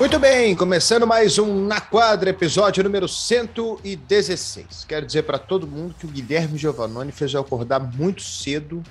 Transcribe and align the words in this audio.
Muito 0.00 0.18
bem, 0.18 0.56
começando 0.56 1.06
mais 1.06 1.38
um 1.38 1.66
Na 1.66 1.78
Quadra, 1.78 2.30
episódio 2.30 2.82
número 2.82 3.06
116. 3.06 4.86
Quero 4.88 5.04
dizer 5.04 5.24
para 5.24 5.38
todo 5.38 5.66
mundo 5.66 5.94
que 6.00 6.06
o 6.06 6.08
Guilherme 6.08 6.56
Giovannoni 6.56 7.12
fez 7.12 7.34
eu 7.34 7.42
acordar 7.42 7.78
muito 7.78 8.22
cedo 8.22 8.82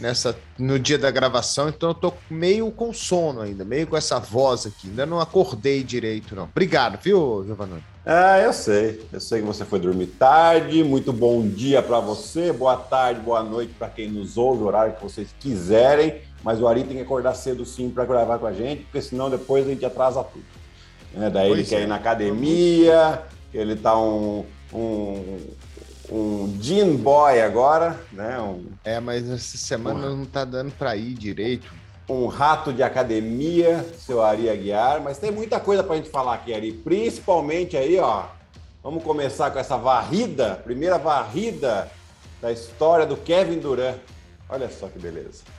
nessa, 0.00 0.38
no 0.56 0.78
dia 0.78 0.96
da 0.96 1.10
gravação, 1.10 1.68
então 1.68 1.88
eu 1.88 1.94
tô 1.94 2.14
meio 2.30 2.70
com 2.70 2.92
sono 2.92 3.40
ainda, 3.40 3.64
meio 3.64 3.88
com 3.88 3.96
essa 3.96 4.20
voz 4.20 4.66
aqui. 4.66 4.86
Ainda 4.86 5.04
não 5.04 5.18
acordei 5.20 5.82
direito, 5.82 6.36
não. 6.36 6.44
Obrigado, 6.44 6.96
viu, 7.02 7.42
Giovannoni? 7.44 7.82
Ah, 8.06 8.38
eu 8.38 8.52
sei. 8.52 9.04
Eu 9.12 9.18
sei 9.18 9.40
que 9.40 9.46
você 9.48 9.64
foi 9.64 9.80
dormir 9.80 10.06
tarde. 10.06 10.84
Muito 10.84 11.12
bom 11.12 11.44
dia 11.44 11.82
para 11.82 11.98
você, 11.98 12.52
boa 12.52 12.76
tarde, 12.76 13.20
boa 13.20 13.42
noite 13.42 13.74
para 13.76 13.88
quem 13.88 14.08
nos 14.08 14.38
ouve, 14.38 14.62
o 14.62 14.66
horário 14.66 14.94
que 14.94 15.02
vocês 15.02 15.26
quiserem 15.40 16.20
mas 16.46 16.62
o 16.62 16.68
Ari 16.68 16.84
tem 16.84 16.98
que 16.98 17.02
acordar 17.02 17.34
cedo 17.34 17.64
sim 17.64 17.90
para 17.90 18.04
gravar 18.04 18.38
com 18.38 18.46
a 18.46 18.52
gente, 18.52 18.84
porque 18.84 19.02
senão 19.02 19.28
depois 19.28 19.66
a 19.66 19.70
gente 19.70 19.84
atrasa 19.84 20.22
tudo. 20.22 20.44
Né? 21.12 21.28
Daí 21.28 21.48
pois 21.48 21.58
ele 21.58 21.68
quer 21.68 21.80
é. 21.80 21.82
ir 21.82 21.86
na 21.88 21.96
academia, 21.96 23.22
ele 23.52 23.74
tá 23.74 23.98
um, 23.98 24.46
um, 24.72 25.40
um 26.08 26.56
gym 26.60 26.98
boy 26.98 27.40
agora, 27.40 27.98
né? 28.12 28.38
Um, 28.38 28.64
é, 28.84 29.00
mas 29.00 29.28
essa 29.28 29.58
semana 29.58 30.06
um, 30.06 30.18
não 30.18 30.24
tá 30.24 30.44
dando 30.44 30.70
para 30.70 30.94
ir 30.94 31.14
direito. 31.14 31.74
Um 32.08 32.28
rato 32.28 32.72
de 32.72 32.84
academia, 32.84 33.84
seu 33.98 34.22
Ari 34.22 34.48
Aguiar, 34.48 35.02
mas 35.02 35.18
tem 35.18 35.32
muita 35.32 35.58
coisa 35.58 35.82
para 35.82 35.94
a 35.94 35.96
gente 35.96 36.10
falar 36.10 36.34
aqui, 36.34 36.54
Ari, 36.54 36.70
principalmente 36.74 37.76
aí, 37.76 37.98
ó. 37.98 38.26
Vamos 38.84 39.02
começar 39.02 39.50
com 39.50 39.58
essa 39.58 39.76
varrida, 39.76 40.60
primeira 40.62 40.96
varrida 40.96 41.90
da 42.40 42.52
história 42.52 43.04
do 43.04 43.16
Kevin 43.16 43.58
Durant. 43.58 43.96
Olha 44.48 44.70
só 44.70 44.86
que 44.86 45.00
beleza. 45.00 45.55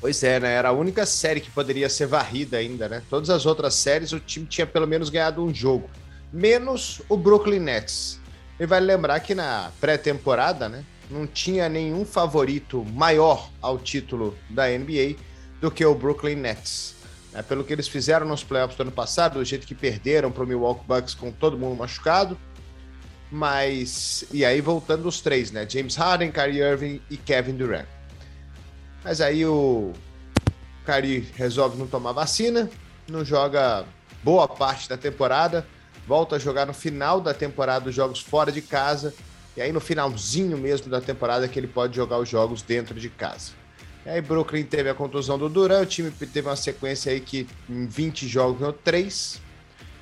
Pois 0.00 0.22
é, 0.22 0.38
né? 0.38 0.54
Era 0.54 0.68
a 0.68 0.72
única 0.72 1.06
série 1.06 1.40
que 1.40 1.50
poderia 1.50 1.88
ser 1.88 2.06
varrida 2.06 2.58
ainda, 2.58 2.88
né? 2.88 3.02
Todas 3.08 3.30
as 3.30 3.46
outras 3.46 3.74
séries 3.74 4.12
o 4.12 4.20
time 4.20 4.46
tinha 4.46 4.66
pelo 4.66 4.86
menos 4.86 5.08
ganhado 5.08 5.42
um 5.42 5.52
jogo, 5.52 5.88
menos 6.32 7.00
o 7.08 7.16
Brooklyn 7.16 7.60
Nets. 7.60 8.20
E 8.58 8.66
vai 8.66 8.80
lembrar 8.80 9.20
que 9.20 9.34
na 9.34 9.70
pré-temporada, 9.80 10.68
né, 10.68 10.84
não 11.10 11.26
tinha 11.26 11.68
nenhum 11.68 12.04
favorito 12.04 12.84
maior 12.92 13.50
ao 13.60 13.78
título 13.78 14.36
da 14.48 14.66
NBA 14.68 15.16
do 15.60 15.70
que 15.70 15.84
o 15.84 15.94
Brooklyn 15.94 16.36
Nets. 16.36 16.94
É, 17.34 17.42
pelo 17.42 17.64
que 17.64 17.72
eles 17.72 17.86
fizeram 17.86 18.26
nos 18.26 18.42
playoffs 18.42 18.76
do 18.76 18.82
ano 18.82 18.92
passado, 18.92 19.34
do 19.34 19.44
jeito 19.44 19.66
que 19.66 19.74
perderam 19.74 20.32
para 20.32 20.42
o 20.42 20.46
Milwaukee 20.46 20.86
Bucks 20.86 21.14
com 21.14 21.30
todo 21.30 21.58
mundo 21.58 21.76
machucado. 21.76 22.38
Mas. 23.30 24.24
E 24.32 24.44
aí 24.44 24.60
voltando 24.60 25.06
os 25.06 25.20
três, 25.20 25.50
né? 25.50 25.66
James 25.68 25.96
Harden, 25.96 26.30
Kyrie 26.30 26.62
Irving 26.62 27.00
e 27.10 27.16
Kevin 27.16 27.56
Durant. 27.56 27.86
Mas 29.06 29.20
aí 29.20 29.46
o 29.46 29.92
Cari 30.84 31.28
resolve 31.36 31.78
não 31.78 31.86
tomar 31.86 32.10
vacina, 32.10 32.68
não 33.08 33.24
joga 33.24 33.84
boa 34.24 34.48
parte 34.48 34.88
da 34.88 34.96
temporada, 34.96 35.64
volta 36.08 36.34
a 36.34 36.38
jogar 36.40 36.66
no 36.66 36.74
final 36.74 37.20
da 37.20 37.32
temporada 37.32 37.88
os 37.88 37.94
jogos 37.94 38.18
fora 38.18 38.50
de 38.50 38.60
casa, 38.60 39.14
e 39.56 39.62
aí 39.62 39.70
no 39.70 39.78
finalzinho 39.78 40.58
mesmo 40.58 40.90
da 40.90 41.00
temporada 41.00 41.46
que 41.46 41.56
ele 41.56 41.68
pode 41.68 41.94
jogar 41.94 42.18
os 42.18 42.28
jogos 42.28 42.62
dentro 42.62 42.98
de 42.98 43.08
casa. 43.08 43.52
E 44.04 44.10
aí 44.10 44.20
Brooklyn 44.20 44.64
teve 44.64 44.90
a 44.90 44.94
contusão 44.94 45.38
do 45.38 45.48
Duran, 45.48 45.82
o 45.82 45.86
time 45.86 46.10
teve 46.10 46.48
uma 46.48 46.56
sequência 46.56 47.12
aí 47.12 47.20
que 47.20 47.46
em 47.70 47.86
20 47.86 48.26
jogos 48.26 48.58
ganhou 48.58 48.72
3, 48.72 49.40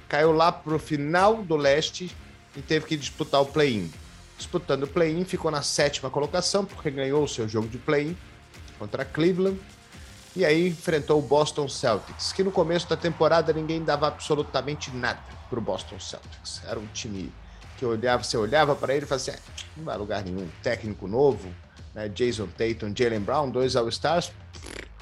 caiu 0.08 0.32
lá 0.32 0.50
pro 0.50 0.78
final 0.78 1.42
do 1.42 1.56
leste 1.56 2.10
e 2.56 2.62
teve 2.62 2.86
que 2.86 2.96
disputar 2.96 3.42
o 3.42 3.46
play-in. 3.46 3.92
Disputando 4.38 4.84
o 4.84 4.88
play-in, 4.88 5.26
ficou 5.26 5.50
na 5.50 5.60
sétima 5.60 6.08
colocação, 6.08 6.64
porque 6.64 6.90
ganhou 6.90 7.22
o 7.22 7.28
seu 7.28 7.46
jogo 7.46 7.68
de 7.68 7.76
play-in 7.76 8.16
contra 8.78 9.04
Cleveland. 9.04 9.60
E 10.36 10.44
aí 10.44 10.68
enfrentou 10.68 11.18
o 11.20 11.22
Boston 11.22 11.68
Celtics, 11.68 12.32
que 12.32 12.42
no 12.42 12.50
começo 12.50 12.88
da 12.88 12.96
temporada 12.96 13.52
ninguém 13.52 13.84
dava 13.84 14.08
absolutamente 14.08 14.90
nada 14.90 15.20
para 15.48 15.58
o 15.58 15.62
Boston 15.62 16.00
Celtics. 16.00 16.60
Era 16.66 16.78
um 16.78 16.86
time 16.86 17.32
que 17.78 17.84
olhava, 17.84 18.24
você 18.24 18.36
olhava 18.36 18.74
para 18.74 18.94
ele 18.94 19.04
e 19.04 19.08
falava 19.08 19.30
assim: 19.30 19.38
ah, 19.38 19.64
não 19.76 19.84
vai 19.84 19.96
lugar 19.96 20.24
nenhum, 20.24 20.48
técnico 20.62 21.06
novo, 21.06 21.48
né? 21.94 22.08
Jason 22.08 22.48
Tatum, 22.48 22.92
Jalen 22.96 23.20
Brown, 23.20 23.50
dois 23.50 23.76
All-Stars, 23.76 24.32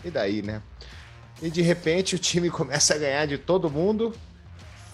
e 0.05 0.11
daí, 0.11 0.43
né? 0.43 0.61
E 1.41 1.51
de 1.51 1.63
repente 1.63 2.15
o 2.15 2.19
time 2.19 2.49
começa 2.51 2.95
a 2.95 2.99
ganhar 2.99 3.27
de 3.27 3.39
todo 3.39 3.71
mundo, 3.71 4.15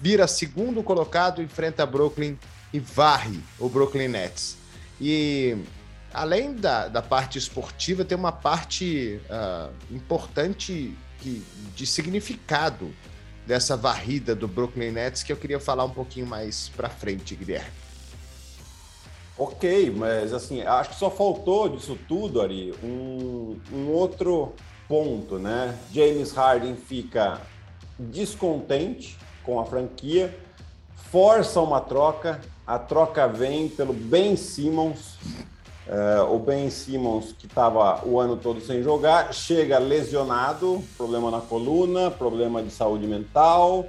vira 0.01 0.27
segundo 0.29 0.83
colocado, 0.83 1.43
enfrenta 1.43 1.85
Brooklyn 1.85 2.39
e 2.73 2.79
varre 2.79 3.41
o 3.59 3.69
Brooklyn 3.69 4.09
Nets. 4.09 4.57
E 5.01 5.57
além 6.13 6.55
da, 6.55 6.89
da 6.89 7.03
parte 7.03 7.39
esportiva, 7.39 8.05
tem 8.05 8.17
uma 8.17 8.33
parte 8.33 9.21
uh, 9.31 9.73
importante 9.95 10.97
que, 11.19 11.45
de 11.75 11.87
significado 11.87 12.93
dessa 13.47 13.77
varrida 13.77 14.35
do 14.35 14.47
Brooklyn 14.47 14.93
Nets 14.93 15.23
que 15.23 15.33
eu 15.33 15.37
queria 15.37 15.59
falar 15.59 15.85
um 15.85 15.91
pouquinho 15.91 16.27
mais 16.27 16.69
para 16.71 16.89
frente, 16.89 17.35
Guilherme. 17.35 17.71
Ok, 19.39 19.91
mas 19.97 20.35
assim, 20.35 20.63
acho 20.63 20.91
que 20.91 20.97
só 20.97 21.11
faltou 21.11 21.69
disso 21.69 21.97
tudo, 22.09 22.43
Ari, 22.43 22.75
um, 22.83 23.57
um 23.73 23.89
outro 23.89 24.53
ponto, 24.89 25.39
né? 25.39 25.79
James 25.93 26.33
Harden 26.33 26.75
fica 26.75 27.41
descontente 27.99 29.17
com 29.45 29.61
a 29.61 29.65
franquia, 29.65 30.37
força 31.11 31.61
uma 31.61 31.81
troca, 31.81 32.41
a 32.67 32.79
troca 32.79 33.29
vem 33.29 33.69
pelo 33.69 33.93
Ben 33.93 34.37
Simmons, 34.37 35.17
Uh, 35.89 36.35
o 36.35 36.39
Ben 36.39 36.69
Simmons, 36.69 37.33
que 37.33 37.47
estava 37.47 38.07
o 38.07 38.21
ano 38.21 38.37
todo 38.37 38.61
sem 38.61 38.83
jogar, 38.83 39.33
chega 39.33 39.79
lesionado, 39.79 40.85
problema 40.99 41.31
na 41.31 41.41
coluna, 41.41 42.11
problema 42.11 42.63
de 42.63 42.71
saúde 42.71 43.07
mental, 43.07 43.87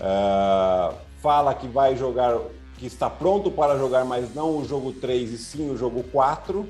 uh, 0.00 0.94
fala 1.20 1.52
que 1.54 1.68
vai 1.68 1.96
jogar, 1.96 2.38
que 2.78 2.86
está 2.86 3.10
pronto 3.10 3.50
para 3.50 3.76
jogar, 3.76 4.06
mas 4.06 4.34
não 4.34 4.56
o 4.56 4.64
jogo 4.64 4.90
3 4.94 5.32
e 5.32 5.36
sim 5.36 5.70
o 5.70 5.76
jogo 5.76 6.02
4. 6.04 6.60
Uh, 6.60 6.66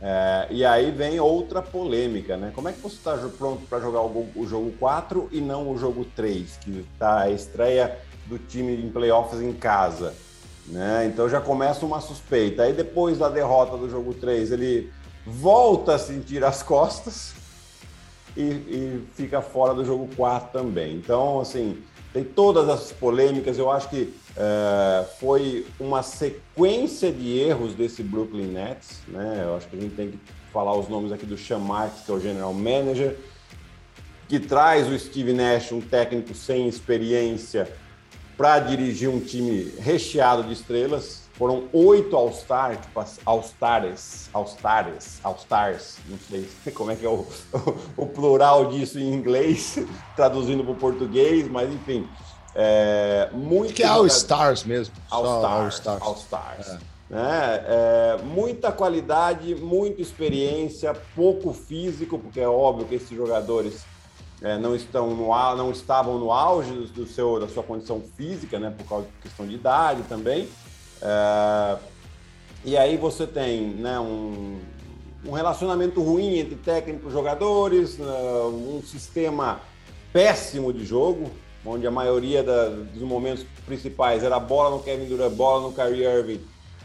eh, 0.00 0.48
e 0.50 0.64
aí 0.64 0.90
vem 0.90 1.20
outra 1.20 1.60
polêmica, 1.60 2.38
né? 2.38 2.50
Como 2.54 2.68
é 2.68 2.72
que 2.72 2.80
você 2.80 2.96
está 2.96 3.14
pronto 3.36 3.66
para 3.66 3.78
jogar 3.78 4.00
o, 4.00 4.26
o, 4.34 4.46
jogo 4.46 4.72
4 4.78 5.28
e 5.32 5.40
não 5.42 5.70
o 5.70 5.76
jogo 5.76 6.06
3, 6.16 6.58
que 6.62 6.86
está 6.94 7.20
a 7.20 7.30
estreia 7.30 7.98
do 8.24 8.38
time 8.38 8.74
em 8.74 8.90
playoffs 8.90 9.42
em 9.42 9.52
casa? 9.52 10.14
Né? 10.68 11.06
Então 11.06 11.28
já 11.28 11.40
começa 11.40 11.86
uma 11.86 12.00
suspeita. 12.00 12.62
Aí 12.62 12.72
depois 12.72 13.18
da 13.18 13.28
derrota 13.28 13.76
do 13.76 13.88
jogo 13.88 14.14
3, 14.14 14.52
ele 14.52 14.90
volta 15.24 15.94
a 15.94 15.98
sentir 15.98 16.44
as 16.44 16.62
costas 16.62 17.34
e, 18.36 18.42
e 18.42 19.04
fica 19.14 19.40
fora 19.40 19.74
do 19.74 19.84
jogo 19.84 20.08
4 20.16 20.50
também. 20.52 20.94
Então, 20.94 21.40
assim, 21.40 21.82
tem 22.12 22.24
todas 22.24 22.68
essas 22.68 22.92
polêmicas. 22.92 23.58
Eu 23.58 23.70
acho 23.70 23.88
que 23.88 24.12
é, 24.36 25.04
foi 25.18 25.66
uma 25.78 26.02
sequência 26.02 27.10
de 27.10 27.38
erros 27.38 27.74
desse 27.74 28.02
Brooklyn 28.02 28.48
Nets. 28.48 29.00
Né? 29.08 29.42
Eu 29.44 29.56
acho 29.56 29.68
que 29.68 29.76
a 29.76 29.80
gente 29.80 29.94
tem 29.94 30.10
que 30.10 30.18
falar 30.52 30.74
os 30.74 30.88
nomes 30.88 31.12
aqui 31.12 31.26
do 31.26 31.36
Marks, 31.60 32.02
que 32.04 32.10
é 32.10 32.14
o 32.14 32.20
general 32.20 32.52
manager, 32.52 33.16
que 34.28 34.40
traz 34.40 34.88
o 34.88 34.98
Steve 34.98 35.32
Nash, 35.32 35.72
um 35.72 35.80
técnico 35.80 36.34
sem 36.34 36.66
experiência, 36.66 37.70
para 38.36 38.58
dirigir 38.60 39.08
um 39.08 39.20
time 39.20 39.72
recheado 39.78 40.44
de 40.44 40.52
estrelas. 40.52 41.24
Foram 41.34 41.64
oito 41.72 42.16
All-Stars, 42.16 42.78
tipo, 42.80 43.04
All-Stars, 43.26 44.30
All-Stars, 44.32 45.20
All-Stars, 45.22 45.98
não 46.08 46.18
sei 46.30 46.48
como 46.72 46.90
é 46.90 46.96
que 46.96 47.04
é 47.04 47.08
o, 47.08 47.26
o, 47.52 47.78
o 47.96 48.06
plural 48.06 48.70
disso 48.70 48.98
em 48.98 49.12
inglês, 49.12 49.78
traduzindo 50.16 50.64
para 50.64 50.72
o 50.72 50.76
português, 50.76 51.46
mas 51.48 51.70
enfim. 51.70 52.08
É, 52.54 53.28
muito 53.34 53.74
que 53.74 53.82
é 53.82 53.86
All-Stars 53.86 54.64
mesmo. 54.64 54.94
All-Stars. 55.10 55.86
All-Stars. 56.00 56.68
É. 56.68 56.78
Né? 57.10 57.64
É, 57.66 58.18
muita 58.24 58.72
qualidade, 58.72 59.54
muita 59.54 60.00
experiência, 60.00 60.94
pouco 61.14 61.52
físico, 61.52 62.18
porque 62.18 62.40
é 62.40 62.48
óbvio 62.48 62.86
que 62.86 62.94
esses 62.94 63.10
jogadores 63.10 63.84
é, 64.42 64.58
não 64.58 64.74
estão 64.74 65.14
no 65.14 65.28
não 65.56 65.70
estavam 65.70 66.18
no 66.18 66.30
auge 66.30 66.72
do, 66.72 66.86
do, 66.88 67.06
seu 67.06 67.40
da 67.40 67.48
sua 67.48 67.62
condição 67.62 68.02
física, 68.16 68.58
né, 68.58 68.74
por 68.76 68.86
causa 68.86 69.06
de 69.06 69.12
questão 69.22 69.46
de 69.46 69.54
idade 69.54 70.02
também. 70.08 70.48
É, 71.00 71.76
e 72.64 72.76
aí 72.76 72.96
você 72.96 73.26
tem, 73.26 73.68
né, 73.74 73.98
um, 73.98 74.58
um 75.24 75.32
relacionamento 75.32 76.02
ruim 76.02 76.38
entre 76.38 76.56
técnicos 76.56 77.10
e 77.10 77.12
jogadores, 77.12 77.98
uh, 77.98 78.48
um 78.48 78.82
sistema 78.82 79.60
péssimo 80.12 80.72
de 80.72 80.84
jogo, 80.84 81.30
onde 81.64 81.86
a 81.86 81.90
maioria 81.90 82.42
da, 82.42 82.68
dos 82.68 83.02
momentos 83.02 83.44
principais 83.64 84.22
era 84.22 84.38
bola 84.38 84.70
no 84.70 84.82
Kevin 84.82 85.06
Durant, 85.06 85.32
bola 85.32 85.62
no 85.62 85.72
Kyrie 85.72 86.04
Irving, 86.04 86.40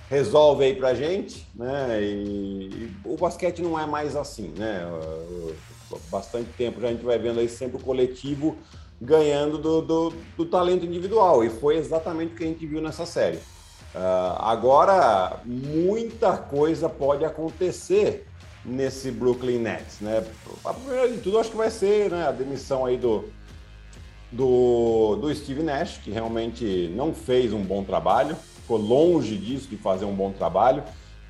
resolve 0.10 0.66
aí 0.66 0.76
pra 0.76 0.94
gente, 0.94 1.48
né? 1.56 2.00
E, 2.02 2.68
e 2.68 2.96
o 3.06 3.16
basquete 3.16 3.62
não 3.62 3.80
é 3.80 3.86
mais 3.86 4.16
assim, 4.16 4.54
né? 4.58 4.86
Bastante 6.10 6.50
tempo 6.58 6.80
já 6.82 6.88
a 6.88 6.92
gente 6.92 7.04
vai 7.04 7.18
vendo 7.18 7.40
aí 7.40 7.50
sempre 7.50 7.78
o 7.78 7.84
coletivo 7.84 8.58
ganhando 9.02 9.58
do, 9.58 9.82
do, 9.82 10.14
do 10.38 10.46
talento 10.46 10.86
individual, 10.86 11.44
e 11.44 11.50
foi 11.50 11.78
exatamente 11.78 12.34
o 12.34 12.38
que 12.38 12.44
a 12.44 12.48
gente 12.48 12.66
viu 12.68 12.82
nessa 12.82 13.06
série. 13.06 13.38
Uh, 13.94 14.38
agora, 14.40 15.42
muita 15.44 16.38
coisa 16.38 16.88
pode 16.88 17.26
acontecer 17.26 18.28
nesse 18.64 19.12
Brooklyn 19.12 19.58
Nets, 19.58 20.00
né? 20.00 20.24
A 20.64 20.74
primeira 20.74 21.10
de 21.10 21.18
tudo, 21.18 21.40
acho 21.40 21.50
que 21.50 21.58
vai 21.58 21.72
ser 21.72 22.12
né, 22.12 22.28
a 22.28 22.32
demissão 22.32 22.86
aí 22.86 22.96
do, 22.96 23.26
do, 24.32 25.18
do 25.18 25.34
Steve 25.34 25.64
Nash, 25.64 25.98
que 25.98 26.12
realmente 26.12 26.92
não 26.96 27.14
fez 27.14 27.52
um 27.52 27.64
bom 27.64 27.84
trabalho, 27.84 28.36
ficou 28.62 28.78
longe 28.78 29.36
disso 29.36 29.68
de 29.68 29.78
fazer 29.78 30.06
um 30.06 30.14
bom 30.14 30.32
trabalho. 30.32 30.84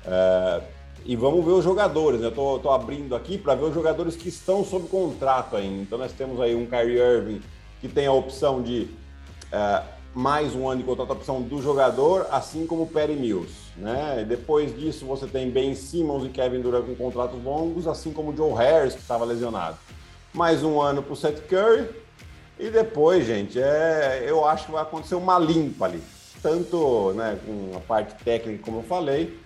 É, 0.04 0.62
e 1.04 1.16
vamos 1.16 1.44
ver 1.44 1.52
os 1.52 1.64
jogadores. 1.64 2.20
Né? 2.20 2.26
Eu 2.26 2.56
estou 2.56 2.72
abrindo 2.72 3.14
aqui 3.14 3.36
para 3.38 3.54
ver 3.54 3.64
os 3.64 3.74
jogadores 3.74 4.16
que 4.16 4.28
estão 4.28 4.64
sob 4.64 4.88
contrato 4.88 5.56
ainda. 5.56 5.82
Então 5.82 5.98
nós 5.98 6.12
temos 6.12 6.40
aí 6.40 6.54
um 6.54 6.66
Kyrie 6.66 6.98
Irving 6.98 7.40
que 7.80 7.88
tem 7.88 8.06
a 8.06 8.12
opção 8.12 8.62
de 8.62 8.88
é, 9.50 9.82
mais 10.14 10.54
um 10.54 10.68
ano 10.68 10.80
de 10.80 10.86
contrato, 10.86 11.10
a 11.10 11.14
opção 11.14 11.40
do 11.42 11.60
jogador, 11.62 12.26
assim 12.30 12.66
como 12.66 12.82
o 12.82 12.86
Perry 12.86 13.14
Mills. 13.14 13.52
Né? 13.76 14.20
E 14.22 14.24
depois 14.24 14.76
disso 14.78 15.06
você 15.06 15.26
tem 15.26 15.50
Ben 15.50 15.74
Simmons 15.74 16.24
e 16.24 16.28
Kevin 16.28 16.60
Durant 16.60 16.84
com 16.84 16.94
contratos 16.94 17.42
longos, 17.42 17.86
assim 17.86 18.12
como 18.12 18.30
o 18.30 18.36
Joe 18.36 18.52
Harris, 18.52 18.94
que 18.94 19.00
estava 19.00 19.24
lesionado. 19.24 19.76
Mais 20.32 20.62
um 20.62 20.80
ano 20.80 21.02
para 21.02 21.12
o 21.12 21.16
Seth 21.16 21.46
Curry. 21.48 21.88
E 22.58 22.70
depois, 22.70 23.26
gente, 23.26 23.60
é, 23.60 24.24
eu 24.26 24.46
acho 24.46 24.66
que 24.66 24.72
vai 24.72 24.82
acontecer 24.82 25.14
uma 25.14 25.38
limpa 25.38 25.86
ali. 25.86 26.02
Tanto 26.42 27.12
né, 27.14 27.38
com 27.44 27.76
a 27.76 27.80
parte 27.80 28.22
técnica, 28.22 28.62
como 28.64 28.78
eu 28.78 28.82
falei, 28.82 29.38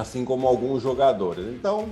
assim 0.00 0.24
como 0.24 0.46
alguns 0.46 0.82
jogadores. 0.82 1.46
Então, 1.46 1.88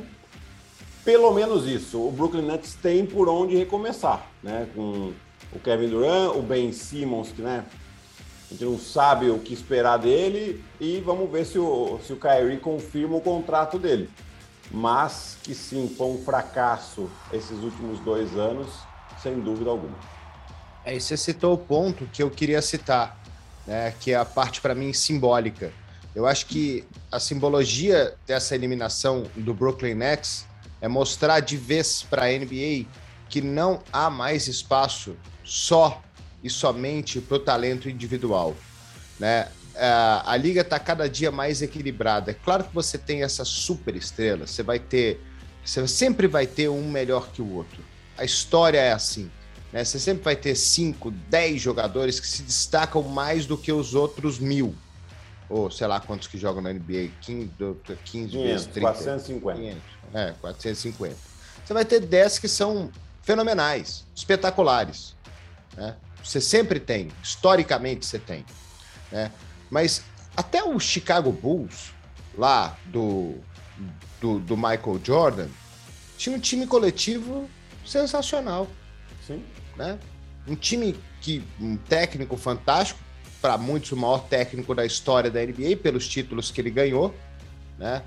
pelo 1.05 1.33
menos 1.33 1.67
isso. 1.67 1.99
O 1.99 2.11
Brooklyn 2.11 2.43
Nets 2.43 2.75
tem 2.75 3.05
por 3.05 3.29
onde 3.29 3.57
recomeçar, 3.57 4.27
né? 4.43 4.69
Com 4.75 5.13
o 5.53 5.59
Kevin 5.61 5.89
Durant, 5.89 6.37
o 6.37 6.43
Ben 6.43 6.73
Simmons, 6.73 7.31
que 7.31 7.43
né, 7.43 7.65
a 8.51 8.53
gente 8.53 8.65
não 8.65 8.79
sabe 8.79 9.31
o 9.31 9.39
que 9.39 9.55
esperar 9.55 9.99
dele, 9.99 10.65
e 10.81 11.01
vamos 11.01 11.31
ver 11.31 11.47
se 11.47 11.59
o, 11.59 11.99
se 12.05 12.13
o 12.13 12.17
Kyrie 12.17 12.59
confirma 12.59 13.17
o 13.17 13.21
contrato 13.21 13.79
dele. 13.79 14.11
Mas 14.71 15.37
que 15.43 15.55
sim, 15.55 15.93
foi 15.97 16.09
um 16.09 16.25
fracasso 16.25 17.09
esses 17.33 17.59
últimos 17.63 18.01
dois 18.01 18.37
anos, 18.37 18.69
sem 19.23 19.39
dúvida 19.41 19.71
alguma. 19.71 19.97
É, 20.85 20.97
e 20.97 21.01
você 21.01 21.17
citou 21.17 21.55
o 21.55 21.59
ponto 21.59 22.07
que 22.13 22.23
eu 22.23 22.31
queria 22.31 22.61
citar, 22.61 23.19
né, 23.67 23.95
que 24.01 24.13
é 24.13 24.17
a 24.17 24.25
parte 24.25 24.61
para 24.61 24.75
mim 24.75 24.93
simbólica. 24.93 25.73
Eu 26.15 26.27
acho 26.27 26.47
que 26.47 26.85
a 27.11 27.19
simbologia 27.19 28.15
dessa 28.27 28.55
eliminação 28.55 29.25
do 29.35 29.53
Brooklyn 29.53 29.95
Nets 29.95 30.47
é 30.81 30.87
mostrar 30.87 31.41
de 31.41 31.57
vez 31.57 32.03
para 32.03 32.27
a 32.27 32.29
NBA 32.29 32.87
que 33.29 33.41
não 33.41 33.83
há 33.93 34.09
mais 34.09 34.47
espaço 34.47 35.17
só 35.43 36.01
e 36.43 36.49
somente 36.49 37.21
para 37.21 37.37
o 37.37 37.41
talento 37.41 37.89
individual, 37.89 38.55
né? 39.19 39.49
É, 39.75 39.89
a 40.25 40.37
liga 40.37 40.61
está 40.61 40.79
cada 40.79 41.09
dia 41.09 41.33
mais 41.33 41.61
equilibrada. 41.61 42.31
É 42.31 42.35
claro 42.35 42.63
que 42.63 42.73
você 42.73 42.97
tem 42.97 43.25
essa 43.25 43.45
super 43.45 43.97
estrela, 43.97 44.47
você 44.47 44.63
vai 44.63 44.79
ter, 44.79 45.21
você 45.65 45.85
sempre 45.89 46.29
vai 46.29 46.47
ter 46.47 46.69
um 46.69 46.89
melhor 46.89 47.31
que 47.33 47.43
o 47.43 47.55
outro. 47.55 47.83
A 48.17 48.25
história 48.25 48.79
é 48.79 48.93
assim. 48.93 49.29
Né? 49.73 49.83
Você 49.85 49.99
sempre 49.99 50.23
vai 50.23 50.37
ter 50.37 50.55
5, 50.55 51.11
10 51.11 51.61
jogadores 51.61 52.21
que 52.21 52.27
se 52.29 52.43
destacam 52.43 53.03
mais 53.03 53.47
do 53.47 53.59
que 53.59 53.73
os 53.73 53.97
outros 53.97 54.39
mil 54.39 54.77
ou 55.49 55.71
sei 55.71 55.87
lá 55.87 56.01
quantos 56.01 56.29
que 56.29 56.39
jogam 56.39 56.63
na 56.63 56.73
NBA, 56.73 57.11
15, 57.21 57.51
15 57.57 57.99
500, 58.05 58.33
vezes 58.33 58.67
30. 58.67 58.81
450. 58.81 59.61
500, 59.61 59.83
é, 60.15 60.35
450. 60.41 61.17
Você 61.65 61.75
vai 61.75 61.85
ter 61.85 62.01
10 62.01 62.39
que 62.39 62.49
são 62.49 62.91
fenomenais, 63.23 64.05
espetaculares. 64.15 65.15
Né? 65.77 65.97
Você 66.23 66.41
sempre 66.41 66.79
tem, 66.81 67.11
historicamente 67.23 68.07
você 68.07 68.19
tem. 68.19 68.45
Né? 69.11 69.31
Mas 69.71 70.03
até 70.37 70.63
o 70.63 70.79
Chicago 70.79 71.31
Bulls, 71.31 71.93
lá 72.37 72.77
do, 72.87 73.35
do, 74.21 74.39
do 74.41 74.57
Michael 74.57 75.01
Jordan, 75.03 75.49
tinha 76.17 76.37
um 76.37 76.41
time 76.41 76.67
coletivo 76.67 77.49
sensacional. 77.85 78.69
Sim. 79.27 79.45
Né? 79.77 79.99
Um 80.47 80.55
time 80.55 80.99
que 81.21 81.43
um 81.61 81.77
técnico 81.77 82.37
fantástico, 82.37 83.01
para 83.45 83.59
muitos 83.59 83.93
o 83.93 83.97
maior 83.99 84.21
técnico 84.21 84.75
da 84.75 84.87
história 84.87 85.31
da 85.31 85.39
NBA 85.45 85.77
pelos 85.83 86.09
títulos 86.09 86.51
que 86.51 86.63
ele 86.63 86.71
ganhou, 86.71 87.15
né? 87.79 88.03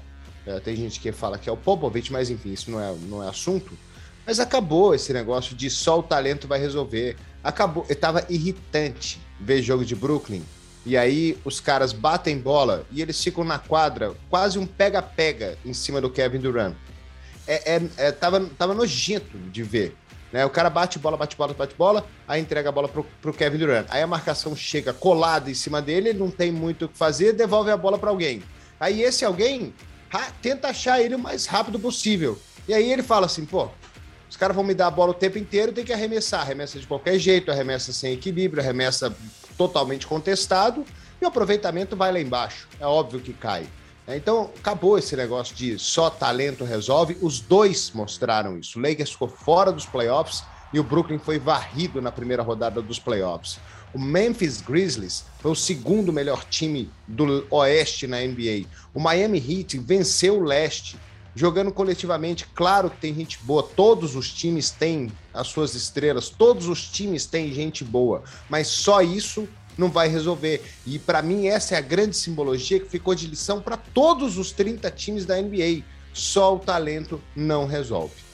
É, 0.48 0.60
tem 0.60 0.76
gente 0.76 1.00
que 1.00 1.12
fala 1.12 1.38
que 1.38 1.48
é 1.48 1.52
o 1.52 1.56
Popovich, 1.56 2.12
mas 2.12 2.32
enfim, 2.32 2.54
isso 2.54 2.72
não 2.72 2.82
é, 2.82 2.96
não 3.08 3.24
é 3.24 3.30
assunto. 3.30 3.78
Mas 4.26 4.40
acabou 4.40 4.96
esse 4.96 5.14
negócio 5.14 5.56
de 5.56 5.70
só 5.70 6.00
o 6.00 6.02
talento 6.02 6.48
vai 6.48 6.60
resolver. 6.60 7.18
Acabou, 7.44 7.86
estava 7.88 8.26
irritante 8.28 9.22
ver 9.40 9.62
jogo 9.62 9.86
de 9.86 9.96
Brooklyn. 9.96 10.42
E 10.84 10.98
aí 10.98 11.38
os 11.46 11.60
caras 11.60 11.94
batem 11.94 12.40
bola 12.40 12.88
e 12.92 13.00
eles 13.00 13.24
ficam 13.24 13.44
na 13.44 13.60
quadra, 13.60 14.16
quase 14.32 14.58
um 14.58 14.66
pega-pega 14.66 15.56
em 15.64 15.72
cima 15.72 16.02
do 16.02 16.10
Kevin 16.10 16.40
Durant. 16.40 16.74
É, 17.46 17.76
é, 17.76 17.90
é, 17.98 18.12
tava, 18.12 18.44
tava 18.58 18.74
nojento 18.74 19.38
de 19.38 19.62
ver. 19.62 19.96
Né? 20.32 20.46
O 20.46 20.50
cara 20.50 20.70
bate 20.70 21.00
bola, 21.00 21.16
bate 21.16 21.36
bola, 21.36 21.54
bate 21.54 21.76
bola, 21.76 22.06
aí 22.28 22.42
entrega 22.42 22.70
a 22.70 22.72
bola 22.72 22.88
pro, 22.88 23.06
pro 23.22 23.34
Kevin 23.34 23.58
Durant. 23.58 23.88
Aí 23.90 24.02
a 24.02 24.08
marcação 24.08 24.56
chega 24.56 24.94
colada 24.94 25.50
em 25.50 25.54
cima 25.54 25.82
dele, 25.82 26.10
ele 26.10 26.20
não 26.20 26.30
tem 26.30 26.52
muito 26.52 26.86
o 26.86 26.90
que 26.90 26.98
fazer, 26.98 27.34
devolve 27.34 27.72
a 27.72 27.78
bola 27.78 27.98
para 27.98 28.10
alguém. 28.10 28.44
Aí 28.80 29.02
esse 29.02 29.26
alguém 29.26 29.74
tenta 30.42 30.70
achar 30.70 31.02
ele 31.02 31.16
o 31.16 31.20
mais 31.20 31.46
rápido 31.46 31.80
possível. 31.80 32.40
E 32.68 32.74
aí 32.74 32.92
ele 32.92 33.04
fala 33.04 33.26
assim, 33.26 33.46
pô, 33.46 33.70
os 34.30 34.36
caras 34.36 34.56
vão 34.56 34.64
me 34.64 34.74
dar 34.74 34.88
a 34.88 34.92
bola 34.92 35.12
o 35.12 35.14
tempo 35.14 35.38
inteiro, 35.38 35.72
tem 35.72 35.86
que 35.86 35.94
arremessar. 35.94 36.42
Arremessa 36.42 36.80
de 36.80 36.86
qualquer 36.86 37.18
jeito, 37.18 37.50
arremessa 37.50 37.94
sem 37.94 38.14
equilíbrio, 38.14 38.62
arremessa 38.62 39.16
totalmente 39.58 40.06
contestado, 40.06 40.86
e 41.20 41.26
o 41.26 41.28
aproveitamento 41.28 41.96
vai 41.96 42.12
lá 42.12 42.20
embaixo. 42.20 42.68
É 42.80 42.86
óbvio 42.86 43.20
que 43.20 43.34
cai. 43.34 43.68
É, 44.08 44.16
então, 44.16 44.50
acabou 44.58 44.98
esse 44.98 45.18
negócio 45.18 45.54
de 45.54 45.78
só 45.78 46.10
talento 46.10 46.64
resolve. 46.64 47.18
Os 47.22 47.42
dois 47.42 47.92
mostraram 47.94 48.58
isso. 48.58 48.80
O 48.80 48.82
Lakers 48.82 49.12
ficou 49.12 49.28
fora 49.28 49.70
dos 49.70 49.86
playoffs 49.86 50.44
e 50.74 50.80
o 50.80 50.84
Brooklyn 50.84 51.20
foi 51.20 51.38
varrido 51.38 52.02
na 52.02 52.10
primeira 52.10 52.42
rodada 52.42 52.82
dos 52.82 53.00
playoffs. 53.00 53.60
O 53.94 54.00
Memphis 54.00 54.62
Grizzlies 54.62 55.26
foi 55.40 55.52
o 55.52 55.56
segundo 55.56 56.14
melhor 56.14 56.46
time 56.46 56.90
do 57.06 57.46
Oeste 57.50 58.08
na 58.08 58.22
NBA. 58.22 58.66
O 58.94 59.00
Miami 59.00 59.40
Heat 59.40 59.78
venceu 59.80 60.40
o 60.40 60.44
Leste, 60.44 60.98
jogando 61.36 61.72
coletivamente. 61.72 62.46
Claro 62.56 62.90
que 62.90 62.98
tem 62.98 63.14
gente 63.14 63.40
boa, 63.44 63.62
todos 63.62 64.16
os 64.16 64.34
times 64.34 64.72
têm 64.72 65.12
as 65.34 65.48
suas 65.48 65.76
estrelas, 65.76 66.30
todos 66.30 66.68
os 66.68 66.90
times 66.90 67.26
têm 67.26 67.54
gente 67.54 67.84
boa, 67.84 68.24
mas 68.50 68.68
só 68.68 69.02
isso 69.02 69.48
não 69.78 69.90
vai 69.90 70.08
resolver. 70.08 70.64
E 70.86 70.98
para 70.98 71.22
mim, 71.22 71.48
essa 71.48 71.76
é 71.76 71.78
a 71.78 71.82
grande 71.82 72.16
simbologia 72.18 72.80
que 72.80 72.90
ficou 72.90 73.14
de 73.14 73.28
lição 73.28 73.62
para 73.62 73.78
todos 73.78 74.38
os 74.38 74.52
30 74.52 74.90
times 74.92 75.26
da 75.26 75.40
NBA. 75.42 75.84
Só 76.14 76.56
o 76.56 76.60
talento 76.60 77.22
não 77.36 77.66
resolve. 77.66 78.28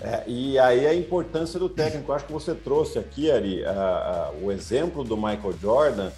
É, 0.00 0.24
e 0.26 0.58
aí 0.58 0.84
a 0.84 0.94
importância 0.94 1.60
do 1.60 1.68
técnico. 1.68 2.10
Eu 2.10 2.16
acho 2.16 2.26
que 2.26 2.32
você 2.32 2.54
trouxe 2.54 2.98
aqui, 2.98 3.30
Ari, 3.30 3.64
a, 3.64 3.70
a, 3.70 4.32
o 4.42 4.50
exemplo 4.50 5.04
do 5.04 5.16
Michael 5.16 5.54
Jordan. 5.60 6.10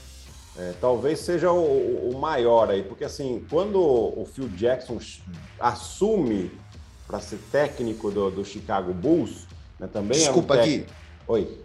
É, 0.57 0.73
talvez 0.81 1.19
seja 1.19 1.51
o, 1.51 2.11
o, 2.11 2.19
maior 2.19 2.71
aí, 2.71 2.85
porque 2.85 3.03
assim, 3.03 3.45
quando 3.51 3.81
o 3.81 4.25
Phil 4.33 4.49
Jackson 4.51 5.01
assume 5.59 6.53
para 7.09 7.19
ser 7.19 7.41
técnico 7.51 8.09
do, 8.09 8.31
do 8.31 8.45
Chicago 8.45 8.95
Bulls, 8.95 9.49
né, 9.81 9.89
também 9.93 10.17
Desculpa 10.17 10.55
é 10.55 10.59
um 10.59 10.65
técnico... 10.65 10.85
aqui. 10.85 10.95
Oi. 11.27 11.64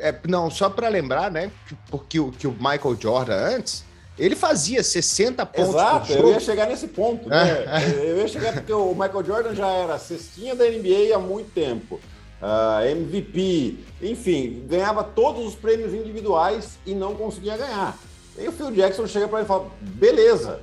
É, 0.00 0.14
não, 0.26 0.50
só 0.50 0.68
para 0.68 0.88
lembrar, 0.88 1.30
né? 1.30 1.50
Porque 1.90 2.18
o, 2.18 2.32
que 2.32 2.46
o 2.46 2.52
Michael 2.52 2.96
Jordan 2.98 3.34
antes, 3.34 3.84
ele 4.18 4.34
fazia 4.34 4.82
60 4.82 5.46
pontos 5.46 5.74
Exato, 5.74 6.06
por 6.06 6.14
jogo. 6.14 6.28
eu 6.28 6.32
ia 6.34 6.40
chegar 6.40 6.66
nesse 6.66 6.88
ponto. 6.88 7.28
Né? 7.28 7.64
eu 8.04 8.18
ia 8.18 8.28
chegar 8.28 8.52
porque 8.52 8.72
o 8.72 8.92
Michael 8.92 9.24
Jordan 9.24 9.54
já 9.54 9.68
era 9.68 9.98
cestinha 9.98 10.54
da 10.54 10.64
NBA 10.64 11.14
há 11.14 11.18
muito 11.18 11.50
tempo. 11.52 11.94
Uh, 11.94 12.00
ah, 12.42 12.80
MVP, 12.86 13.76
enfim, 14.00 14.64
ganhava 14.66 15.04
todos 15.04 15.46
os 15.46 15.54
prêmios 15.54 15.92
individuais 15.92 16.78
e 16.86 16.94
não 16.94 17.14
conseguia 17.14 17.56
ganhar. 17.56 17.98
E 18.38 18.48
o 18.48 18.52
Phil 18.52 18.70
Jackson 18.70 19.06
chega 19.06 19.28
para 19.28 19.38
ele 19.38 19.44
e 19.44 19.48
fala: 19.48 19.70
beleza, 19.80 20.62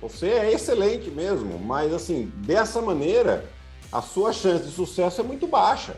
você 0.00 0.28
é 0.28 0.52
excelente 0.52 1.10
mesmo, 1.10 1.58
mas 1.58 1.92
assim, 1.92 2.32
dessa 2.36 2.80
maneira, 2.80 3.44
a 3.92 4.00
sua 4.00 4.32
chance 4.32 4.64
de 4.64 4.70
sucesso 4.70 5.20
é 5.20 5.24
muito 5.24 5.46
baixa. 5.46 5.96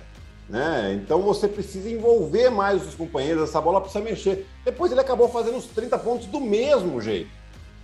Né? 0.51 1.01
Então 1.01 1.23
você 1.23 1.47
precisa 1.47 1.89
envolver 1.89 2.51
mais 2.51 2.85
os 2.85 2.97
companheiros, 2.97 3.49
essa 3.49 3.61
bola 3.61 3.81
precisa 3.81 4.03
mexer. 4.03 4.49
Depois 4.65 4.91
ele 4.91 5.01
acabou 5.01 5.29
fazendo 5.29 5.57
os 5.57 5.67
30 5.67 5.97
pontos 5.99 6.27
do 6.27 6.41
mesmo 6.41 7.01
jeito. 7.01 7.31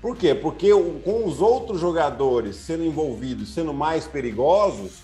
Por 0.03 0.17
quê? 0.17 0.35
Porque 0.35 0.71
com 1.05 1.25
os 1.25 1.41
outros 1.41 1.81
jogadores 1.81 2.57
sendo 2.57 2.85
envolvidos, 2.85 3.55
sendo 3.55 3.73
mais 3.73 4.09
perigosos, 4.09 4.99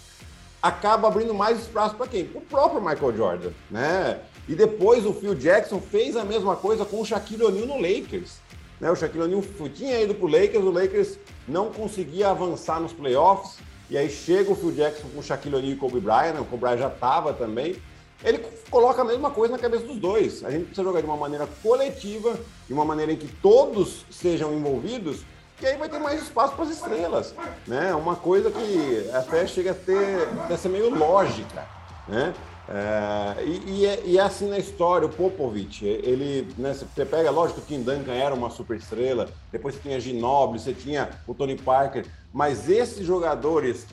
acaba 0.60 1.06
abrindo 1.06 1.32
mais 1.32 1.60
espaço 1.60 1.94
para 1.94 2.08
quem? 2.08 2.28
O 2.34 2.40
próprio 2.40 2.80
Michael 2.80 3.16
Jordan, 3.16 3.50
né? 3.70 4.20
E 4.48 4.56
depois 4.56 5.06
o 5.06 5.14
Phil 5.14 5.36
Jackson 5.36 5.80
fez 5.80 6.16
a 6.16 6.24
mesma 6.24 6.56
coisa 6.56 6.84
com 6.84 7.00
o 7.00 7.04
Shaquille 7.04 7.44
O'Neal 7.44 7.66
no 7.66 7.80
Lakers. 7.80 8.38
Né? 8.80 8.90
O 8.90 8.96
Shaquille 8.96 9.22
O'Neal 9.22 9.42
tinha 9.72 10.00
ido 10.00 10.16
para 10.16 10.26
o 10.26 10.28
Lakers, 10.28 10.64
o 10.64 10.70
Lakers 10.70 11.18
não 11.46 11.70
conseguia 11.70 12.30
avançar 12.30 12.80
nos 12.80 12.92
playoffs, 12.92 13.58
e 13.90 13.98
aí 13.98 14.08
chega 14.08 14.50
o 14.50 14.56
Phil 14.56 14.72
Jackson 14.72 15.08
com 15.12 15.20
o 15.20 15.22
Shaquille 15.22 15.56
O'Neal 15.56 15.72
e 15.72 15.76
Kobe 15.76 16.00
Bryant, 16.00 16.40
o 16.40 16.44
Kobe 16.44 16.62
Bryant 16.62 16.78
já 16.78 16.88
estava 16.88 17.32
também. 17.32 17.76
Ele 18.24 18.38
coloca 18.70 19.02
a 19.02 19.04
mesma 19.04 19.30
coisa 19.30 19.52
na 19.52 19.58
cabeça 19.58 19.84
dos 19.84 19.96
dois. 19.96 20.44
A 20.44 20.50
gente 20.50 20.66
precisa 20.66 20.84
jogar 20.84 21.00
de 21.00 21.06
uma 21.06 21.16
maneira 21.16 21.46
coletiva, 21.62 22.38
de 22.66 22.72
uma 22.72 22.84
maneira 22.84 23.12
em 23.12 23.16
que 23.16 23.26
todos 23.26 24.06
sejam 24.10 24.54
envolvidos, 24.54 25.24
e 25.60 25.66
aí 25.66 25.76
vai 25.76 25.88
ter 25.88 25.98
mais 25.98 26.22
espaço 26.22 26.54
para 26.54 26.64
as 26.64 26.70
estrelas. 26.70 27.34
Né? 27.66 27.94
Uma 27.94 28.16
coisa 28.16 28.50
que 28.50 29.10
até 29.12 29.46
chega 29.46 29.72
a 29.72 29.74
ter 29.74 30.28
a 30.50 30.56
ser 30.56 30.68
meio 30.68 30.90
lógica. 30.90 31.66
Né? 32.08 32.32
É, 32.68 33.44
e, 33.44 33.62
e, 33.66 33.86
é, 33.86 34.02
e, 34.04 34.18
é, 34.18 34.20
assim 34.22 34.48
na 34.48 34.58
história, 34.58 35.06
o 35.06 35.10
Popovich, 35.10 35.84
ele, 35.84 36.48
né, 36.56 36.72
você 36.74 37.04
pega, 37.04 37.30
lógico 37.30 37.60
que 37.60 37.74
o 37.74 37.76
Tim 37.76 37.82
Duncan 37.82 38.12
era 38.12 38.34
uma 38.34 38.50
super 38.50 38.76
estrela, 38.76 39.28
depois 39.50 39.74
você 39.74 39.80
tinha 39.80 40.00
Ginobili, 40.00 40.60
você 40.60 40.72
tinha 40.72 41.10
o 41.26 41.34
Tony 41.34 41.56
Parker, 41.56 42.06
mas 42.32 42.68
esses 42.68 43.06
jogadores 43.06 43.86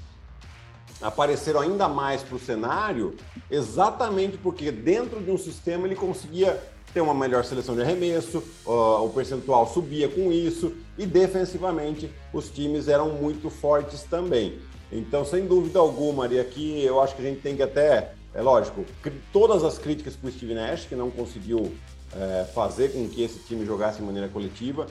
apareceram 1.02 1.62
ainda 1.62 1.88
mais 1.88 2.22
para 2.22 2.36
o 2.36 2.40
cenário 2.40 3.16
exatamente 3.50 4.38
porque 4.38 4.72
dentro 4.72 5.22
de 5.22 5.32
um 5.32 5.38
sistema 5.38 5.88
ele 5.88 5.96
conseguia 5.96 6.62
ter 6.94 7.02
uma 7.02 7.14
melhor 7.14 7.46
seleção 7.46 7.76
de 7.76 7.82
arremesso, 7.82 8.44
uh, 8.66 9.04
o 9.04 9.10
percentual 9.10 9.68
subia 9.68 10.10
com 10.10 10.32
isso 10.32 10.74
e 10.98 11.06
defensivamente 11.06 12.12
os 12.34 12.50
times 12.50 12.88
eram 12.88 13.10
muito 13.10 13.50
fortes 13.50 14.04
também. 14.04 14.60
Então, 14.92 15.24
sem 15.24 15.46
dúvida 15.46 15.78
alguma, 15.78 16.28
e 16.28 16.40
aqui 16.40 16.84
eu 16.84 17.00
acho 17.00 17.16
que 17.16 17.22
a 17.22 17.26
gente 17.26 17.42
tem 17.42 17.56
que 17.56 17.62
até, 17.62 18.14
é 18.34 18.42
lógico, 18.42 18.84
todas 19.32 19.64
as 19.64 19.78
críticas 19.78 20.16
para 20.16 20.30
o 20.30 20.32
Steve 20.32 20.56
Nash, 20.56 20.86
que 20.86 20.96
não 20.96 21.12
conseguiu 21.12 21.72
é, 22.16 22.46
fazer 22.56 22.92
com 22.92 23.08
que 23.08 23.22
esse 23.22 23.40
time 23.40 23.66
jogasse 23.66 24.00
de 24.00 24.04
maneira 24.04 24.28
coletiva. 24.28 24.88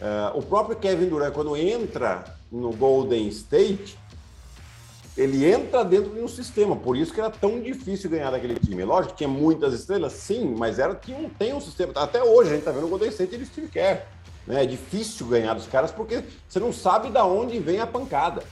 É, 0.00 0.30
o 0.38 0.42
próprio 0.42 0.76
Kevin 0.76 1.08
Durant, 1.08 1.32
quando 1.32 1.56
entra 1.56 2.24
no 2.50 2.72
Golden 2.72 3.28
State, 3.28 3.98
ele 5.16 5.44
entra 5.44 5.84
dentro 5.84 6.14
de 6.14 6.20
um 6.20 6.28
sistema, 6.28 6.76
por 6.76 6.96
isso 6.96 7.12
que 7.12 7.20
era 7.20 7.30
tão 7.30 7.60
difícil 7.60 8.08
ganhar 8.08 8.30
daquele 8.30 8.54
time. 8.54 8.84
Lógico 8.84 9.12
que 9.12 9.18
tinha 9.18 9.28
muitas 9.28 9.74
estrelas, 9.74 10.12
sim, 10.12 10.54
mas 10.56 10.78
era 10.78 10.94
que 10.94 11.12
não 11.12 11.28
tem 11.28 11.52
um 11.52 11.60
sistema. 11.60 11.92
Até 11.96 12.22
hoje 12.22 12.50
a 12.50 12.54
gente 12.54 12.64
tá 12.64 12.72
vendo 12.72 12.86
o 12.86 12.88
Golden 12.88 13.10
State 13.10 13.34
e 13.34 13.46
Steve 13.46 13.68
Kerr. 13.68 14.02
Né? 14.46 14.62
É 14.62 14.66
difícil 14.66 15.26
ganhar 15.26 15.54
dos 15.54 15.66
caras 15.66 15.90
porque 15.90 16.24
você 16.48 16.58
não 16.58 16.72
sabe 16.72 17.10
da 17.10 17.24
onde 17.24 17.58
vem 17.58 17.80
a 17.80 17.86
pancada. 17.86 18.42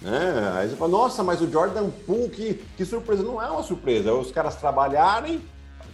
Né? 0.00 0.52
Aí 0.54 0.68
você 0.68 0.76
fala, 0.76 0.90
nossa, 0.90 1.22
mas 1.22 1.40
o 1.40 1.50
Jordan 1.50 1.90
Poole, 2.06 2.28
que, 2.28 2.54
que 2.76 2.84
surpresa. 2.84 3.22
Não 3.22 3.42
é 3.42 3.50
uma 3.50 3.62
surpresa, 3.62 4.10
é 4.10 4.12
os 4.12 4.30
caras 4.30 4.56
trabalharem 4.56 5.42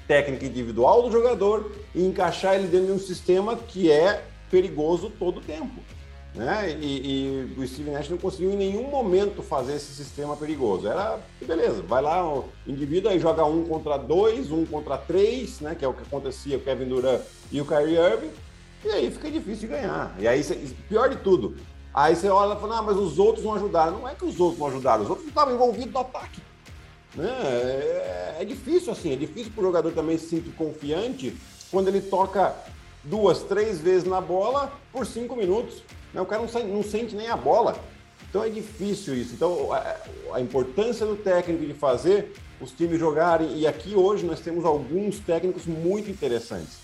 técnica 0.06 0.44
individual 0.44 1.02
do 1.02 1.10
jogador 1.10 1.72
e 1.94 2.04
encaixar 2.04 2.54
ele 2.54 2.66
dentro 2.66 2.88
de 2.88 2.92
um 2.92 2.98
sistema 2.98 3.56
que 3.56 3.90
é 3.90 4.22
perigoso 4.50 5.10
todo 5.18 5.38
o 5.38 5.40
tempo. 5.40 5.80
Né? 6.34 6.78
E, 6.80 7.54
e, 7.56 7.60
o 7.60 7.66
Steve 7.66 7.90
Nash 7.90 8.08
não 8.08 8.16
conseguiu 8.16 8.52
em 8.52 8.56
nenhum 8.56 8.88
momento 8.88 9.42
fazer 9.42 9.74
esse 9.74 9.92
sistema 9.92 10.34
perigoso. 10.34 10.88
Era, 10.88 11.20
beleza, 11.40 11.82
vai 11.82 12.00
lá, 12.00 12.26
o 12.26 12.48
indivíduo 12.66 13.10
aí 13.10 13.18
joga 13.18 13.44
um 13.44 13.64
contra 13.64 13.98
dois, 13.98 14.50
um 14.50 14.64
contra 14.64 14.96
três, 14.96 15.60
né? 15.60 15.74
Que 15.74 15.84
é 15.84 15.88
o 15.88 15.92
que 15.92 16.02
acontecia 16.02 16.56
o 16.56 16.60
Kevin 16.60 16.86
Durant 16.86 17.20
e 17.50 17.60
o 17.60 17.66
Kyrie 17.66 17.98
Irving, 17.98 18.30
e 18.84 18.88
aí 18.88 19.10
fica 19.10 19.30
difícil 19.30 19.68
de 19.68 19.74
ganhar. 19.74 20.14
E 20.18 20.26
aí, 20.26 20.42
pior 20.88 21.10
de 21.10 21.16
tudo, 21.16 21.54
aí 21.92 22.16
você 22.16 22.28
olha 22.28 22.56
e 22.56 22.60
fala, 22.60 22.78
ah, 22.78 22.82
mas 22.82 22.96
os 22.96 23.18
outros 23.18 23.44
não 23.44 23.54
ajudaram. 23.54 23.98
Não 23.98 24.08
é 24.08 24.14
que 24.14 24.24
os 24.24 24.40
outros 24.40 24.58
não 24.58 24.68
ajudaram, 24.68 25.04
os 25.04 25.10
outros 25.10 25.28
estavam 25.28 25.54
envolvidos 25.54 25.92
no 25.92 26.00
ataque. 26.00 26.40
Né? 27.14 27.28
É, 27.28 28.36
é 28.40 28.44
difícil 28.44 28.90
assim, 28.90 29.12
é 29.12 29.16
difícil 29.16 29.52
para 29.52 29.60
o 29.60 29.66
jogador 29.66 29.92
também 29.92 30.16
se 30.16 30.28
sentir 30.28 30.50
confiante 30.52 31.36
quando 31.70 31.88
ele 31.88 32.00
toca 32.00 32.54
duas, 33.04 33.42
três 33.42 33.80
vezes 33.80 34.08
na 34.08 34.20
bola 34.20 34.72
por 34.90 35.06
cinco 35.06 35.36
minutos. 35.36 35.82
Né? 36.12 36.20
O 36.20 36.26
cara 36.26 36.42
não, 36.42 36.66
não 36.68 36.82
sente 36.82 37.14
nem 37.14 37.28
a 37.28 37.36
bola. 37.36 37.78
Então 38.28 38.42
é 38.42 38.48
difícil 38.48 39.14
isso. 39.14 39.34
Então 39.34 39.72
a, 39.72 39.96
a, 40.34 40.40
importância 40.40 41.04
do 41.04 41.16
técnico 41.16 41.66
de 41.66 41.74
fazer 41.74 42.32
os 42.60 42.70
times 42.72 42.98
jogarem, 42.98 43.58
e 43.58 43.66
aqui 43.66 43.94
hoje 43.94 44.24
nós 44.24 44.40
temos 44.40 44.64
alguns 44.64 45.18
técnicos 45.18 45.66
muito 45.66 46.10
interessantes. 46.10 46.78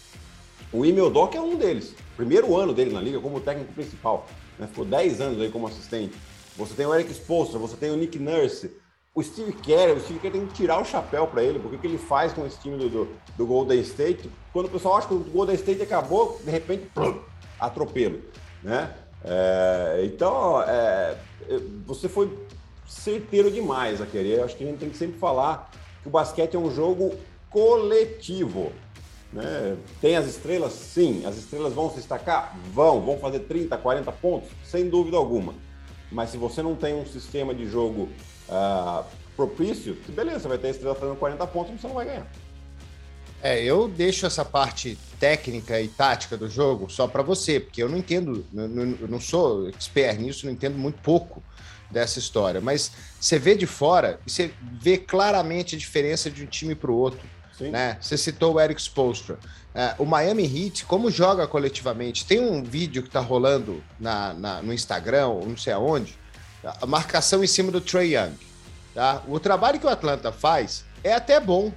O 0.73 0.85
Imeldoc 0.85 1.35
é 1.35 1.41
um 1.41 1.57
deles. 1.57 1.95
Primeiro 2.17 2.57
ano 2.57 2.75
dele 2.75 2.93
na 2.93 3.01
liga 3.01 3.21
como 3.21 3.41
técnico 3.41 3.73
principal. 3.73 4.27
Né? 4.59 4.67
Ficou 4.67 4.85
10 4.85 5.21
anos 5.21 5.41
aí 5.41 5.51
como 5.51 5.67
assistente. 5.67 6.15
Você 6.57 6.75
tem 6.75 6.85
o 6.85 6.95
Eric 6.95 7.13
Spoelstra, 7.13 7.59
você 7.59 7.77
tem 7.77 7.91
o 7.91 7.97
Nick 7.97 8.19
Nurse, 8.19 8.71
o 9.15 9.23
Steve 9.23 9.53
Kerr, 9.53 9.97
o 9.97 10.01
Steve 10.01 10.19
Kerr 10.21 10.33
tem 10.33 10.47
que 10.47 10.55
tirar 10.55 10.81
o 10.81 10.85
chapéu 10.85 11.27
para 11.27 11.43
ele, 11.43 11.59
porque 11.59 11.77
o 11.77 11.79
que 11.79 11.87
ele 11.87 11.99
faz 11.99 12.33
com 12.33 12.47
esse 12.47 12.61
time 12.61 12.77
do, 12.77 12.89
do, 12.89 13.09
do, 13.37 13.47
Golden 13.47 13.81
State, 13.81 14.31
quando 14.53 14.67
o 14.67 14.69
pessoal 14.69 14.97
acha 14.97 15.09
que 15.09 15.15
o 15.15 15.19
Golden 15.19 15.55
State 15.55 15.83
acabou, 15.83 16.41
de 16.45 16.51
repente, 16.51 16.87
plum, 16.95 17.21
atropelo, 17.59 18.21
né? 18.63 18.95
É, 19.25 20.03
então, 20.05 20.63
é, 20.63 21.17
você 21.87 22.09
foi 22.09 22.31
certeiro 22.87 23.51
demais 23.51 24.01
a 24.01 24.07
querer. 24.07 24.43
Acho 24.43 24.57
que 24.57 24.65
a 24.65 24.67
gente 24.67 24.79
tem 24.79 24.91
que 24.91 24.97
sempre 24.97 25.19
falar 25.19 25.71
que 26.03 26.09
o 26.09 26.11
basquete 26.11 26.55
é 26.55 26.59
um 26.59 26.71
jogo 26.71 27.15
coletivo. 27.51 28.73
Né? 29.33 29.77
Tem 30.01 30.17
as 30.17 30.27
estrelas? 30.27 30.73
Sim. 30.73 31.25
As 31.27 31.37
estrelas 31.37 31.73
vão 31.73 31.91
se 31.91 31.97
destacar? 31.97 32.57
Vão. 32.73 33.01
Vão 33.01 33.19
fazer 33.19 33.41
30, 33.41 33.77
40 33.77 34.13
pontos? 34.13 34.49
Sem 34.65 34.89
dúvida 34.89 35.17
alguma. 35.17 35.55
Mas 36.11 36.31
se 36.31 36.39
você 36.39 36.63
não 36.63 36.75
tem 36.75 36.95
um 36.95 37.05
sistema 37.05 37.55
de 37.55 37.67
jogo 37.67 38.09
uh, 38.49 39.05
propício, 39.37 39.97
beleza, 40.09 40.41
você 40.41 40.49
vai 40.49 40.59
ter 40.59 40.69
a 40.69 40.71
estrela 40.71 40.95
fazendo 40.95 41.17
40 41.17 41.47
pontos, 41.49 41.73
mas 41.73 41.81
você 41.81 41.87
não 41.87 41.95
vai 41.95 42.07
ganhar. 42.07 42.27
É, 43.43 43.63
eu 43.63 43.89
deixo 43.89 44.27
essa 44.27 44.45
parte 44.45 44.99
técnica 45.21 45.81
e 45.81 45.89
tática 45.89 46.37
do 46.37 46.49
jogo 46.49 46.91
só 46.91 47.07
para 47.07 47.23
você, 47.23 47.61
porque 47.61 47.83
eu 47.83 47.89
não 47.89 47.99
entendo, 47.99 48.45
eu 48.55 49.09
não 49.09 49.21
sou 49.21 49.69
expert 49.69 50.19
nisso, 50.19 50.47
não 50.47 50.53
entendo 50.53 50.77
muito 50.77 51.01
pouco 51.01 51.43
dessa 51.91 52.19
história. 52.19 52.61
Mas 52.61 52.93
você 53.21 53.39
vê 53.39 53.55
de 53.55 53.67
fora 53.67 54.21
e 54.27 54.31
você 54.31 54.53
vê 54.81 54.99
claramente 54.99 55.77
a 55.77 55.79
diferença 55.79 56.31
de 56.31 56.43
um 56.43 56.47
time 56.47 56.75
para 56.75 56.91
o 56.91 56.95
outro. 56.95 57.21
Né? 57.61 57.99
Você 58.01 58.17
citou 58.17 58.55
o 58.55 58.61
Eric 58.61 58.81
Spoelstra. 58.81 59.39
É, 59.75 59.95
o 59.99 60.05
Miami 60.05 60.45
Heat, 60.45 60.85
como 60.85 61.11
joga 61.11 61.47
coletivamente? 61.47 62.25
Tem 62.25 62.41
um 62.41 62.63
vídeo 62.63 63.03
que 63.03 63.09
está 63.09 63.21
rolando 63.21 63.83
na, 63.99 64.33
na, 64.35 64.63
no 64.63 64.73
Instagram, 64.73 65.29
ou 65.29 65.47
não 65.47 65.57
sei 65.57 65.73
aonde, 65.73 66.19
a 66.63 66.87
marcação 66.87 67.43
em 67.43 67.47
cima 67.47 67.71
do 67.71 67.81
Trey 67.81 68.17
Young. 68.17 68.35
Tá? 68.95 69.23
O 69.29 69.39
trabalho 69.39 69.79
que 69.79 69.87
o 69.87 69.89
Atlanta 69.89 70.33
faz 70.33 70.85
é 71.03 71.13
até 71.13 71.39
bom, 71.39 71.73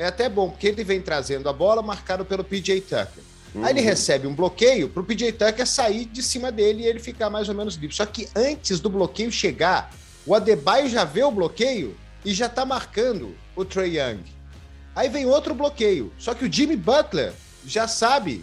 é 0.00 0.06
até 0.06 0.30
bom, 0.30 0.48
porque 0.48 0.66
ele 0.66 0.82
vem 0.82 0.98
trazendo 0.98 1.46
a 1.46 1.52
bola 1.52 1.82
marcado 1.82 2.24
pelo 2.24 2.42
PJ 2.42 2.80
Tucker. 2.80 3.22
Uhum. 3.54 3.64
Aí 3.64 3.72
ele 3.72 3.80
uhum. 3.80 3.86
recebe 3.86 4.26
um 4.26 4.34
bloqueio 4.34 4.88
para 4.88 5.02
o 5.02 5.04
PJ 5.04 5.32
Tucker 5.32 5.66
sair 5.66 6.06
de 6.06 6.22
cima 6.22 6.50
dele 6.50 6.84
e 6.84 6.86
ele 6.86 6.98
ficar 6.98 7.28
mais 7.28 7.50
ou 7.50 7.54
menos 7.54 7.74
livre. 7.74 7.94
Só 7.94 8.06
que 8.06 8.26
antes 8.34 8.80
do 8.80 8.88
bloqueio 8.88 9.30
chegar, 9.30 9.92
o 10.24 10.34
Adebayo 10.34 10.88
já 10.88 11.04
vê 11.04 11.22
o 11.22 11.30
bloqueio 11.30 11.94
e 12.24 12.32
já 12.32 12.46
está 12.46 12.64
marcando 12.64 13.36
o 13.54 13.62
Trey 13.62 13.98
Young. 13.98 14.22
Aí 14.96 15.10
vem 15.10 15.26
outro 15.26 15.54
bloqueio. 15.54 16.10
Só 16.18 16.32
que 16.32 16.46
o 16.46 16.52
Jimmy 16.52 16.76
Butler 16.76 17.34
já 17.66 17.86
sabe 17.86 18.42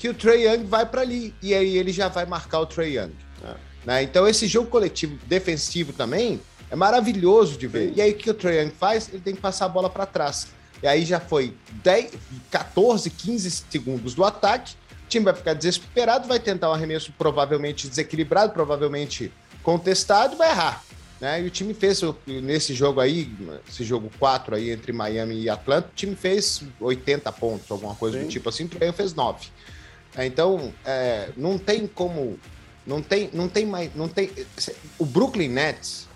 que 0.00 0.08
o 0.08 0.14
Trey 0.14 0.48
Young 0.48 0.64
vai 0.64 0.84
para 0.84 1.02
ali. 1.02 1.32
E 1.40 1.54
aí 1.54 1.78
ele 1.78 1.92
já 1.92 2.08
vai 2.08 2.26
marcar 2.26 2.58
o 2.58 2.66
Trey 2.66 2.98
Young. 2.98 3.12
É. 3.44 3.54
Né? 3.86 4.02
Então 4.02 4.26
esse 4.26 4.48
jogo 4.48 4.68
coletivo 4.68 5.16
defensivo 5.26 5.92
também 5.92 6.40
é 6.68 6.74
maravilhoso 6.74 7.56
de 7.56 7.68
ver. 7.68 7.92
E 7.94 8.00
aí 8.00 8.10
o 8.10 8.16
que 8.16 8.30
o 8.30 8.34
Trey 8.34 8.60
Young 8.60 8.72
faz? 8.76 9.08
Ele 9.08 9.22
tem 9.22 9.36
que 9.36 9.40
passar 9.40 9.66
a 9.66 9.68
bola 9.68 9.88
para 9.88 10.04
trás. 10.04 10.57
E 10.82 10.86
aí 10.86 11.04
já 11.04 11.20
foi 11.20 11.54
10, 11.82 12.12
14, 12.50 13.10
15 13.10 13.50
segundos 13.70 14.14
do 14.14 14.24
ataque. 14.24 14.74
O 15.04 15.08
time 15.08 15.24
vai 15.24 15.34
ficar 15.34 15.54
desesperado, 15.54 16.28
vai 16.28 16.38
tentar 16.38 16.70
um 16.70 16.74
arremesso 16.74 17.12
provavelmente 17.16 17.88
desequilibrado, 17.88 18.52
provavelmente 18.52 19.32
contestado, 19.62 20.36
vai 20.36 20.50
errar. 20.50 20.84
Né? 21.20 21.42
E 21.42 21.46
o 21.46 21.50
time 21.50 21.74
fez 21.74 22.00
nesse 22.26 22.74
jogo 22.74 23.00
aí, 23.00 23.30
esse 23.68 23.82
jogo 23.82 24.10
4 24.18 24.54
aí 24.54 24.70
entre 24.70 24.92
Miami 24.92 25.42
e 25.42 25.50
Atlanta, 25.50 25.88
o 25.88 25.94
time 25.94 26.14
fez 26.14 26.62
80 26.80 27.32
pontos, 27.32 27.70
alguma 27.70 27.94
coisa 27.94 28.18
Sim. 28.18 28.24
do 28.24 28.30
tipo 28.30 28.48
assim, 28.48 28.64
o 28.64 28.68
Trae 28.68 28.92
fez 28.92 29.14
9. 29.14 29.48
É, 30.16 30.26
então, 30.26 30.72
é, 30.84 31.30
não 31.36 31.58
tem 31.58 31.86
como. 31.86 32.38
Não 32.86 33.02
tem, 33.02 33.28
não 33.32 33.48
tem 33.48 33.66
mais. 33.66 33.94
Não 33.94 34.08
tem, 34.08 34.30
o 34.98 35.04
Brooklyn 35.04 35.48
Nets, 35.48 36.08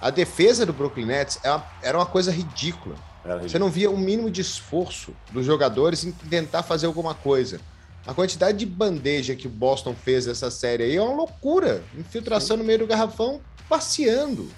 a 0.00 0.10
defesa 0.10 0.66
do 0.66 0.72
Brooklyn 0.72 1.06
Nets 1.06 1.38
é 1.42 1.50
uma, 1.50 1.66
era 1.82 1.98
uma 1.98 2.06
coisa 2.06 2.30
ridícula. 2.32 2.96
Você 3.36 3.58
não 3.58 3.70
via 3.70 3.90
o 3.90 3.94
um 3.94 3.98
mínimo 3.98 4.30
de 4.30 4.40
esforço 4.40 5.14
dos 5.32 5.44
jogadores 5.44 6.04
em 6.04 6.12
tentar 6.12 6.62
fazer 6.62 6.86
alguma 6.86 7.14
coisa. 7.14 7.60
A 8.06 8.14
quantidade 8.14 8.56
de 8.56 8.64
bandeja 8.64 9.34
que 9.34 9.46
o 9.46 9.50
Boston 9.50 9.94
fez 9.94 10.26
essa 10.26 10.50
série 10.50 10.84
aí 10.84 10.96
é 10.96 11.02
uma 11.02 11.14
loucura. 11.14 11.82
Infiltração 11.94 12.56
Sim. 12.56 12.62
no 12.62 12.66
meio 12.66 12.78
do 12.78 12.86
garrafão, 12.86 13.40
passeando. 13.68 14.48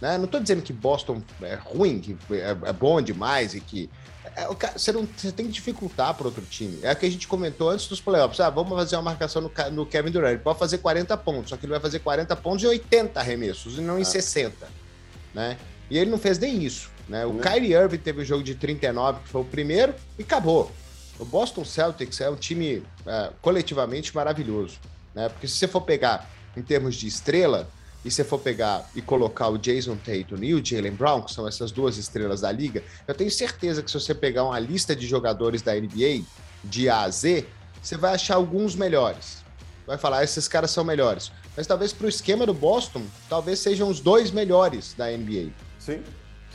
Né? 0.00 0.16
Não 0.18 0.26
estou 0.26 0.40
dizendo 0.40 0.62
que 0.62 0.72
Boston 0.72 1.20
é 1.42 1.54
ruim, 1.54 1.98
que 1.98 2.16
é, 2.32 2.50
é 2.50 2.72
bom 2.72 3.02
demais 3.02 3.54
e 3.54 3.60
que. 3.60 3.90
É, 4.36 4.46
você, 4.72 4.92
não, 4.92 5.06
você 5.16 5.32
tem 5.32 5.46
que 5.46 5.52
dificultar 5.52 6.14
para 6.14 6.28
outro 6.28 6.44
time. 6.44 6.78
É 6.80 6.92
o 6.92 6.96
que 6.96 7.04
a 7.04 7.10
gente 7.10 7.26
comentou 7.26 7.70
antes 7.70 7.88
dos 7.88 8.00
playoffs. 8.00 8.38
Ah, 8.38 8.50
vamos 8.50 8.72
fazer 8.72 8.94
uma 8.94 9.02
marcação 9.02 9.42
no, 9.42 9.50
no, 9.72 9.84
Kevin 9.84 10.12
Durant. 10.12 10.34
Ele 10.34 10.38
pode 10.38 10.60
fazer 10.60 10.78
40 10.78 11.16
pontos, 11.16 11.50
só 11.50 11.56
que 11.56 11.66
ele 11.66 11.72
vai 11.72 11.80
fazer 11.80 11.98
40 11.98 12.36
pontos 12.36 12.62
em 12.62 12.68
80 12.68 13.18
arremessos 13.18 13.78
e 13.78 13.80
não 13.80 13.98
em 13.98 14.04
60. 14.04 14.54
Ah. 14.64 14.68
Né? 15.34 15.58
E 15.90 15.98
ele 15.98 16.08
não 16.10 16.18
fez 16.18 16.38
nem 16.38 16.62
isso. 16.62 16.91
Né? 17.12 17.26
O 17.26 17.34
né? 17.34 17.42
Kyrie 17.42 17.74
Irving 17.74 17.98
teve 17.98 18.22
o 18.22 18.24
jogo 18.24 18.42
de 18.42 18.54
39, 18.54 19.20
que 19.20 19.28
foi 19.28 19.42
o 19.42 19.44
primeiro, 19.44 19.94
e 20.18 20.22
acabou. 20.22 20.72
O 21.18 21.26
Boston 21.26 21.62
Celtics 21.62 22.22
é 22.22 22.30
um 22.30 22.36
time 22.36 22.82
é, 23.06 23.30
coletivamente 23.42 24.14
maravilhoso. 24.14 24.78
Né? 25.14 25.28
Porque 25.28 25.46
se 25.46 25.56
você 25.56 25.68
for 25.68 25.82
pegar 25.82 26.26
em 26.56 26.62
termos 26.62 26.96
de 26.96 27.06
estrela, 27.06 27.68
e 28.02 28.10
se 28.10 28.24
for 28.24 28.38
pegar 28.38 28.90
e 28.96 29.02
colocar 29.02 29.48
o 29.48 29.58
Jason 29.58 29.94
Tatum 29.96 30.42
e 30.42 30.54
o 30.54 30.64
Jalen 30.64 30.92
Brown, 30.92 31.22
que 31.22 31.32
são 31.32 31.46
essas 31.46 31.70
duas 31.70 31.98
estrelas 31.98 32.40
da 32.40 32.50
liga, 32.50 32.82
eu 33.06 33.14
tenho 33.14 33.30
certeza 33.30 33.82
que 33.82 33.90
se 33.90 34.00
você 34.00 34.14
pegar 34.14 34.44
uma 34.44 34.58
lista 34.58 34.96
de 34.96 35.06
jogadores 35.06 35.62
da 35.62 35.74
NBA, 35.74 36.24
de 36.64 36.88
A 36.88 37.02
a 37.02 37.10
Z, 37.10 37.46
você 37.80 37.96
vai 37.96 38.14
achar 38.14 38.36
alguns 38.36 38.74
melhores. 38.74 39.44
Vai 39.86 39.98
falar, 39.98 40.18
ah, 40.18 40.24
esses 40.24 40.48
caras 40.48 40.70
são 40.70 40.82
melhores. 40.82 41.30
Mas 41.56 41.66
talvez 41.66 41.92
para 41.92 42.06
o 42.06 42.08
esquema 42.08 42.46
do 42.46 42.54
Boston, 42.54 43.02
talvez 43.28 43.58
sejam 43.58 43.88
os 43.88 44.00
dois 44.00 44.30
melhores 44.32 44.94
da 44.94 45.06
NBA. 45.06 45.50
Sim. 45.78 46.02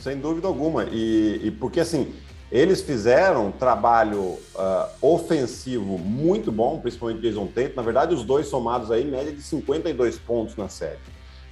Sem 0.00 0.18
dúvida 0.18 0.46
alguma. 0.46 0.84
E, 0.84 1.40
e 1.44 1.50
porque 1.50 1.80
assim, 1.80 2.14
eles 2.50 2.80
fizeram 2.80 3.48
um 3.48 3.52
trabalho 3.52 4.20
uh, 4.20 4.88
ofensivo 5.02 5.98
muito 5.98 6.50
bom, 6.50 6.80
principalmente 6.80 7.20
Jason 7.20 7.46
Tate. 7.46 7.74
Na 7.76 7.82
verdade, 7.82 8.14
os 8.14 8.24
dois 8.24 8.46
somados 8.46 8.90
aí, 8.90 9.04
média 9.04 9.32
de 9.32 9.42
52 9.42 10.18
pontos 10.18 10.56
na 10.56 10.68
série. 10.68 10.98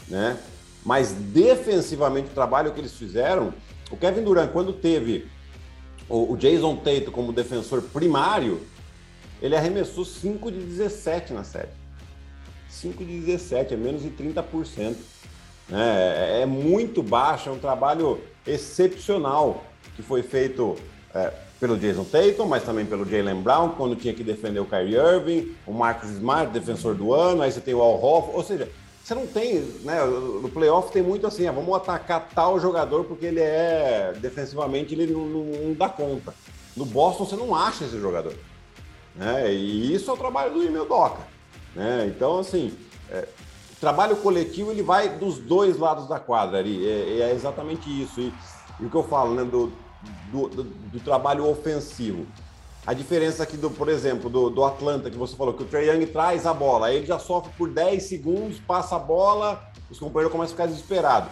Né? 0.09 0.38
Mas 0.85 1.12
defensivamente, 1.12 2.31
o 2.31 2.35
trabalho 2.35 2.73
que 2.73 2.81
eles 2.81 2.93
fizeram, 2.93 3.53
o 3.91 3.97
Kevin 3.97 4.23
Durant, 4.23 4.50
quando 4.53 4.73
teve 4.73 5.26
o, 6.09 6.33
o 6.33 6.37
Jason 6.37 6.76
Tate 6.76 7.11
como 7.11 7.33
defensor 7.33 7.83
primário, 7.83 8.62
ele 9.43 9.55
arremessou 9.55 10.05
5 10.05 10.50
de 10.50 10.61
17 10.61 11.33
na 11.35 11.45
série. 11.45 11.69
5 12.71 13.05
de 13.05 13.21
17, 13.21 13.75
é 13.75 13.76
menos 13.76 14.03
de 14.03 14.11
30%. 14.11 14.97
É, 15.73 16.43
é 16.43 16.47
muito 16.47 17.03
baixo, 17.03 17.49
é 17.49 17.53
um 17.53 17.59
trabalho 17.59 18.21
excepcional 18.47 19.65
que 19.95 20.03
foi 20.03 20.23
feito 20.23 20.76
é, 21.15 21.33
pelo 21.59 21.76
Jason 21.79 22.05
Tatum, 22.05 22.47
mas 22.47 22.62
também 22.65 22.85
pelo 22.85 23.05
Jalen 23.05 23.41
Brown, 23.41 23.71
quando 23.71 23.97
tinha 23.97 24.12
que 24.12 24.23
defender 24.23 24.61
o 24.61 24.67
Kyrie 24.67 24.97
Irving, 24.97 25.55
o 25.67 25.73
Marcus 25.73 26.11
Smart, 26.11 26.53
defensor 26.53 26.95
do 26.95 27.15
ano, 27.15 27.43
aí 27.43 27.50
você 27.50 27.61
tem 27.61 27.75
o 27.75 27.81
Al 27.81 28.03
Hoff, 28.03 28.31
ou 28.35 28.45
seja, 28.45 28.69
você 29.03 29.15
não 29.15 29.26
tem, 29.26 29.61
né, 29.83 30.05
no 30.05 30.49
playoff 30.49 30.93
tem 30.93 31.03
muito 31.03 31.26
assim, 31.26 31.47
ah, 31.47 31.53
vamos 31.53 31.75
atacar 31.76 32.29
tal 32.35 32.59
jogador 32.59 33.05
porque 33.05 33.26
ele 33.26 33.41
é, 33.41 34.12
defensivamente, 34.21 34.95
ele 34.95 35.12
não, 35.12 35.25
não, 35.25 35.45
não 35.45 35.73
dá 35.75 35.88
conta. 35.88 36.35
No 36.76 36.85
Boston 36.85 37.25
você 37.25 37.37
não 37.37 37.55
acha 37.55 37.85
esse 37.85 37.99
jogador. 38.00 38.35
Né? 39.15 39.53
E 39.55 39.95
isso 39.95 40.11
é 40.11 40.15
o 40.15 40.17
trabalho 40.17 40.53
do 40.53 40.62
Emil 40.62 40.85
Doca. 40.85 41.23
Né? 41.75 42.12
Então, 42.15 42.41
assim, 42.41 42.76
é, 43.11 43.26
trabalho 43.80 44.16
coletivo 44.16 44.71
ele 44.71 44.83
vai 44.83 45.09
dos 45.09 45.38
dois 45.38 45.78
lados 45.78 46.09
da 46.09 46.18
quadra 46.18 46.59
ali. 46.59 46.87
É, 46.87 47.21
é 47.21 47.33
exatamente 47.33 47.88
isso. 47.88 48.21
E, 48.21 48.33
e, 48.80 48.85
o 48.85 48.90
que 48.90 48.97
eu 48.97 49.04
falo, 49.04 49.35
né, 49.35 49.45
do, 49.45 49.73
do, 50.30 50.49
do, 50.49 50.64
do, 50.64 51.00
trabalho 51.00 51.49
ofensivo. 51.49 52.26
A 52.87 52.95
diferença 52.95 53.42
aqui, 53.42 53.56
do, 53.56 53.68
por 53.71 53.88
exemplo, 53.88 54.30
do, 54.30 54.49
do 54.49 54.64
Atlanta, 54.64 55.11
que 55.11 55.16
você 55.16 55.35
falou, 55.35 55.54
que 55.54 55.64
o 55.64 55.66
Trey 55.66 55.90
Young 55.90 56.06
traz 56.06 56.47
a 56.47 56.54
bola, 56.54 56.92
ele 56.92 57.04
já 57.04 57.18
sofre 57.18 57.52
por 57.59 57.68
10 57.68 58.02
segundos, 58.02 58.61
passa 58.61 58.95
a 58.95 58.99
bola, 58.99 59.61
os 59.90 59.99
companheiros 59.99 60.30
começam 60.30 60.52
a 60.52 60.56
ficar 60.56 60.66
desesperados. 60.66 61.30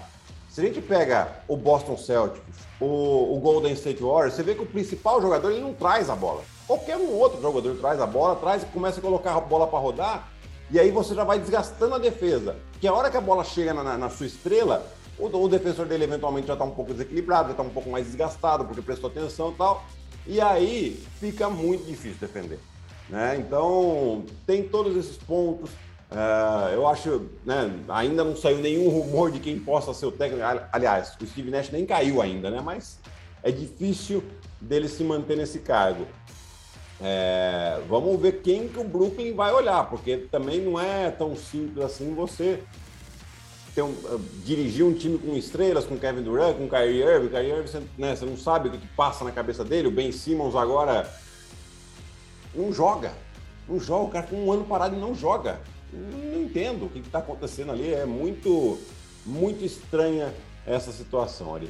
Se 0.50 0.60
a 0.60 0.64
gente 0.64 0.80
pega 0.80 1.42
o 1.48 1.56
Boston 1.56 1.96
Celtics, 1.96 2.42
o, 2.80 3.36
o 3.36 3.40
Golden 3.40 3.72
State 3.72 4.02
Warriors, 4.02 4.34
você 4.34 4.42
vê 4.42 4.54
que 4.54 4.62
o 4.62 4.66
principal 4.66 5.20
jogador 5.20 5.50
ele 5.50 5.60
não 5.60 5.74
traz 5.74 6.10
a 6.10 6.16
bola. 6.16 6.42
Qualquer 6.66 6.96
um 6.96 7.12
outro 7.12 7.40
jogador 7.40 7.76
traz 7.76 8.00
a 8.00 8.06
bola, 8.06 8.36
traz 8.36 8.62
e 8.62 8.66
começa 8.66 8.98
a 8.98 9.02
colocar 9.02 9.34
a 9.34 9.40
bola 9.40 9.66
para 9.66 9.78
rodar, 9.78 10.28
e 10.71 10.80
aí 10.80 10.90
você 10.90 11.14
já 11.14 11.25
vai 11.25 11.38
desgastando 11.38 11.94
a 11.94 11.99
defesa. 11.99 12.56
Que 12.80 12.87
a 12.87 12.92
hora 12.92 13.11
que 13.11 13.16
a 13.16 13.21
bola 13.21 13.44
chega 13.44 13.75
na, 13.75 13.97
na 13.97 14.11
sua 14.11 14.26
estrela, 14.26 14.87
o, 15.18 15.26
o, 15.26 15.49
defensor 15.49 15.87
dele 15.87 16.04
eventualmente 16.04 16.47
já 16.47 16.54
está 16.54 16.64
um 16.64 16.71
pouco 16.71 16.92
desequilibrado, 16.92 17.47
já 17.47 17.50
está 17.52 17.62
um 17.62 17.71
pouco 17.71 17.90
mais 17.90 18.06
desgastado 18.06 18.64
porque 18.64 18.83
prestou 18.83 19.11
atenção 19.11 19.50
e 19.50 19.54
tal. 19.54 19.85
E 20.26 20.40
aí 20.40 21.02
fica 21.21 21.50
muito 21.50 21.85
difícil 21.85 22.18
defender. 22.21 22.59
Né? 23.09 23.37
Então, 23.38 24.25
tem 24.47 24.62
todos 24.62 24.97
esses 24.97 25.16
pontos. 25.16 25.71
Uh, 26.11 26.68
eu 26.73 26.87
acho, 26.87 27.28
né, 27.44 27.73
ainda 27.88 28.23
não 28.23 28.37
saiu 28.37 28.59
nenhum 28.59 28.88
rumor 28.88 29.30
de 29.30 29.40
quem 29.40 29.59
possa 29.59 29.92
ser 29.92 30.06
o 30.06 30.12
técnico. 30.12 30.44
Aliás, 30.73 31.16
o 31.21 31.26
Steve 31.26 31.50
Nash 31.50 31.71
nem 31.71 31.85
caiu 31.85 32.23
ainda, 32.23 32.50
né? 32.50 32.61
Mas 32.61 32.99
é 33.42 33.50
difícil 33.50 34.23
dele 34.61 34.88
se 34.88 35.02
manter 35.02 35.37
nesse 35.37 35.59
cargo. 35.59 36.06
É, 37.06 37.82
vamos 37.87 38.18
ver 38.18 38.40
quem 38.40 38.66
que 38.66 38.78
o 38.78 38.84
Brooklyn 38.84 39.34
vai 39.34 39.52
olhar, 39.52 39.90
porque 39.90 40.17
também 40.17 40.58
não 40.62 40.80
é 40.80 41.10
tão 41.10 41.36
simples 41.36 41.84
assim 41.84 42.14
você 42.14 42.62
ter 43.75 43.82
um, 43.82 43.90
uh, 43.90 44.19
dirigir 44.43 44.86
um 44.86 44.95
time 44.95 45.19
com 45.19 45.36
estrelas, 45.36 45.84
com 45.84 45.99
Kevin 45.99 46.23
Durant, 46.23 46.56
com 46.56 46.67
Kyrie 46.67 47.02
Irving. 47.02 47.28
Kyrie 47.28 47.50
Irving, 47.50 47.67
você, 47.67 47.82
né, 47.99 48.17
você 48.17 48.25
não 48.25 48.38
sabe 48.38 48.69
o 48.69 48.73
que, 48.73 48.78
que, 48.78 48.86
passa 48.88 49.23
na 49.23 49.32
cabeça 49.32 49.62
dele. 49.62 49.88
O 49.88 49.90
Ben 49.90 50.10
Simmons 50.12 50.54
agora 50.54 51.12
não 52.54 52.73
joga. 52.73 53.12
Não 53.69 53.78
joga. 53.78 54.04
O 54.04 54.08
cara 54.08 54.26
com 54.26 54.36
um 54.36 54.50
ano 54.50 54.64
parado 54.64 54.97
e 54.97 54.99
não 54.99 55.14
joga. 55.14 55.60
Não, 55.93 56.40
entendo 56.40 56.86
o 56.86 56.88
que 56.88 57.00
está 57.00 57.19
acontecendo 57.19 57.71
ali. 57.73 57.93
É 57.93 58.06
muito, 58.06 58.78
muito 59.26 59.62
estranha 59.62 60.32
essa 60.67 60.90
situação 60.90 61.54
ali. 61.54 61.69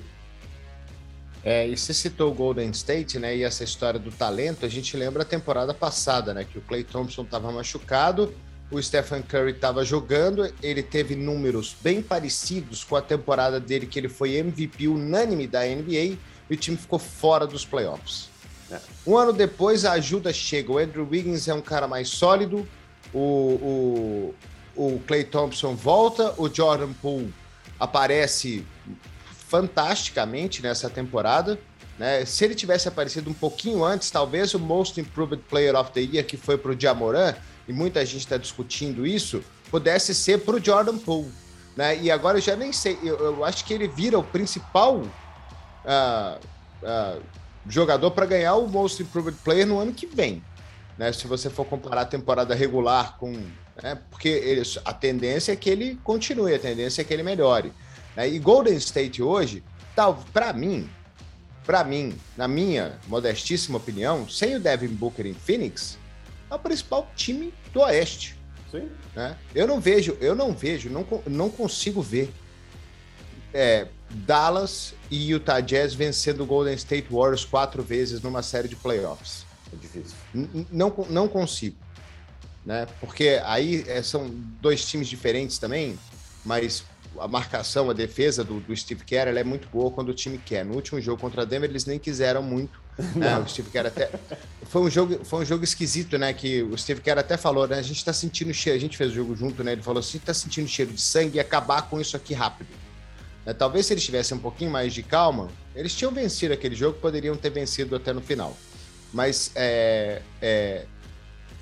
É, 1.44 1.68
e 1.68 1.76
você 1.76 1.92
citou 1.92 2.30
o 2.32 2.34
Golden 2.34 2.70
State, 2.70 3.18
né? 3.18 3.36
E 3.36 3.42
essa 3.42 3.62
história 3.62 4.00
do 4.00 4.10
talento, 4.10 4.64
a 4.64 4.68
gente 4.68 4.96
lembra 4.96 5.22
a 5.22 5.26
temporada 5.26 5.74
passada, 5.74 6.32
né? 6.32 6.44
Que 6.50 6.56
o 6.56 6.62
Clay 6.62 6.82
Thompson 6.82 7.22
estava 7.22 7.52
machucado, 7.52 8.34
o 8.70 8.82
Stephen 8.82 9.20
Curry 9.20 9.50
estava 9.50 9.84
jogando, 9.84 10.50
ele 10.62 10.82
teve 10.82 11.14
números 11.14 11.76
bem 11.82 12.00
parecidos 12.00 12.82
com 12.82 12.96
a 12.96 13.02
temporada 13.02 13.60
dele, 13.60 13.86
que 13.86 13.98
ele 13.98 14.08
foi 14.08 14.36
MVP 14.36 14.88
unânime 14.88 15.46
da 15.46 15.60
NBA, 15.66 16.16
e 16.48 16.54
o 16.54 16.56
time 16.56 16.78
ficou 16.78 16.98
fora 16.98 17.46
dos 17.46 17.64
playoffs. 17.66 18.30
É. 18.70 18.78
Um 19.06 19.18
ano 19.18 19.32
depois, 19.32 19.84
a 19.84 19.92
ajuda 19.92 20.32
chega. 20.32 20.72
O 20.72 20.78
Andrew 20.78 21.06
Wiggins 21.06 21.46
é 21.46 21.52
um 21.52 21.60
cara 21.60 21.86
mais 21.86 22.08
sólido, 22.08 22.66
o, 23.12 24.34
o, 24.76 24.84
o 24.94 25.00
Clay 25.06 25.24
Thompson 25.24 25.74
volta, 25.74 26.34
o 26.38 26.52
Jordan 26.52 26.94
Poole 26.94 27.32
aparece 27.78 28.64
fantasticamente 29.54 30.60
nessa 30.60 30.90
temporada. 30.90 31.56
Né? 31.96 32.24
Se 32.24 32.44
ele 32.44 32.56
tivesse 32.56 32.88
aparecido 32.88 33.30
um 33.30 33.34
pouquinho 33.34 33.84
antes, 33.84 34.10
talvez 34.10 34.52
o 34.52 34.58
Most 34.58 35.00
Improved 35.00 35.44
Player 35.48 35.76
of 35.76 35.92
the 35.92 36.00
Year, 36.00 36.26
que 36.26 36.36
foi 36.36 36.58
para 36.58 36.72
o 36.72 36.80
Jamoran, 36.80 37.36
e 37.68 37.72
muita 37.72 38.04
gente 38.04 38.22
está 38.22 38.36
discutindo 38.36 39.06
isso, 39.06 39.44
pudesse 39.70 40.12
ser 40.12 40.40
para 40.40 40.56
o 40.56 40.64
Jordan 40.64 40.98
Poole. 40.98 41.30
Né? 41.76 42.02
E 42.02 42.10
agora 42.10 42.38
eu 42.38 42.42
já 42.42 42.56
nem 42.56 42.72
sei, 42.72 42.98
eu, 43.00 43.16
eu 43.16 43.44
acho 43.44 43.64
que 43.64 43.72
ele 43.72 43.86
vira 43.86 44.18
o 44.18 44.24
principal 44.24 44.96
uh, 44.96 46.40
uh, 46.82 47.22
jogador 47.68 48.10
para 48.10 48.26
ganhar 48.26 48.56
o 48.56 48.66
Most 48.66 49.00
Improved 49.04 49.38
Player 49.44 49.68
no 49.68 49.78
ano 49.78 49.92
que 49.92 50.06
vem. 50.06 50.42
Né? 50.98 51.12
Se 51.12 51.28
você 51.28 51.48
for 51.48 51.64
comparar 51.64 52.00
a 52.00 52.06
temporada 52.06 52.56
regular 52.56 53.16
com. 53.18 53.32
Né? 53.80 53.98
Porque 54.10 54.28
ele, 54.28 54.62
a 54.84 54.92
tendência 54.92 55.52
é 55.52 55.56
que 55.56 55.70
ele 55.70 55.96
continue, 56.02 56.54
a 56.54 56.58
tendência 56.58 57.02
é 57.02 57.04
que 57.04 57.14
ele 57.14 57.22
melhore. 57.22 57.72
Né? 58.16 58.28
E 58.28 58.38
Golden 58.38 58.76
State 58.76 59.22
hoje, 59.22 59.62
tal, 59.94 60.24
para 60.32 60.52
mim, 60.52 60.88
para 61.64 61.82
mim, 61.82 62.14
na 62.36 62.46
minha 62.46 62.98
modestíssima 63.08 63.78
opinião, 63.78 64.28
sem 64.28 64.56
o 64.56 64.60
Devin 64.60 64.88
Booker 64.88 65.26
em 65.26 65.34
Phoenix, 65.34 65.98
é 66.50 66.54
o 66.54 66.58
principal 66.58 67.10
time 67.16 67.52
do 67.72 67.80
Oeste. 67.80 68.38
Sim. 68.70 68.88
Né? 69.14 69.36
Eu 69.54 69.66
não 69.66 69.80
vejo, 69.80 70.16
eu 70.20 70.34
não 70.34 70.52
vejo, 70.52 70.90
não, 70.90 71.06
não 71.26 71.48
consigo 71.48 72.02
ver 72.02 72.32
é, 73.52 73.86
Dallas 74.10 74.94
e 75.10 75.30
Utah 75.30 75.60
Jazz 75.60 75.94
vencendo 75.94 76.42
o 76.42 76.46
Golden 76.46 76.74
State 76.74 77.08
Warriors 77.10 77.44
quatro 77.44 77.82
vezes 77.82 78.20
numa 78.20 78.42
série 78.42 78.68
de 78.68 78.76
playoffs. 78.76 79.46
É 79.72 79.76
difícil. 79.76 80.16
N 80.34 80.66
não, 80.70 80.92
não 81.08 81.28
consigo. 81.28 81.76
Né? 82.66 82.86
Porque 83.00 83.40
aí 83.44 83.84
é, 83.86 84.02
são 84.02 84.28
dois 84.60 84.84
times 84.84 85.08
diferentes 85.08 85.58
também, 85.58 85.98
mas 86.44 86.84
a 87.20 87.28
marcação, 87.28 87.90
a 87.90 87.92
defesa 87.92 88.42
do, 88.42 88.60
do 88.60 88.76
Steve 88.76 89.04
Kerr 89.04 89.28
é 89.28 89.44
muito 89.44 89.68
boa 89.68 89.90
quando 89.90 90.08
o 90.08 90.14
time 90.14 90.38
quer. 90.38 90.64
No 90.64 90.74
último 90.74 91.00
jogo 91.00 91.20
contra 91.20 91.42
a 91.42 91.44
Denver, 91.44 91.68
eles 91.68 91.84
nem 91.84 91.98
quiseram 91.98 92.42
muito. 92.42 92.82
Né? 93.16 93.36
O 93.38 93.48
Steve 93.48 93.70
Kerr 93.70 93.86
até. 93.86 94.08
Foi 94.66 94.82
um, 94.82 94.88
jogo, 94.88 95.24
foi 95.24 95.40
um 95.40 95.44
jogo 95.44 95.64
esquisito, 95.64 96.16
né? 96.16 96.32
Que 96.32 96.62
o 96.62 96.78
Steve 96.78 97.00
Kerr 97.00 97.18
até 97.18 97.36
falou, 97.36 97.66
né? 97.66 97.76
A 97.76 97.82
gente 97.82 98.04
tá 98.04 98.12
sentindo 98.12 98.54
cheiro, 98.54 98.76
a 98.76 98.80
gente 98.80 98.96
fez 98.96 99.10
o 99.10 99.14
jogo 99.14 99.34
junto, 99.34 99.64
né? 99.64 99.72
Ele 99.72 99.82
falou 99.82 99.98
assim: 99.98 100.18
tá 100.20 100.32
sentindo 100.32 100.68
cheiro 100.68 100.92
de 100.92 101.00
sangue 101.00 101.36
e 101.36 101.40
acabar 101.40 101.82
com 101.90 102.00
isso 102.00 102.16
aqui 102.16 102.34
rápido. 102.34 102.68
Né? 103.44 103.52
Talvez 103.52 103.86
se 103.86 103.94
eles 103.94 104.04
tivessem 104.04 104.36
um 104.36 104.40
pouquinho 104.40 104.70
mais 104.70 104.94
de 104.94 105.02
calma, 105.02 105.48
eles 105.74 105.92
tinham 105.92 106.12
vencido 106.12 106.54
aquele 106.54 106.76
jogo, 106.76 106.98
poderiam 107.00 107.36
ter 107.36 107.50
vencido 107.50 107.96
até 107.96 108.12
no 108.12 108.20
final. 108.20 108.56
Mas 109.12 109.50
é, 109.54 110.22
é, 110.40 110.86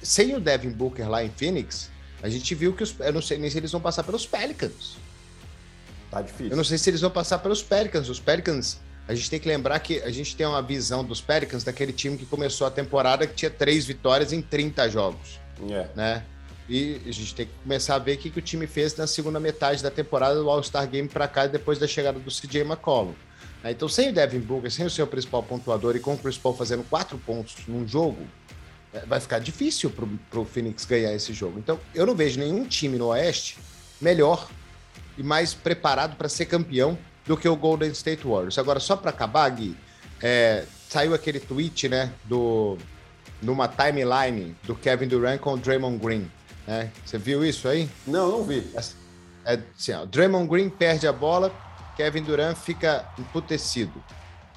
sem 0.03 0.35
o 0.35 0.41
Devin 0.41 0.71
Booker 0.71 1.09
lá 1.09 1.25
em 1.25 1.31
Phoenix, 1.31 1.91
a 2.23 2.29
gente 2.29 2.55
viu 2.55 2.73
que 2.73 2.83
os, 2.83 2.95
eu 3.01 3.13
não 3.13 3.23
sei 3.23 3.39
nem 3.39 3.51
se 3.51 3.59
eles 3.59 3.73
vão 3.73 3.81
passar 3.81 4.03
pelos 4.05 4.27
Pelicans. 4.27 4.97
Tá 6.13 6.21
difícil. 6.21 6.51
Eu 6.51 6.57
não 6.59 6.65
sei 6.65 6.77
se 6.77 6.91
eles 6.91 7.01
vão 7.01 7.11
passar 7.11 7.39
pelos 7.39 7.63
Pelicans. 7.63 8.11
Os 8.11 8.21
Pelicans, 8.21 8.79
a 9.09 9.15
gente 9.15 9.31
tem 9.31 9.41
que 9.41 9.49
lembrar 9.49 9.79
que 9.81 10.03
a 10.03 10.11
gente 10.11 10.37
tem 10.37 10.47
uma 10.47 10.61
visão 10.61 11.03
dos 11.03 11.23
Pelicans 11.23 11.65
daquele 11.65 11.91
time 11.91 12.19
que 12.19 12.27
começou 12.27 12.67
a 12.67 12.71
temporada 12.71 13.27
que 13.27 13.35
tinha 13.35 13.51
três 13.51 13.87
vitórias 13.87 14.31
em 14.31 14.43
30 14.43 14.91
jogos. 14.91 15.41
É. 15.71 15.89
Né? 15.97 16.23
E 16.69 17.01
a 17.07 17.11
gente 17.11 17.35
tem 17.35 17.47
que 17.47 17.53
começar 17.63 17.95
a 17.95 17.99
ver 17.99 18.17
o 18.17 18.19
que, 18.19 18.29
que 18.29 18.39
o 18.39 18.43
time 18.43 18.67
fez 18.67 18.95
na 18.95 19.07
segunda 19.07 19.41
metade 19.41 19.83
da 19.83 19.91
temporada 19.91 20.35
do 20.35 20.51
All-Star 20.51 20.87
Game 20.87 21.09
para 21.09 21.27
cá, 21.27 21.47
depois 21.47 21.79
da 21.79 21.87
chegada 21.87 22.19
do 22.19 22.31
CJ 22.31 22.61
McCollum. 22.61 23.15
Né? 23.65 23.71
Então, 23.71 23.89
sem 23.89 24.11
o 24.11 24.13
Devin 24.13 24.41
Booker, 24.41 24.71
sem 24.71 24.85
o 24.85 24.91
seu 24.91 25.07
principal 25.07 25.43
pontuador 25.43 25.97
e 25.97 26.01
com 26.01 26.13
o 26.13 26.19
Chris 26.19 26.37
Paul 26.37 26.55
fazendo 26.55 26.85
quatro 26.85 27.17
pontos 27.17 27.57
num 27.67 27.89
jogo, 27.89 28.27
é, 28.93 29.01
vai 29.07 29.19
ficar 29.19 29.39
difícil 29.39 29.91
para 29.91 30.41
o 30.41 30.45
Phoenix 30.45 30.85
ganhar 30.85 31.15
esse 31.15 31.33
jogo. 31.33 31.59
Então, 31.59 31.81
eu 31.95 32.05
não 32.05 32.15
vejo 32.15 32.39
nenhum 32.39 32.67
time 32.67 32.99
no 32.99 33.07
Oeste 33.07 33.57
melhor 33.99 34.47
e 35.17 35.23
mais 35.23 35.55
preparado 35.55 36.17
para 36.17 36.29
ser 36.29 36.47
campeão 36.47 36.99
do 37.27 37.37
que 37.37 37.49
o 37.49 37.57
Golden 37.57 37.91
State 37.91 38.27
Warriors. 38.27 38.59
Agora, 38.59 38.81
só 38.81 38.97
para 38.97 39.11
acabar, 39.11 39.49
Gui, 39.51 39.77
é, 40.21 40.65
saiu 40.89 41.15
aquele 41.15 41.41
tweet, 41.41 41.89
né, 41.89 42.13
do, 42.25 42.77
numa 43.41 43.69
timeline 43.69 44.57
do 44.65 44.75
Kevin 44.75 45.09
Durant 45.09 45.41
com 45.41 45.55
o 45.55 45.59
Draymond 45.59 45.99
Green. 45.99 46.31
Né? 46.67 46.91
Você 47.05 47.19
viu 47.19 47.45
isso 47.45 47.69
aí? 47.69 47.89
Não, 48.07 48.31
não 48.31 48.45
vi. 48.45 48.67
É, 49.45 49.59
assim, 49.77 49.93
ó, 49.93 50.05
Draymond 50.05 50.49
Green 50.49 50.71
perde 50.71 51.07
a 51.07 51.13
bola, 51.13 51.53
Kevin 51.97 52.23
Durant 52.23 52.57
fica 52.57 53.09
emputecido. 53.19 54.03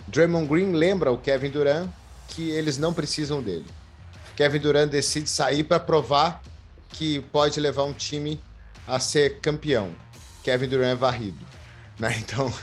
Draymond 0.07 0.47
Green 0.47 0.71
lembra 0.73 1.11
o 1.11 1.17
Kevin 1.17 1.49
Durant 1.49 1.89
que 2.27 2.49
eles 2.49 2.77
não 2.77 2.93
precisam 2.93 3.41
dele. 3.41 3.65
Kevin 4.35 4.59
Durant 4.59 4.89
decide 4.89 5.29
sair 5.29 5.63
para 5.63 5.79
provar 5.79 6.41
que 6.89 7.21
pode 7.31 7.59
levar 7.59 7.83
um 7.83 7.93
time 7.93 8.39
a 8.87 8.99
ser 8.99 9.39
campeão. 9.39 9.91
Kevin 10.45 10.67
Durant 10.67 10.91
é 10.91 10.95
varrido. 10.95 11.43
Né? 11.99 12.15
Então, 12.21 12.53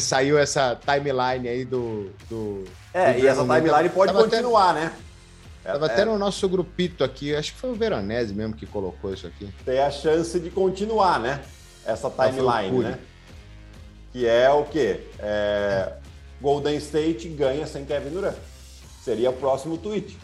saiu 0.00 0.36
essa 0.36 0.74
timeline 0.74 1.48
aí 1.48 1.64
do. 1.64 2.10
do 2.28 2.64
é, 2.92 3.12
do 3.12 3.20
e 3.20 3.26
essa 3.28 3.42
timeline 3.42 3.88
pode 3.90 4.12
continuar, 4.12 4.70
até, 4.70 4.80
né? 4.80 4.92
Tava 5.62 5.86
é, 5.86 5.92
até 5.92 6.04
no 6.04 6.18
nosso 6.18 6.48
grupito 6.48 7.04
aqui, 7.04 7.34
acho 7.34 7.52
que 7.52 7.58
foi 7.60 7.70
o 7.70 7.74
Veronese 7.74 8.34
mesmo 8.34 8.54
que 8.54 8.66
colocou 8.66 9.14
isso 9.14 9.26
aqui. 9.26 9.48
Tem 9.64 9.78
a 9.78 9.90
chance 9.90 10.40
de 10.40 10.50
continuar, 10.50 11.20
né? 11.20 11.42
Essa 11.86 12.10
timeline, 12.10 12.78
né? 12.80 12.98
Que 14.12 14.26
é 14.26 14.50
o 14.50 14.64
quê? 14.64 15.00
É, 15.20 15.92
Golden 16.40 16.76
State 16.78 17.28
ganha 17.28 17.66
sem 17.66 17.84
Kevin 17.84 18.10
Durant. 18.10 18.34
Seria 19.04 19.30
o 19.30 19.34
próximo 19.34 19.78
tweet. 19.78 20.18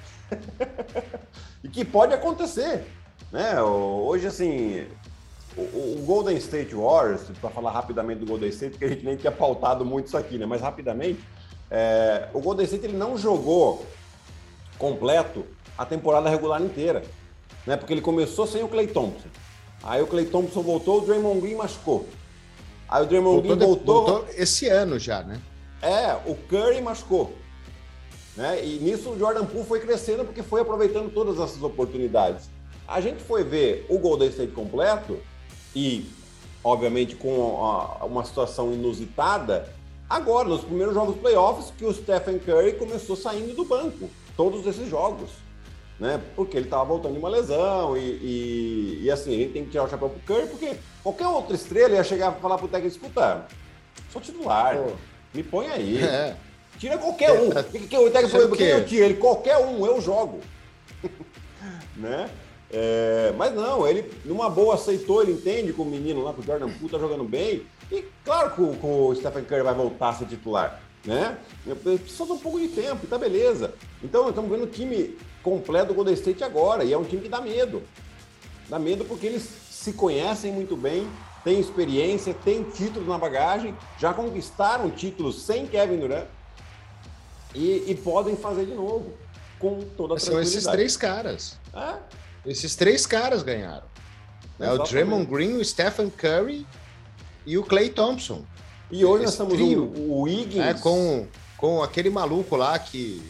e 1.63 1.69
que 1.69 1.85
pode 1.85 2.13
acontecer. 2.13 2.85
Né? 3.31 3.61
Hoje, 3.63 4.27
assim, 4.27 4.87
o, 5.57 5.61
o 5.61 6.03
Golden 6.05 6.37
State 6.37 6.75
Warriors, 6.75 7.23
para 7.41 7.51
falar 7.51 7.71
rapidamente 7.71 8.21
do 8.21 8.27
Golden 8.27 8.49
State, 8.49 8.73
porque 8.73 8.85
a 8.85 8.89
gente 8.89 9.05
nem 9.05 9.17
tinha 9.17 9.33
pautado 9.33 9.85
muito 9.85 10.07
isso 10.07 10.17
aqui, 10.17 10.39
né? 10.39 10.47
mas 10.47 10.61
rapidamente, 10.61 11.21
é, 11.71 12.29
o 12.33 12.41
Golden 12.41 12.65
State 12.65 12.87
ele 12.87 12.97
não 12.97 13.17
jogou 13.17 13.85
completo 14.79 15.45
a 15.79 15.85
temporada 15.85 16.29
regular 16.29 16.61
inteira, 16.61 17.03
né? 17.67 17.77
porque 17.77 17.93
ele 17.93 18.01
começou 18.01 18.47
sem 18.47 18.63
o 18.63 18.69
Clay 18.69 18.87
Thompson. 18.87 19.29
Aí 19.83 20.03
o 20.03 20.07
Clay 20.07 20.27
Thompson 20.27 20.63
voltou, 20.63 21.03
o 21.03 21.07
Draymond 21.07 21.41
Green 21.41 21.57
machucou. 21.57 22.07
Aí 22.89 23.03
o 23.03 23.07
Draymond 23.07 23.37
voltou, 23.37 23.57
Green 23.57 23.67
voltou... 23.67 24.07
voltou 24.07 24.35
esse 24.35 24.69
ano 24.69 24.99
já, 24.99 25.23
né? 25.23 25.41
É, 25.83 26.15
o 26.27 26.35
Curry 26.35 26.81
machucou. 26.81 27.35
Né? 28.37 28.65
E 28.65 28.79
nisso 28.79 29.11
o 29.11 29.19
Jordan 29.19 29.45
Poole 29.45 29.67
foi 29.67 29.81
crescendo 29.81 30.25
porque 30.25 30.43
foi 30.43 30.61
aproveitando 30.61 31.13
todas 31.13 31.39
essas 31.39 31.63
oportunidades. 31.63 32.49
A 32.89 33.01
gente 33.01 33.23
foi 33.23 33.45
ver 33.45 33.87
o 33.89 33.99
Golden 33.99 34.29
State 34.29 34.53
completo 34.53 35.19
e, 35.75 36.07
obviamente, 36.63 37.17
com 37.17 37.55
uma 38.03 38.25
situação 38.25 38.73
inusitada, 38.73 39.69
agora, 40.09 40.49
nos 40.49 40.63
primeiros 40.63 40.95
jogos 40.95 41.17
playoffs, 41.17 41.73
que 41.77 41.85
o 41.85 41.93
Stephen 41.93 42.39
Curry 42.39 42.75
começou 42.75 43.17
saindo 43.17 43.55
do 43.55 43.65
banco, 43.65 44.09
todos 44.37 44.67
esses 44.67 44.89
jogos. 44.89 45.31
Né? 45.99 46.21
Porque 46.35 46.57
ele 46.57 46.67
estava 46.67 46.85
voltando 46.85 47.13
de 47.13 47.19
uma 47.21 47.29
lesão 47.29 47.97
e, 47.97 48.01
e, 48.01 49.01
e, 49.05 49.11
assim, 49.11 49.33
a 49.33 49.39
gente 49.39 49.53
tem 49.53 49.65
que 49.65 49.71
tirar 49.71 49.85
o 49.85 49.89
chapéu 49.89 50.11
pro 50.11 50.35
Curry, 50.35 50.49
porque 50.49 50.77
qualquer 51.03 51.27
outra 51.29 51.55
estrela 51.55 51.95
ia 51.95 52.05
chegar 52.05 52.37
e 52.37 52.41
falar 52.41 52.59
pro 52.59 52.67
técnico, 52.67 52.97
escuta, 52.97 53.47
sou 54.13 54.21
titular, 54.21 54.77
Pô. 54.77 54.93
me 55.33 55.43
põe 55.43 55.69
aí. 55.69 55.99
É. 56.05 56.37
Tira 56.79 56.99
qualquer 56.99 57.31
um. 57.33 57.53
É, 57.57 57.63
que, 57.63 57.87
que, 57.87 57.97
o 57.97 58.11
técnico 58.11 58.31
falou, 58.31 58.57
eu 58.57 58.85
tiro? 58.85 59.05
Ele, 59.05 59.15
qualquer 59.15 59.59
um, 59.59 59.87
eu 59.87 60.01
jogo. 60.01 60.41
né? 61.97 62.29
É, 62.71 63.33
mas 63.37 63.55
não, 63.55 63.87
ele 63.87 64.11
numa 64.25 64.51
boa 64.51 64.75
aceitou, 64.75 65.23
ele 65.23 65.33
entende 65.33 65.73
que 65.73 65.81
o 65.81 65.85
menino 65.85 66.23
lá, 66.23 66.33
que 66.33 66.41
o 66.41 66.43
Jordan 66.43 66.69
Poole 66.71 66.91
tá 66.91 66.99
jogando 66.99 67.25
bem. 67.25 67.67
E 67.91 68.05
claro 68.25 68.51
que 68.51 68.63
o, 68.63 68.75
que 68.75 68.87
o 68.87 69.15
Stephen 69.15 69.45
Curry 69.45 69.63
vai 69.63 69.75
voltar 69.75 70.09
a 70.11 70.15
ser 70.15 70.27
titular, 70.27 70.81
né? 71.05 71.39
Precisa 71.83 72.25
de 72.25 72.33
um 72.33 72.39
pouco 72.39 72.59
de 72.59 72.69
tempo, 72.69 73.07
tá 73.07 73.19
beleza. 73.19 73.75
Então, 74.03 74.29
estamos 74.29 74.51
vendo 74.51 74.65
o 74.65 74.69
time 74.69 75.17
completo 75.43 75.89
do 75.89 75.95
Golden 75.95 76.15
State 76.15 76.43
agora, 76.43 76.83
e 76.85 76.93
é 76.93 76.99
um 76.99 77.05
time 77.05 77.23
que 77.23 77.29
dá 77.29 77.41
medo. 77.41 77.83
Dá 78.69 78.79
medo 78.79 79.05
porque 79.05 79.27
eles 79.27 79.49
se 79.71 79.93
conhecem 79.93 80.51
muito 80.51 80.77
bem, 80.77 81.07
têm 81.45 81.61
experiência, 81.61 82.33
têm 82.33 82.63
títulos 82.63 83.07
na 83.07 83.19
bagagem, 83.19 83.77
já 83.99 84.15
conquistaram 84.15 84.91
títulos 84.91 85.43
sem 85.43 85.67
Kevin 85.67 85.99
Durant 85.99 86.27
e, 87.55 87.85
e 87.87 87.95
podem 87.95 88.35
fazer 88.35 88.65
de 88.65 88.75
novo 88.75 89.13
com 89.59 89.83
toda 89.97 90.15
a 90.15 90.19
São 90.19 90.41
esses 90.41 90.65
três 90.65 90.97
caras. 90.97 91.59
É? 91.75 91.97
Esses 92.47 92.77
três 92.77 93.07
caras 93.07 93.43
ganharam. 93.43 93.87
É 94.59 94.71
o 94.71 94.79
Draymond 94.79 95.27
Green, 95.27 95.55
o 95.55 95.65
Stephen 95.65 96.11
Curry 96.11 96.67
e 97.47 97.59
o 97.59 97.63
Clay 97.63 97.89
Thompson. 97.89 98.43
E 98.91 99.05
hoje 99.05 99.25
Esse 99.25 99.39
nós 99.39 99.49
estamos 99.51 99.55
trio, 99.55 99.93
o, 99.97 100.13
o 100.13 100.23
Wiggins. 100.23 100.63
É, 100.63 100.75
com, 100.75 101.27
com 101.57 101.83
aquele 101.83 102.11
maluco 102.11 102.57
lá 102.57 102.79
que. 102.79 103.23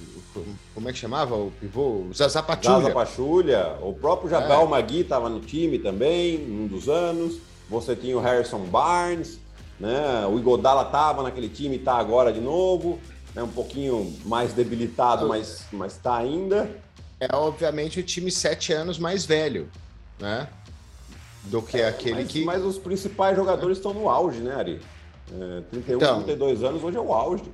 Como 0.74 0.88
é 0.88 0.92
que 0.92 0.98
chamava 0.98 1.36
o 1.36 1.52
pivô? 1.60 2.06
O 2.08 2.10
Zaza 2.12 2.42
Pachulia. 2.42 3.76
O 3.80 3.94
próprio 3.94 4.28
Jabal 4.28 4.64
é. 4.64 4.68
Magui 4.68 5.00
estava 5.02 5.28
no 5.28 5.40
time 5.40 5.78
também, 5.78 6.38
num 6.38 6.66
dos 6.66 6.88
anos. 6.88 7.38
Você 7.70 7.94
tinha 7.94 8.16
o 8.16 8.20
Harrison 8.20 8.58
Barnes, 8.64 9.38
né? 9.78 10.26
O 10.26 10.36
Igodala 10.36 10.82
estava 10.82 11.22
naquele 11.22 11.48
time 11.48 11.76
e 11.76 11.78
está 11.78 11.94
agora 11.94 12.32
de 12.32 12.40
novo. 12.40 12.98
Né? 13.32 13.44
Um 13.44 13.48
pouquinho 13.48 14.12
mais 14.24 14.52
debilitado, 14.52 15.28
mas 15.28 15.64
está 15.86 16.16
ainda 16.16 16.68
é 17.20 17.34
obviamente 17.34 18.00
o 18.00 18.02
time 18.02 18.30
sete 18.30 18.72
anos 18.72 18.98
mais 18.98 19.24
velho, 19.24 19.68
né? 20.18 20.48
Do 21.44 21.60
que 21.60 21.78
é, 21.80 21.88
aquele 21.88 22.22
mas, 22.22 22.28
que. 22.28 22.44
Mas 22.44 22.64
os 22.64 22.78
principais 22.78 23.36
jogadores 23.36 23.78
estão 23.78 23.92
no 23.92 24.08
auge, 24.08 24.40
né, 24.40 24.54
Ari? 24.54 24.80
É, 25.32 25.62
31, 25.70 25.96
então, 25.96 26.22
32 26.22 26.62
anos 26.62 26.82
hoje 26.82 26.96
é 26.96 27.00
o 27.00 27.12
auge. 27.12 27.44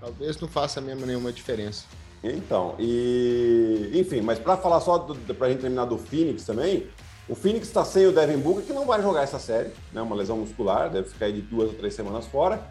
Talvez 0.00 0.40
não 0.40 0.48
faça 0.48 0.80
mesmo 0.80 1.06
nenhuma 1.06 1.32
diferença. 1.32 1.84
Então, 2.22 2.74
e 2.78 3.90
enfim, 3.94 4.20
mas 4.20 4.38
para 4.38 4.56
falar 4.56 4.80
só 4.80 4.98
para 4.98 5.46
a 5.46 5.50
gente 5.50 5.60
terminar 5.60 5.84
do 5.84 5.96
Phoenix 5.96 6.44
também, 6.44 6.86
o 7.28 7.34
Phoenix 7.34 7.68
está 7.68 7.84
sem 7.84 8.06
o 8.06 8.12
Devin 8.12 8.38
Booker, 8.38 8.64
que 8.64 8.72
não 8.72 8.86
vai 8.86 9.02
jogar 9.02 9.22
essa 9.22 9.38
série, 9.38 9.70
né? 9.92 10.00
Uma 10.00 10.16
lesão 10.16 10.36
muscular, 10.36 10.90
deve 10.90 11.08
ficar 11.08 11.26
aí 11.26 11.32
de 11.32 11.40
duas 11.40 11.68
ou 11.70 11.74
três 11.74 11.94
semanas 11.94 12.26
fora. 12.26 12.62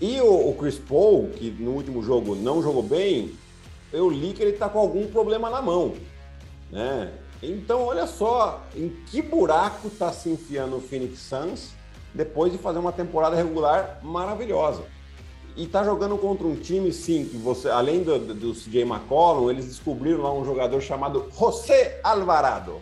E 0.00 0.20
o, 0.20 0.50
o 0.50 0.54
Chris 0.54 0.78
Paul, 0.78 1.30
que 1.30 1.50
no 1.50 1.72
último 1.72 2.02
jogo 2.02 2.34
não 2.34 2.62
jogou 2.62 2.82
bem, 2.82 3.34
eu 3.92 4.08
li 4.10 4.32
que 4.32 4.42
ele 4.42 4.52
está 4.52 4.68
com 4.68 4.78
algum 4.78 5.06
problema 5.06 5.50
na 5.50 5.62
mão, 5.62 5.94
né? 6.70 7.12
Então, 7.42 7.82
olha 7.82 8.06
só 8.06 8.64
em 8.74 8.88
que 9.06 9.20
buraco 9.20 9.88
está 9.88 10.12
se 10.12 10.28
enfiando 10.28 10.76
o 10.76 10.80
Phoenix 10.80 11.18
Suns 11.20 11.70
depois 12.14 12.50
de 12.50 12.58
fazer 12.58 12.78
uma 12.78 12.92
temporada 12.92 13.36
regular 13.36 14.00
maravilhosa. 14.02 14.82
E 15.54 15.64
está 15.64 15.84
jogando 15.84 16.18
contra 16.18 16.46
um 16.46 16.54
time, 16.54 16.92
sim, 16.92 17.24
que 17.24 17.36
você, 17.36 17.68
além 17.68 18.02
do, 18.02 18.18
do 18.18 18.52
CJ 18.52 18.82
McCollum, 18.82 19.50
eles 19.50 19.66
descobriram 19.66 20.22
lá 20.22 20.32
um 20.32 20.44
jogador 20.44 20.80
chamado 20.80 21.30
José 21.38 22.00
Alvarado. 22.02 22.80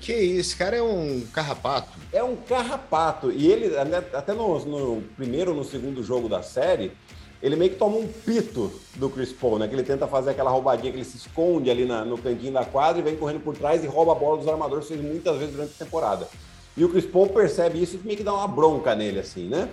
Que 0.00 0.14
isso, 0.14 0.40
esse 0.40 0.56
cara 0.56 0.76
é 0.76 0.82
um 0.82 1.22
carrapato. 1.32 1.98
É 2.12 2.22
um 2.22 2.36
carrapato. 2.36 3.30
E 3.30 3.50
ele, 3.50 3.76
até 3.76 4.32
no, 4.32 4.58
no 4.64 5.02
primeiro 5.16 5.50
ou 5.50 5.56
no 5.56 5.64
segundo 5.64 6.02
jogo 6.02 6.28
da 6.28 6.42
série, 6.42 6.92
ele 7.42 7.56
meio 7.56 7.70
que 7.70 7.76
toma 7.76 7.96
um 7.96 8.06
pito 8.06 8.70
do 8.96 9.10
Chris 9.10 9.32
Paul, 9.32 9.58
né? 9.58 9.68
Que 9.68 9.74
ele 9.74 9.82
tenta 9.82 10.06
fazer 10.06 10.30
aquela 10.30 10.50
roubadinha 10.50 10.90
que 10.90 10.98
ele 10.98 11.04
se 11.04 11.16
esconde 11.16 11.70
ali 11.70 11.84
na, 11.84 12.04
no 12.04 12.16
cantinho 12.16 12.52
da 12.52 12.64
quadra 12.64 13.00
e 13.00 13.04
vem 13.04 13.16
correndo 13.16 13.42
por 13.42 13.56
trás 13.56 13.84
e 13.84 13.86
rouba 13.86 14.12
a 14.12 14.14
bola 14.14 14.38
dos 14.38 14.48
armadores, 14.48 14.88
fez 14.88 15.00
muitas 15.00 15.36
vezes 15.36 15.54
durante 15.54 15.72
a 15.80 15.84
temporada. 15.84 16.28
E 16.76 16.84
o 16.84 16.88
Chris 16.88 17.04
Paul 17.04 17.28
percebe 17.28 17.82
isso 17.82 17.96
e 17.96 18.06
meio 18.06 18.16
que 18.16 18.24
dá 18.24 18.32
uma 18.32 18.48
bronca 18.48 18.94
nele, 18.94 19.20
assim, 19.20 19.48
né? 19.48 19.68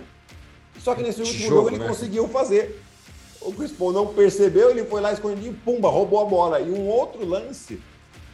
Só 0.78 0.94
que 0.94 1.02
nesse 1.02 1.20
último 1.20 1.38
jogo, 1.38 1.54
jogo 1.54 1.68
ele 1.70 1.78
né? 1.78 1.88
conseguiu 1.88 2.28
fazer. 2.28 2.80
O 3.40 3.52
Chris 3.52 3.72
Paul 3.72 3.92
não 3.92 4.06
percebeu, 4.06 4.70
ele 4.70 4.84
foi 4.84 5.00
lá 5.00 5.12
escondidinho, 5.12 5.54
pumba, 5.64 5.88
roubou 5.88 6.20
a 6.20 6.24
bola. 6.24 6.60
E 6.60 6.70
um 6.70 6.88
outro 6.88 7.26
lance 7.26 7.80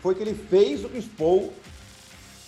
foi 0.03 0.15
que 0.15 0.23
ele 0.23 0.35
fez 0.35 0.85
o 0.85 0.89
Chris 0.89 1.07
Paul 1.07 1.53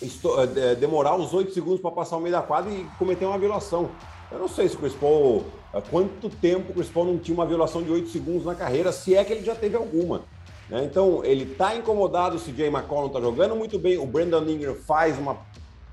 eh, 0.01 0.75
demorar 0.75 1.15
os 1.15 1.33
oito 1.33 1.53
segundos 1.53 1.79
para 1.79 1.91
passar 1.91 2.17
o 2.17 2.19
meio 2.19 2.33
da 2.33 2.41
quadra 2.41 2.71
e 2.71 2.85
cometer 2.97 3.25
uma 3.25 3.37
violação. 3.37 3.91
Eu 4.31 4.39
não 4.39 4.47
sei 4.47 4.69
se 4.69 4.75
o 4.75 4.79
Chris 4.79 4.93
Paul, 4.93 5.43
há 5.73 5.81
quanto 5.81 6.29
tempo 6.29 6.71
o 6.71 6.73
Chris 6.73 6.87
Paul 6.87 7.05
não 7.05 7.17
tinha 7.17 7.35
uma 7.35 7.45
violação 7.45 7.83
de 7.83 7.91
8 7.91 8.09
segundos 8.09 8.45
na 8.45 8.55
carreira, 8.55 8.91
se 8.91 9.15
é 9.15 9.23
que 9.23 9.33
ele 9.33 9.43
já 9.43 9.53
teve 9.53 9.75
alguma. 9.75 10.21
Né? 10.69 10.85
Então, 10.85 11.23
ele 11.25 11.51
está 11.51 11.75
incomodado, 11.75 12.37
o 12.37 12.39
CJ 12.39 12.67
McCollum 12.67 13.07
está 13.07 13.19
jogando 13.19 13.55
muito 13.55 13.77
bem, 13.77 13.97
o 13.97 14.05
Brandon 14.05 14.43
Ingram 14.43 14.75
faz 14.75 15.17
uma 15.17 15.37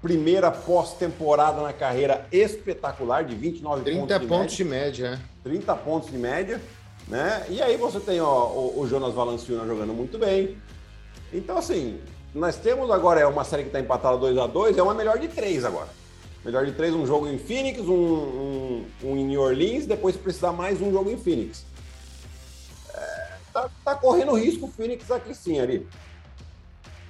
primeira 0.00 0.52
pós-temporada 0.52 1.60
na 1.60 1.72
carreira 1.72 2.26
espetacular, 2.30 3.24
de 3.24 3.34
29 3.34 3.82
30 3.82 4.00
pontos, 4.00 4.20
de, 4.20 4.26
pontos 4.28 4.60
média. 4.60 4.92
de 4.92 5.04
média. 5.04 5.20
30 5.42 5.74
pontos 5.76 6.10
de 6.10 6.18
média. 6.18 6.60
Né? 7.08 7.46
E 7.48 7.60
aí 7.60 7.76
você 7.76 7.98
tem 7.98 8.20
ó, 8.20 8.46
o, 8.46 8.80
o 8.80 8.86
Jonas 8.86 9.14
Valanciunas 9.14 9.66
jogando 9.66 9.92
muito 9.92 10.18
bem. 10.18 10.56
Então, 11.32 11.58
assim, 11.58 11.98
nós 12.34 12.56
temos 12.56 12.90
agora 12.90 13.20
é 13.20 13.26
uma 13.26 13.44
série 13.44 13.62
que 13.62 13.70
está 13.70 13.80
empatada 13.80 14.16
2 14.16 14.38
a 14.38 14.46
2 14.46 14.78
é 14.78 14.82
uma 14.82 14.94
melhor 14.94 15.18
de 15.18 15.28
três 15.28 15.64
agora. 15.64 15.88
Melhor 16.44 16.64
de 16.64 16.72
três, 16.72 16.94
um 16.94 17.06
jogo 17.06 17.26
em 17.26 17.38
Phoenix, 17.38 17.80
um, 17.80 17.92
um, 17.92 18.86
um 19.02 19.16
em 19.16 19.26
New 19.26 19.40
Orleans, 19.40 19.86
depois 19.86 20.16
precisar 20.16 20.52
mais 20.52 20.80
um 20.80 20.92
jogo 20.92 21.10
em 21.10 21.18
Phoenix. 21.18 21.64
É, 22.94 23.32
tá, 23.52 23.68
tá 23.84 23.94
correndo 23.96 24.34
risco 24.34 24.66
o 24.66 24.70
Phoenix 24.70 25.10
aqui 25.10 25.34
sim, 25.34 25.58
ali. 25.58 25.86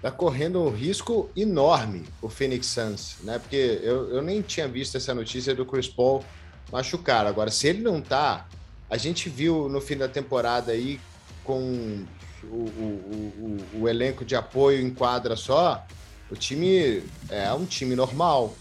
Tá 0.01 0.11
correndo 0.11 0.63
um 0.63 0.71
risco 0.71 1.29
enorme 1.37 2.05
o 2.23 2.29
Phoenix 2.29 2.67
Suns, 2.69 3.17
né? 3.23 3.39
Porque 3.39 3.81
eu, 3.83 4.15
eu 4.15 4.23
nem 4.23 4.41
tinha 4.41 4.67
visto 4.67 4.97
essa 4.97 5.13
notícia 5.13 5.55
do 5.55 5.67
Chris 5.67 5.89
Paul 5.89 6.25
machucar. 6.73 7.27
Agora, 7.27 7.51
se 7.51 7.67
ele 7.67 7.83
não 7.83 8.01
tá, 8.01 8.47
a 8.89 8.97
gente 8.97 9.29
viu 9.29 9.69
no 9.69 9.81
fim 9.81 9.97
da 9.97 10.09
temporada 10.09 10.73
aí 10.73 11.01
com 11.45 12.05
o, 12.45 12.47
o, 12.47 13.59
o, 13.75 13.81
o 13.83 13.89
elenco 13.89 14.25
de 14.25 14.37
apoio 14.37 14.81
em 14.81 14.91
quadra 14.91 15.37
só, 15.37 15.85
o 16.31 16.37
time 16.37 17.03
é 17.29 17.53
um 17.53 17.65
time 17.65 17.97
normal 17.97 18.55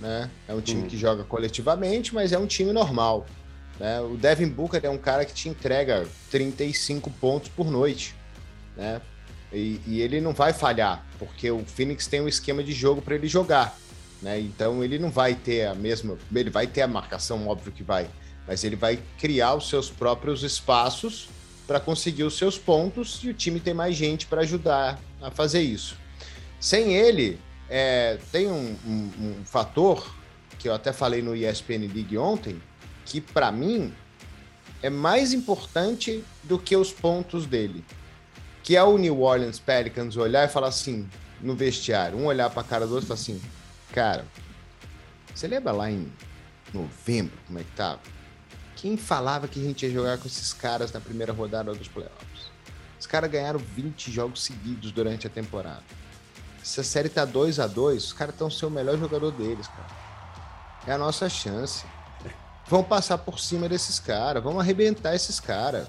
né? 0.00 0.30
É 0.48 0.54
um 0.54 0.60
time 0.60 0.82
uhum. 0.82 0.88
que 0.88 0.96
joga 0.96 1.22
coletivamente, 1.22 2.14
mas 2.14 2.32
é 2.32 2.38
um 2.38 2.46
time 2.46 2.72
normal. 2.72 3.26
Né? 3.78 4.00
O 4.00 4.16
Devin 4.16 4.48
Booker 4.48 4.80
é 4.82 4.90
um 4.90 4.98
cara 4.98 5.24
que 5.24 5.32
te 5.32 5.48
entrega 5.48 6.06
35 6.30 7.10
pontos 7.10 7.48
por 7.48 7.70
noite, 7.70 8.14
né? 8.76 9.00
E, 9.52 9.80
e 9.86 10.00
ele 10.00 10.20
não 10.20 10.32
vai 10.32 10.52
falhar, 10.52 11.04
porque 11.18 11.50
o 11.50 11.64
Phoenix 11.64 12.06
tem 12.06 12.20
um 12.20 12.28
esquema 12.28 12.62
de 12.62 12.72
jogo 12.72 13.02
para 13.02 13.16
ele 13.16 13.26
jogar, 13.26 13.76
né? 14.22 14.38
Então 14.38 14.82
ele 14.82 14.98
não 14.98 15.10
vai 15.10 15.34
ter 15.34 15.66
a 15.66 15.74
mesma, 15.74 16.16
ele 16.34 16.50
vai 16.50 16.66
ter 16.66 16.82
a 16.82 16.86
marcação, 16.86 17.48
óbvio 17.48 17.72
que 17.72 17.82
vai, 17.82 18.08
mas 18.46 18.62
ele 18.62 18.76
vai 18.76 19.00
criar 19.18 19.54
os 19.54 19.68
seus 19.68 19.90
próprios 19.90 20.44
espaços 20.44 21.28
para 21.66 21.80
conseguir 21.80 22.24
os 22.24 22.36
seus 22.36 22.56
pontos 22.56 23.20
e 23.24 23.28
o 23.28 23.34
time 23.34 23.58
tem 23.58 23.74
mais 23.74 23.96
gente 23.96 24.26
para 24.26 24.42
ajudar 24.42 25.00
a 25.20 25.30
fazer 25.30 25.62
isso. 25.62 25.96
Sem 26.60 26.94
ele, 26.94 27.38
é, 27.70 28.18
tem 28.32 28.48
um, 28.48 28.76
um, 28.84 29.10
um 29.20 29.44
fator 29.44 30.12
que 30.58 30.68
eu 30.68 30.74
até 30.74 30.92
falei 30.92 31.22
no 31.22 31.36
ESPN 31.36 31.86
League 31.94 32.18
ontem, 32.18 32.60
que 33.06 33.20
para 33.20 33.52
mim 33.52 33.94
é 34.82 34.90
mais 34.90 35.32
importante 35.32 36.24
do 36.42 36.58
que 36.58 36.76
os 36.76 36.92
pontos 36.92 37.46
dele. 37.46 37.84
Que 38.64 38.76
é 38.76 38.82
o 38.82 38.98
New 38.98 39.22
Orleans 39.22 39.60
Pelicans 39.60 40.16
olhar 40.16 40.46
e 40.46 40.48
falar 40.48 40.68
assim, 40.68 41.08
no 41.40 41.54
vestiário, 41.54 42.18
um 42.18 42.26
olhar 42.26 42.50
para 42.50 42.60
a 42.60 42.64
cara 42.64 42.86
do 42.86 42.94
outro 42.94 43.06
e 43.06 43.08
falar 43.08 43.20
assim, 43.20 43.40
cara, 43.92 44.26
você 45.32 45.46
lembra 45.46 45.72
lá 45.72 45.90
em 45.90 46.12
novembro 46.74 47.38
como 47.46 47.58
é 47.58 47.62
que 47.62 47.70
tava? 47.70 48.00
Quem 48.76 48.96
falava 48.96 49.46
que 49.46 49.60
a 49.60 49.62
gente 49.62 49.86
ia 49.86 49.92
jogar 49.92 50.18
com 50.18 50.26
esses 50.26 50.52
caras 50.52 50.92
na 50.92 51.00
primeira 51.00 51.32
rodada 51.32 51.72
dos 51.72 51.88
playoffs? 51.88 52.50
Os 52.98 53.06
caras 53.06 53.30
ganharam 53.30 53.58
20 53.58 54.10
jogos 54.10 54.42
seguidos 54.42 54.90
durante 54.92 55.26
a 55.26 55.30
temporada. 55.30 55.99
Se 56.62 56.80
a 56.80 56.84
série 56.84 57.08
tá 57.08 57.24
2 57.24 57.58
a 57.58 57.66
2 57.66 58.04
os 58.04 58.12
caras 58.12 58.34
estão 58.34 58.50
sendo 58.50 58.68
o 58.68 58.70
melhor 58.70 58.98
jogador 58.98 59.30
deles, 59.32 59.66
cara. 59.68 59.88
É 60.86 60.92
a 60.92 60.98
nossa 60.98 61.28
chance. 61.28 61.84
Vamos 62.66 62.86
passar 62.86 63.18
por 63.18 63.40
cima 63.40 63.68
desses 63.68 63.98
caras, 63.98 64.42
vamos 64.42 64.60
arrebentar 64.60 65.12
esses 65.14 65.40
caras, 65.40 65.88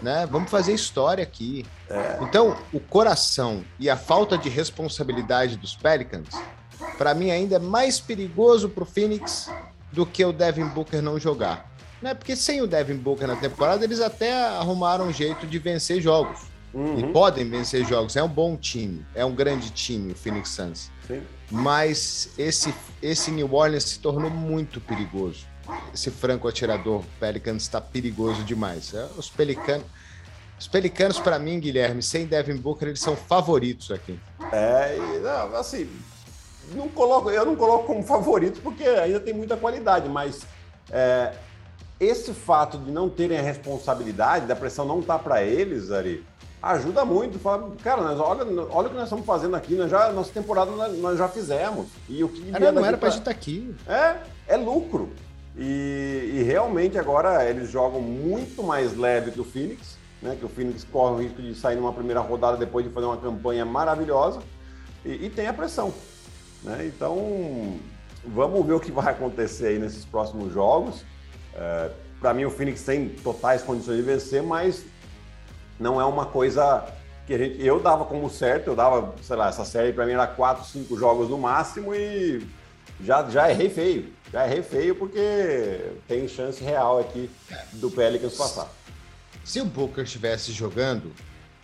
né? 0.00 0.24
Vamos 0.30 0.48
fazer 0.48 0.72
história 0.72 1.24
aqui. 1.24 1.66
É. 1.90 2.18
Então, 2.22 2.56
o 2.72 2.78
coração 2.78 3.64
e 3.80 3.90
a 3.90 3.96
falta 3.96 4.38
de 4.38 4.48
responsabilidade 4.48 5.56
dos 5.56 5.74
Pelicans, 5.74 6.28
para 6.96 7.14
mim 7.14 7.32
ainda 7.32 7.56
é 7.56 7.58
mais 7.58 7.98
perigoso 7.98 8.68
para 8.68 8.84
o 8.84 8.86
Phoenix 8.86 9.50
do 9.90 10.06
que 10.06 10.24
o 10.24 10.32
Devin 10.32 10.66
Booker 10.66 11.02
não 11.02 11.18
jogar. 11.18 11.68
Né? 12.00 12.14
Porque 12.14 12.36
sem 12.36 12.62
o 12.62 12.66
Devin 12.66 12.96
Booker 12.96 13.26
na 13.26 13.36
temporada, 13.36 13.82
eles 13.84 14.00
até 14.00 14.32
arrumaram 14.46 15.06
um 15.06 15.12
jeito 15.12 15.46
de 15.46 15.58
vencer 15.58 16.00
jogos. 16.00 16.53
Uhum. 16.74 16.98
E 16.98 17.12
podem 17.12 17.48
vencer 17.48 17.86
jogos. 17.86 18.16
É 18.16 18.22
um 18.22 18.28
bom 18.28 18.56
time, 18.56 19.06
é 19.14 19.24
um 19.24 19.34
grande 19.34 19.70
time, 19.70 20.12
o 20.12 20.16
Phoenix 20.16 20.50
Suns. 20.50 20.90
Sim. 21.06 21.22
Mas 21.50 22.30
esse, 22.36 22.74
esse 23.00 23.30
New 23.30 23.54
Orleans 23.54 23.84
se 23.84 23.98
tornou 24.00 24.30
muito 24.30 24.80
perigoso 24.80 25.46
esse 25.92 26.10
franco 26.10 26.48
atirador 26.48 27.02
Pelicans 27.18 27.62
está 27.62 27.80
perigoso 27.80 28.42
demais. 28.42 28.92
É, 28.94 29.08
os 29.16 29.30
Pelicanos, 29.30 29.86
os 30.58 30.68
Pelicanos 30.68 31.18
para 31.18 31.38
mim, 31.38 31.58
Guilherme, 31.58 32.02
sem 32.02 32.26
Devin 32.26 32.56
Booker, 32.56 32.88
eles 32.88 33.00
são 33.00 33.16
favoritos 33.16 33.90
aqui. 33.90 34.18
É, 34.52 34.96
não, 35.22 35.56
assim, 35.56 35.88
não 36.74 36.88
coloco, 36.88 37.30
eu 37.30 37.44
não 37.44 37.56
coloco 37.56 37.86
como 37.86 38.02
favorito 38.02 38.60
porque 38.62 38.84
ainda 38.84 39.20
tem 39.20 39.34
muita 39.34 39.56
qualidade, 39.56 40.08
mas 40.08 40.42
é, 40.90 41.32
esse 41.98 42.32
fato 42.34 42.78
de 42.78 42.90
não 42.90 43.08
terem 43.08 43.38
a 43.38 43.42
responsabilidade, 43.42 44.46
da 44.46 44.56
pressão 44.56 44.84
não 44.84 45.00
tá 45.00 45.18
para 45.18 45.42
eles, 45.42 45.90
Ari, 45.90 46.24
ajuda 46.72 47.04
muito. 47.04 47.38
Fala, 47.38 47.70
cara, 47.82 48.02
nós, 48.02 48.18
olha, 48.18 48.44
olha 48.70 48.86
o 48.86 48.90
que 48.90 48.96
nós 48.96 49.04
estamos 49.04 49.26
fazendo 49.26 49.54
aqui, 49.54 49.74
nós 49.74 49.90
já, 49.90 50.10
nossa 50.12 50.32
temporada 50.32 50.70
nós, 50.70 50.98
nós 50.98 51.18
já 51.18 51.28
fizemos. 51.28 51.88
E 52.08 52.24
o 52.24 52.28
que 52.28 52.50
não, 52.50 52.72
não 52.72 52.84
era 52.84 52.96
para 52.96 53.08
a 53.08 53.10
gente 53.10 53.20
estar 53.20 53.32
tá 53.32 53.36
aqui. 53.36 53.74
É, 53.86 54.16
é 54.54 54.56
lucro. 54.56 55.10
E, 55.56 56.32
e, 56.34 56.42
realmente 56.42 56.98
agora 56.98 57.48
eles 57.48 57.70
jogam 57.70 58.00
muito 58.00 58.60
mais 58.62 58.96
leve 58.96 59.30
que 59.30 59.40
o 59.40 59.44
Phoenix, 59.44 59.96
né? 60.20 60.36
Que 60.38 60.44
o 60.44 60.48
Phoenix 60.48 60.82
corre 60.84 61.14
o 61.14 61.18
risco 61.18 61.40
de 61.40 61.54
sair 61.54 61.76
numa 61.76 61.92
primeira 61.92 62.20
rodada 62.20 62.56
depois 62.56 62.84
de 62.84 62.92
fazer 62.92 63.06
uma 63.06 63.16
campanha 63.16 63.64
maravilhosa 63.64 64.40
e, 65.04 65.26
e 65.26 65.30
tem 65.30 65.46
a 65.46 65.52
pressão, 65.52 65.94
né? 66.62 66.84
Então 66.86 67.78
vamos 68.26 68.66
ver 68.66 68.72
o 68.72 68.80
que 68.80 68.90
vai 68.90 69.12
acontecer 69.12 69.68
aí 69.68 69.78
nesses 69.78 70.04
próximos 70.04 70.52
jogos. 70.52 71.04
É, 71.54 71.90
Para 72.20 72.34
mim 72.34 72.44
o 72.44 72.50
Phoenix 72.50 72.82
tem 72.82 73.10
totais 73.10 73.62
condições 73.62 73.98
de 73.98 74.02
vencer, 74.02 74.42
mas 74.42 74.84
não 75.78 76.00
é 76.00 76.04
uma 76.04 76.26
coisa 76.26 76.84
que 77.26 77.34
a 77.34 77.38
gente, 77.38 77.64
eu 77.64 77.80
dava 77.80 78.04
como 78.04 78.28
certo, 78.28 78.68
eu 78.68 78.76
dava, 78.76 79.14
sei 79.22 79.36
lá, 79.36 79.48
essa 79.48 79.64
série 79.64 79.92
para 79.92 80.04
mim 80.06 80.12
era 80.12 80.26
quatro, 80.26 80.64
cinco 80.64 80.96
jogos 80.98 81.28
no 81.28 81.38
máximo 81.38 81.94
e 81.94 82.46
já, 83.00 83.28
já 83.28 83.50
errei 83.50 83.70
feio. 83.70 84.12
Já 84.32 84.46
errei 84.46 84.62
feio 84.62 84.94
porque 84.94 85.80
tem 86.06 86.26
chance 86.28 86.62
real 86.62 87.00
aqui 87.00 87.30
do 87.74 87.90
Pelicans 87.90 88.34
passar. 88.36 88.68
Se 89.44 89.60
o 89.60 89.64
Booker 89.64 90.04
estivesse 90.04 90.52
jogando 90.52 91.12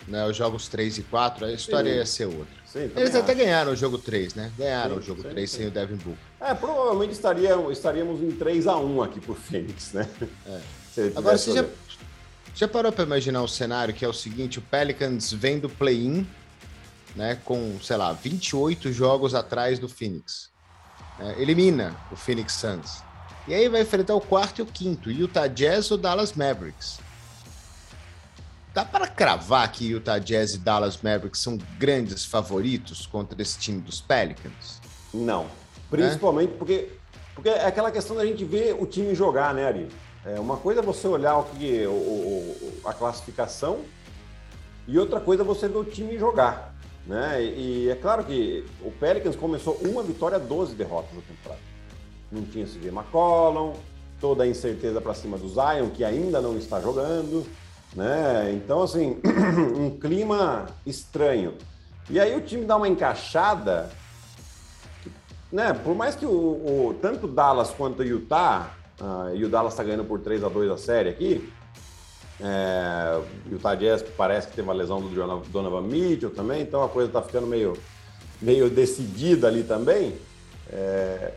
né, 0.06 0.26
os 0.26 0.36
jogos 0.36 0.68
3 0.68 0.98
e 0.98 1.02
4, 1.02 1.46
a 1.46 1.52
história 1.52 1.90
sim. 1.90 1.98
ia 1.98 2.06
ser 2.06 2.24
outra. 2.26 2.60
Sim, 2.66 2.90
Eles 2.94 3.14
até 3.14 3.34
ganharam 3.34 3.72
o 3.72 3.76
jogo 3.76 3.98
3, 3.98 4.34
né? 4.34 4.52
Ganharam 4.56 4.94
sim, 4.96 5.00
o 5.00 5.02
jogo 5.02 5.22
sim, 5.22 5.28
3 5.28 5.50
sem 5.50 5.66
o 5.66 5.70
Devin 5.70 5.96
Booker. 5.96 6.18
É, 6.40 6.54
provavelmente 6.54 7.12
estaria, 7.12 7.54
estaríamos 7.70 8.22
em 8.22 8.30
3 8.30 8.66
a 8.66 8.76
1 8.76 9.02
aqui 9.02 9.20
por 9.20 9.36
Phoenix, 9.36 9.92
né? 9.92 10.08
É. 10.46 10.60
Agora, 11.16 11.38
você 11.38 11.52
já, 11.52 11.64
já 12.54 12.68
parou 12.68 12.92
para 12.92 13.04
imaginar 13.04 13.42
um 13.42 13.48
cenário 13.48 13.94
que 13.94 14.04
é 14.04 14.08
o 14.08 14.12
seguinte: 14.12 14.58
o 14.58 14.62
Pelicans 14.62 15.32
vem 15.32 15.58
do 15.58 15.68
play-in, 15.68 16.26
né, 17.16 17.38
com, 17.44 17.78
sei 17.82 17.96
lá, 17.96 18.12
28 18.12 18.92
jogos 18.92 19.34
atrás 19.34 19.78
do 19.78 19.88
Phoenix 19.88 20.50
é, 21.20 21.40
elimina 21.40 21.94
o 22.10 22.16
Phoenix 22.16 22.54
Suns. 22.54 23.02
E 23.46 23.54
aí 23.54 23.68
vai 23.68 23.82
enfrentar 23.82 24.14
o 24.14 24.20
quarto 24.20 24.60
e 24.60 24.62
o 24.62 24.66
quinto, 24.66 25.10
Utah 25.10 25.46
Jazz 25.46 25.90
ou 25.90 25.98
Dallas 25.98 26.32
Mavericks. 26.32 26.98
Dá 28.72 28.84
para 28.84 29.06
cravar 29.06 29.70
que 29.70 29.86
Utah 29.86 30.18
Jazz 30.18 30.54
e 30.54 30.58
Dallas 30.58 30.96
Mavericks 31.02 31.40
são 31.40 31.58
grandes 31.78 32.24
favoritos 32.24 33.06
contra 33.06 33.40
esse 33.42 33.58
time 33.58 33.80
dos 33.80 34.00
Pelicans? 34.00 34.80
Não. 35.12 35.48
Principalmente 35.90 36.52
é? 36.52 36.56
porque, 36.56 36.90
porque 37.34 37.48
é 37.48 37.66
aquela 37.66 37.90
questão 37.90 38.16
da 38.16 38.24
gente 38.24 38.44
ver 38.44 38.76
o 38.78 38.86
time 38.86 39.14
jogar, 39.14 39.52
né, 39.52 39.66
Ari? 39.66 39.88
É 40.24 40.38
uma 40.38 40.56
coisa 40.56 40.80
é 40.80 40.82
você 40.82 41.08
olhar 41.08 41.38
o 41.38 41.44
que, 41.44 41.86
o, 41.86 41.90
o, 41.90 42.80
a 42.84 42.92
classificação 42.92 43.80
e 44.86 44.98
outra 44.98 45.20
coisa 45.20 45.42
é 45.42 45.46
você 45.46 45.68
ver 45.68 45.78
o 45.78 45.84
time 45.84 46.18
jogar. 46.18 46.74
Né? 47.06 47.42
E, 47.42 47.88
é 47.88 47.94
claro 47.94 48.24
que 48.24 48.64
o 48.82 48.90
Pelicans 48.90 49.34
começou 49.34 49.74
uma 49.82 50.02
vitória, 50.02 50.38
12 50.38 50.74
derrotas 50.74 51.14
na 51.14 51.22
temporada. 51.22 51.60
Não 52.30 52.42
tinha 52.42 52.66
CJ 52.66 52.88
McCollum, 52.88 53.72
toda 54.20 54.44
a 54.44 54.46
incerteza 54.46 55.00
para 55.00 55.14
cima 55.14 55.38
do 55.38 55.48
Zion, 55.48 55.88
que 55.90 56.04
ainda 56.04 56.40
não 56.40 56.56
está 56.58 56.80
jogando. 56.80 57.46
Né? 57.94 58.52
Então, 58.54 58.82
assim, 58.82 59.18
um 59.76 59.98
clima 59.98 60.66
estranho. 60.86 61.54
E 62.08 62.20
aí 62.20 62.36
o 62.36 62.40
time 62.40 62.64
dá 62.64 62.76
uma 62.76 62.88
encaixada, 62.88 63.90
né? 65.50 65.72
Por 65.72 65.94
mais 65.94 66.14
que 66.14 66.26
o, 66.26 66.30
o 66.30 66.98
tanto 67.00 67.26
Dallas 67.26 67.70
quanto 67.70 68.02
Utah, 68.02 68.70
uh, 69.00 69.34
e 69.34 69.44
o 69.44 69.48
Dallas 69.48 69.72
está 69.72 69.82
ganhando 69.82 70.04
por 70.04 70.20
3 70.20 70.44
a 70.44 70.48
2 70.48 70.70
a 70.70 70.76
série 70.76 71.08
aqui, 71.08 71.52
é, 72.42 73.20
o 73.46 73.52
Utah 73.52 73.74
Jazz 73.74 74.02
parece 74.16 74.48
que 74.48 74.54
teve 74.54 74.66
uma 74.66 74.74
lesão 74.74 75.00
do 75.00 75.08
Donovan 75.50 75.82
Mitchell 75.82 76.30
também, 76.30 76.62
então 76.62 76.82
a 76.82 76.88
coisa 76.88 77.08
está 77.08 77.20
ficando 77.20 77.46
meio, 77.46 77.76
meio 78.40 78.70
decidida 78.70 79.46
ali 79.46 79.62
também. 79.62 80.16
É, 80.72 81.34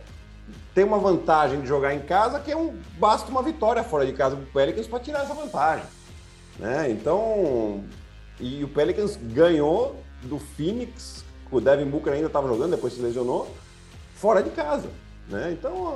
tem 0.74 0.84
uma 0.84 0.98
vantagem 0.98 1.62
de 1.62 1.68
jogar 1.68 1.94
em 1.94 2.00
casa 2.00 2.40
que 2.40 2.52
é 2.52 2.58
um 2.58 2.76
basta 2.98 3.30
uma 3.30 3.44
vitória 3.44 3.84
fora 3.84 4.06
de 4.06 4.14
casa 4.14 4.36
para 4.36 4.44
o 4.44 4.48
Pelicans 4.48 4.88
para 4.88 5.00
tirar 5.00 5.24
essa 5.24 5.34
vantagem. 5.34 5.86
Né? 6.58 6.90
Então, 6.90 7.84
e 8.40 8.64
o 8.64 8.68
Pelicans 8.68 9.18
ganhou 9.18 10.02
do 10.24 10.40
Phoenix, 10.40 11.26
o 11.52 11.60
Devin 11.60 11.86
Booker 11.86 12.14
ainda 12.14 12.28
estava 12.28 12.48
jogando, 12.48 12.72
depois 12.72 12.94
se 12.94 13.02
lesionou, 13.02 13.54
fora 14.16 14.42
de 14.42 14.50
casa. 14.52 14.90
Né? 15.30 15.52
Então, 15.58 15.96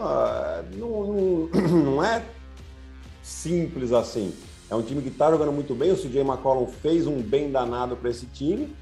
não, 0.73 1.03
não, 1.03 1.49
não 1.83 2.03
é 2.03 2.23
simples 3.21 3.91
assim. 3.91 4.33
É 4.69 4.75
um 4.75 4.81
time 4.81 5.01
que 5.01 5.09
está 5.09 5.31
jogando 5.31 5.51
muito 5.51 5.73
bem. 5.73 5.91
O 5.91 5.97
CJ 5.97 6.21
McCollum 6.21 6.67
fez 6.67 7.07
um 7.07 7.21
bem 7.21 7.51
danado 7.51 7.95
para 7.95 8.09
esse 8.09 8.25
time. 8.25 8.75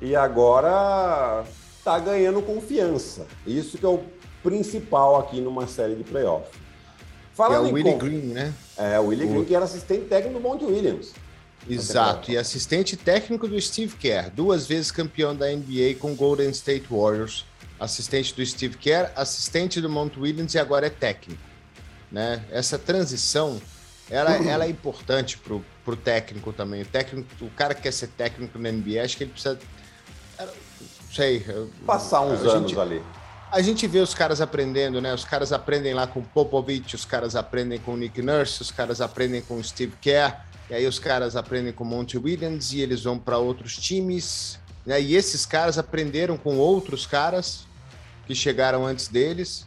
E 0.00 0.14
agora 0.14 1.44
está 1.76 1.98
ganhando 1.98 2.40
confiança. 2.42 3.26
Isso 3.46 3.78
que 3.78 3.84
é 3.84 3.88
o 3.88 4.00
principal 4.42 5.16
aqui 5.16 5.40
numa 5.40 5.66
série 5.66 5.96
de 5.96 6.04
playoffs. 6.04 6.52
Falando 7.34 7.68
é 7.68 7.70
o 7.70 7.74
Willie 7.74 7.94
Green, 7.94 8.26
né? 8.32 8.52
É, 8.76 8.98
o 8.98 9.06
Willie 9.06 9.26
o... 9.26 9.30
Green, 9.30 9.44
que 9.44 9.54
era 9.54 9.64
assistente 9.64 10.06
técnico 10.06 10.38
do 10.38 10.42
Monte 10.42 10.64
Williams. 10.64 11.12
Exato, 11.68 12.30
e 12.30 12.36
assistente 12.38 12.96
técnico 12.96 13.46
do 13.46 13.60
Steve 13.60 13.94
Kerr, 13.96 14.30
duas 14.30 14.66
vezes 14.66 14.90
campeão 14.90 15.36
da 15.36 15.46
NBA 15.46 15.96
com 15.98 16.14
Golden 16.14 16.50
State 16.50 16.86
Warriors, 16.90 17.44
assistente 17.78 18.34
do 18.34 18.44
Steve 18.44 18.76
Kerr, 18.76 19.10
assistente 19.14 19.80
do 19.80 19.88
Monte 19.88 20.18
Williams 20.18 20.54
e 20.54 20.58
agora 20.58 20.86
é 20.86 20.90
técnico. 20.90 21.42
Né? 22.10 22.42
Essa 22.50 22.78
transição 22.78 23.60
ela, 24.10 24.30
ela 24.36 24.64
é 24.64 24.68
importante 24.68 25.36
pro, 25.36 25.64
pro 25.84 25.96
técnico 25.96 26.52
também. 26.52 26.82
O 26.82 26.86
técnico, 26.86 27.28
o 27.42 27.50
cara 27.50 27.74
que 27.74 27.82
quer 27.82 27.92
ser 27.92 28.08
técnico 28.08 28.58
na 28.58 28.72
NBA, 28.72 29.02
acho 29.02 29.16
que 29.16 29.24
ele 29.24 29.32
precisa. 29.32 29.58
Não 30.38 30.48
sei. 31.12 31.44
Passar 31.86 32.22
uns 32.22 32.40
anos 32.42 32.76
ali. 32.78 33.02
A 33.50 33.62
gente 33.62 33.86
vê 33.86 33.98
os 33.98 34.14
caras 34.14 34.40
aprendendo, 34.40 35.00
né? 35.00 35.12
Os 35.12 35.24
caras 35.24 35.52
aprendem 35.52 35.94
lá 35.94 36.06
com 36.06 36.22
Popovich, 36.22 36.94
os 36.94 37.04
caras 37.04 37.34
aprendem 37.34 37.78
com 37.78 37.96
Nick 37.96 38.20
Nurse, 38.20 38.60
os 38.60 38.70
caras 38.70 39.00
aprendem 39.00 39.40
com 39.40 39.62
Steve 39.62 39.94
Kerr, 40.00 40.36
e 40.68 40.74
aí 40.74 40.86
os 40.86 40.98
caras 40.98 41.34
aprendem 41.34 41.72
com 41.72 41.82
Monty 41.82 42.18
Williams 42.18 42.72
e 42.72 42.80
eles 42.80 43.04
vão 43.04 43.18
para 43.18 43.38
outros 43.38 43.76
times. 43.76 44.58
Né? 44.84 45.00
E 45.00 45.16
esses 45.16 45.46
caras 45.46 45.78
aprenderam 45.78 46.36
com 46.36 46.56
outros 46.56 47.06
caras 47.06 47.66
que 48.28 48.34
chegaram 48.34 48.86
antes 48.86 49.08
deles, 49.08 49.66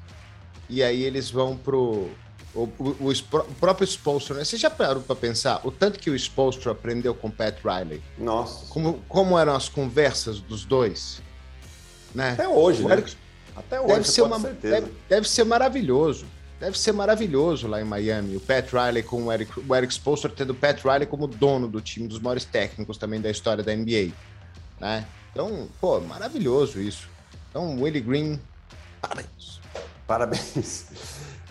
e 0.70 0.82
aí 0.82 1.04
eles 1.04 1.30
vão 1.30 1.58
pro 1.58 2.10
o, 2.54 2.70
o, 2.78 2.96
o, 3.00 3.12
o 3.12 3.56
próprio 3.60 3.88
Spolstra, 3.88 4.36
né? 4.36 4.44
Você 4.44 4.58
já 4.58 4.70
parou 4.70 5.02
para 5.02 5.16
pensar 5.16 5.62
o 5.66 5.72
tanto 5.72 6.00
que 6.00 6.10
o 6.10 6.16
Spolstra 6.16 6.72
aprendeu 6.72 7.16
com 7.16 7.32
Pat 7.32 7.58
Riley? 7.64 8.02
Nossa. 8.18 8.68
Como, 8.68 9.02
como 9.08 9.38
eram 9.38 9.56
as 9.56 9.68
conversas 9.68 10.40
dos 10.40 10.64
dois? 10.64 11.22
Né? 12.14 12.32
Até 12.32 12.48
hoje, 12.48 12.84
né? 12.84 13.04
Até 13.56 13.80
hoje, 13.80 13.94
deve 13.94 14.08
ser, 14.08 14.22
uma, 14.22 14.40
deve, 14.40 14.92
deve, 15.10 15.30
ser 15.30 15.44
maravilhoso. 15.44 16.26
Deve 16.60 16.78
ser 16.78 16.92
maravilhoso 16.92 17.68
lá 17.68 17.82
em 17.82 17.86
Miami. 17.86 18.36
O 18.36 18.40
Pat 18.40 18.70
Riley 18.72 19.02
com 19.02 19.24
o 19.24 19.32
Eric, 19.32 19.52
o 19.68 19.76
Eric 19.76 19.92
Spolstra 19.94 20.30
tendo 20.30 20.52
o 20.52 20.56
Pat 20.56 20.80
Riley 20.84 21.08
como 21.08 21.28
dono 21.28 21.68
do 21.68 21.82
time, 21.82 22.08
dos 22.08 22.20
maiores 22.20 22.46
técnicos 22.46 22.98
também 22.98 23.20
da 23.20 23.32
história 23.32 23.64
da 23.64 23.76
NBA. 23.76 24.12
Né? 24.80 25.06
Então, 25.32 25.68
pô, 25.80 26.00
maravilhoso 26.02 26.80
isso. 26.80 27.10
Então, 27.50 27.82
Willie 27.82 28.02
Green, 28.02 28.40
parabéns. 29.02 29.62
Parabéns. 30.08 30.86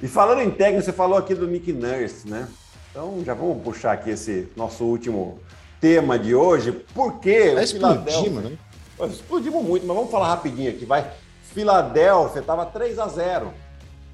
E 0.02 0.08
falando 0.08 0.40
em 0.40 0.50
técnico, 0.50 0.84
você 0.84 0.92
falou 0.92 1.18
aqui 1.18 1.34
do 1.34 1.46
Nick 1.46 1.72
Nurse, 1.72 2.28
né? 2.28 2.48
Então 2.90 3.22
já 3.24 3.34
vamos 3.34 3.62
puxar 3.62 3.92
aqui 3.92 4.10
esse 4.10 4.50
nosso 4.56 4.84
último 4.84 5.38
tema 5.80 6.18
de 6.18 6.34
hoje. 6.34 6.72
Por 6.72 7.20
quê? 7.20 7.54
Explodimos, 7.60 8.44
né? 8.44 8.58
Explodimos 9.00 9.64
muito, 9.64 9.86
mas 9.86 9.96
vamos 9.96 10.10
falar 10.10 10.28
rapidinho 10.28 10.70
aqui, 10.70 10.84
vai. 10.84 11.10
Filadélfia 11.42 12.40
estava 12.40 12.64
3 12.66 12.98
a 12.98 13.08
0 13.08 13.52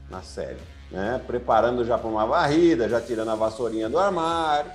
na 0.09 0.23
série, 0.23 0.61
né? 0.91 1.21
Preparando 1.27 1.85
já 1.85 1.99
para 1.99 2.09
uma 2.09 2.27
varrida, 2.27 2.89
já 2.89 3.01
tirando 3.01 3.31
a 3.31 3.35
vassourinha 3.35 3.89
do 3.89 3.99
armário. 3.99 4.71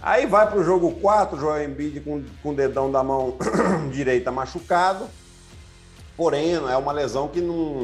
Aí 0.00 0.26
vai 0.26 0.46
para 0.48 0.58
o 0.58 0.64
jogo 0.64 0.92
4, 0.92 1.38
Joel 1.38 1.64
Embiid 1.64 2.00
com, 2.00 2.22
com 2.42 2.50
o 2.50 2.54
dedão 2.54 2.90
da 2.90 3.02
mão 3.02 3.36
direita 3.90 4.30
machucado. 4.30 5.08
Porém, 6.16 6.54
é 6.54 6.76
uma 6.76 6.92
lesão 6.92 7.28
que 7.28 7.40
não, 7.40 7.74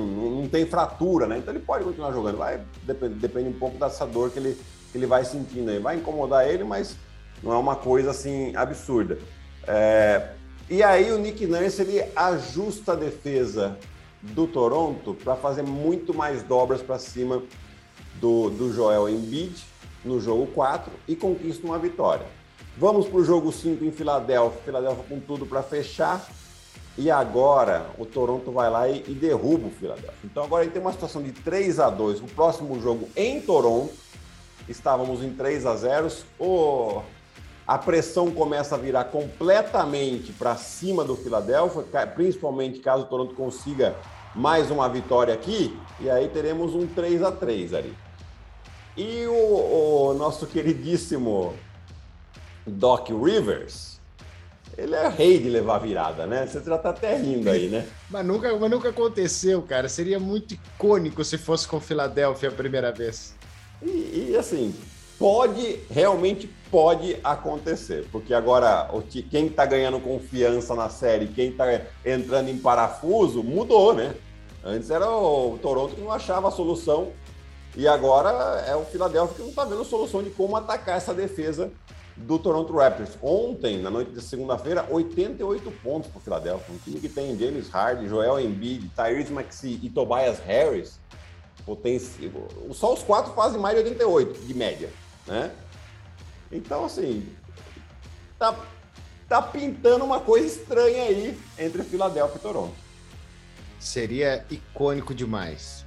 não 0.40 0.48
tem 0.48 0.64
fratura, 0.64 1.26
né? 1.26 1.38
Então 1.38 1.52
ele 1.52 1.62
pode 1.62 1.84
continuar 1.84 2.12
jogando. 2.12 2.38
Vai, 2.38 2.60
depende, 2.84 3.14
depende 3.14 3.48
um 3.50 3.58
pouco 3.58 3.78
dessa 3.78 4.06
dor 4.06 4.30
que 4.30 4.38
ele, 4.38 4.58
que 4.90 4.96
ele 4.96 5.06
vai 5.06 5.24
sentindo 5.24 5.70
aí. 5.70 5.78
Vai 5.78 5.96
incomodar 5.96 6.48
ele, 6.48 6.64
mas 6.64 6.96
não 7.42 7.52
é 7.52 7.56
uma 7.56 7.76
coisa 7.76 8.10
assim 8.10 8.56
absurda. 8.56 9.18
É, 9.66 10.30
e 10.70 10.82
aí 10.82 11.12
o 11.12 11.18
Nick 11.18 11.46
Nurse 11.46 11.82
ele 11.82 12.02
ajusta 12.16 12.92
a 12.92 12.96
defesa 12.96 13.76
do 14.22 14.46
Toronto 14.46 15.14
para 15.14 15.36
fazer 15.36 15.62
muito 15.62 16.14
mais 16.14 16.42
dobras 16.42 16.80
para 16.80 16.98
cima 16.98 17.42
do, 18.14 18.48
do 18.48 18.72
Joel 18.72 19.08
Embiid 19.08 19.62
no 20.04 20.20
jogo 20.20 20.46
4 20.48 20.90
e 21.06 21.14
conquista 21.14 21.66
uma 21.66 21.78
vitória. 21.78 22.26
Vamos 22.78 23.06
para 23.06 23.18
o 23.18 23.24
jogo 23.24 23.52
5 23.52 23.84
em 23.84 23.92
Filadélfia. 23.92 24.60
Filadélfia 24.64 25.04
com 25.08 25.20
tudo 25.20 25.44
para 25.44 25.62
fechar. 25.62 26.26
E 26.96 27.10
agora 27.10 27.86
o 27.98 28.04
Toronto 28.04 28.52
vai 28.52 28.70
lá 28.70 28.88
e, 28.88 29.02
e 29.08 29.14
derruba 29.14 29.68
o 29.68 29.70
Philadelphia. 29.70 30.12
Então 30.24 30.44
agora 30.44 30.64
ele 30.64 30.72
tem 30.72 30.82
uma 30.82 30.92
situação 30.92 31.22
de 31.22 31.32
3 31.32 31.80
a 31.80 31.88
2 31.88 32.20
O 32.20 32.26
próximo 32.26 32.78
jogo 32.80 33.08
em 33.16 33.40
Toronto, 33.40 33.94
estávamos 34.68 35.22
em 35.22 35.32
3 35.32 35.66
a 35.66 35.76
0 35.76 36.12
o... 36.38 37.02
A 37.66 37.78
pressão 37.78 38.30
começa 38.32 38.74
a 38.74 38.78
virar 38.78 39.04
completamente 39.04 40.32
para 40.32 40.56
cima 40.56 41.04
do 41.04 41.16
Philadelphia, 41.16 41.84
principalmente 42.08 42.80
caso 42.80 43.04
o 43.04 43.06
Toronto 43.06 43.34
consiga 43.34 43.94
mais 44.34 44.70
uma 44.70 44.88
vitória 44.88 45.32
aqui, 45.32 45.78
e 46.00 46.10
aí 46.10 46.28
teremos 46.28 46.74
um 46.74 46.86
3 46.86 47.22
a 47.22 47.30
3 47.30 47.74
ali. 47.74 47.96
E 48.96 49.26
o, 49.26 50.10
o 50.10 50.14
nosso 50.14 50.46
queridíssimo 50.46 51.54
Doc 52.66 53.08
Rivers, 53.10 53.91
ele 54.76 54.94
é 54.94 55.08
rei 55.08 55.38
de 55.38 55.48
levar 55.48 55.78
virada, 55.78 56.26
né? 56.26 56.46
Você 56.46 56.62
já 56.62 56.78
tá 56.78 56.90
até 56.90 57.16
rindo 57.16 57.50
aí, 57.50 57.68
né? 57.68 57.86
mas, 58.08 58.24
nunca, 58.24 58.56
mas 58.56 58.70
nunca 58.70 58.88
aconteceu, 58.88 59.62
cara. 59.62 59.88
Seria 59.88 60.18
muito 60.18 60.54
icônico 60.54 61.24
se 61.24 61.36
fosse 61.36 61.68
com 61.68 61.80
Filadélfia 61.80 62.48
a 62.48 62.52
primeira 62.52 62.90
vez. 62.90 63.34
E, 63.82 64.30
e, 64.30 64.36
assim, 64.36 64.74
pode, 65.18 65.80
realmente 65.90 66.48
pode 66.70 67.16
acontecer. 67.22 68.06
Porque 68.10 68.32
agora, 68.32 68.88
quem 69.30 69.48
tá 69.48 69.66
ganhando 69.66 70.00
confiança 70.00 70.74
na 70.74 70.88
série, 70.88 71.26
quem 71.26 71.52
tá 71.52 71.66
entrando 72.04 72.48
em 72.48 72.56
parafuso, 72.56 73.42
mudou, 73.42 73.94
né? 73.94 74.14
Antes 74.64 74.90
era 74.90 75.10
o 75.10 75.58
Toronto 75.60 75.94
que 75.94 76.00
não 76.00 76.12
achava 76.12 76.48
a 76.48 76.52
solução. 76.52 77.12
E 77.76 77.88
agora 77.88 78.64
é 78.66 78.76
o 78.76 78.84
Filadélfia 78.84 79.36
que 79.36 79.42
não 79.42 79.52
tá 79.52 79.64
vendo 79.64 79.80
a 79.82 79.84
solução 79.84 80.22
de 80.22 80.30
como 80.30 80.56
atacar 80.56 80.96
essa 80.96 81.14
defesa 81.14 81.70
do 82.16 82.38
Toronto 82.38 82.72
Raptors. 82.74 83.16
Ontem, 83.22 83.80
na 83.80 83.90
noite 83.90 84.12
de 84.12 84.20
segunda-feira, 84.20 84.86
88 84.90 85.70
pontos 85.82 86.10
para 86.10 86.18
o 86.18 86.22
Philadelphia. 86.22 86.74
Um 86.74 86.78
time 86.78 87.00
que 87.00 87.08
tem 87.08 87.38
James 87.38 87.68
Harden, 87.68 88.08
Joel 88.08 88.40
Embiid, 88.40 88.90
Tyrese 88.90 89.32
Maxey 89.32 89.78
e 89.82 89.90
Tobias 89.90 90.38
Harris. 90.40 90.98
Potência... 91.64 92.30
Só 92.72 92.92
os 92.92 93.02
quatro 93.02 93.32
fazem 93.34 93.60
mais 93.60 93.76
de 93.76 93.84
88 93.84 94.46
de 94.46 94.54
média, 94.54 94.90
né? 95.26 95.50
Então, 96.50 96.84
assim, 96.84 97.26
tá, 98.38 98.54
tá 99.28 99.40
pintando 99.40 100.04
uma 100.04 100.20
coisa 100.20 100.46
estranha 100.46 101.04
aí 101.04 101.38
entre 101.58 101.82
Filadélfia 101.82 102.36
e 102.36 102.40
Toronto. 102.40 102.74
Seria 103.78 104.44
icônico 104.50 105.14
demais. 105.14 105.84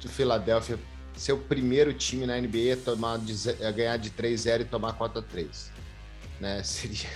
Filadélfia 0.00 0.78
ser 1.16 1.32
o 1.32 1.38
primeiro 1.38 1.92
time 1.92 2.26
na 2.26 2.38
NBA 2.38 2.74
a, 2.74 2.76
tomar 2.76 3.18
de, 3.18 3.52
ganhar 3.72 3.96
de 3.96 4.10
3-0 4.10 4.62
e 4.62 4.64
tomar 4.64 4.98
4-3. 4.98 5.46
Né? 6.40 6.62
Seria, 6.64 7.10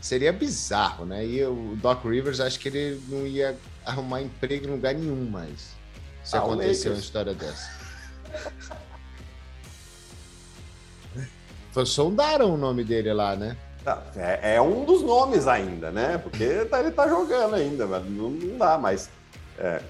seria 0.00 0.32
bizarro, 0.32 1.04
né? 1.04 1.26
E 1.26 1.44
o 1.44 1.76
Doc 1.82 2.04
Rivers, 2.04 2.38
acho 2.38 2.60
que 2.60 2.68
ele 2.68 3.02
não 3.08 3.26
ia 3.26 3.56
arrumar 3.84 4.22
emprego 4.22 4.68
em 4.68 4.70
lugar 4.70 4.94
nenhum 4.94 5.28
mais 5.28 5.76
se 6.28 6.36
ah, 6.36 6.40
aconteceu 6.40 6.92
uma 6.92 7.00
história 7.00 7.34
dessa. 7.34 7.70
Sondaram 11.86 12.54
o 12.54 12.56
nome 12.56 12.84
dele 12.84 13.12
lá, 13.12 13.34
né? 13.34 13.56
Tá, 13.84 14.02
é, 14.16 14.56
é, 14.56 14.60
um 14.60 14.84
dos 14.84 15.00
nomes 15.00 15.46
ainda, 15.46 15.90
né? 15.90 16.18
Porque 16.18 16.64
tá, 16.66 16.80
ele 16.80 16.90
tá 16.90 17.08
jogando 17.08 17.54
ainda, 17.54 17.86
mas 17.86 18.04
não, 18.04 18.30
não 18.30 18.58
dá, 18.58 18.76
mas 18.76 19.08
é, 19.56 19.80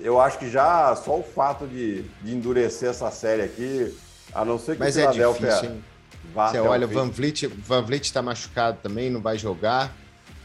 eu 0.00 0.20
acho 0.20 0.38
que 0.38 0.50
já 0.50 0.94
só 0.96 1.18
o 1.18 1.22
fato 1.22 1.66
de, 1.66 2.02
de 2.22 2.34
endurecer 2.34 2.90
essa 2.90 3.10
série 3.10 3.42
aqui, 3.42 3.94
a 4.32 4.44
não 4.44 4.58
ser 4.58 4.74
que 4.74 4.80
Mas 4.80 4.96
o 4.96 5.00
é 5.00 5.10
difícil, 5.10 5.82
vá 6.32 6.50
Você 6.50 6.60
olha, 6.60 6.86
o 6.86 6.90
Van 6.90 7.08
Vliet, 7.08 7.46
Van 7.46 7.82
Vliet 7.82 8.04
está 8.04 8.22
machucado 8.22 8.78
também, 8.82 9.10
não 9.10 9.20
vai 9.20 9.36
jogar. 9.36 9.92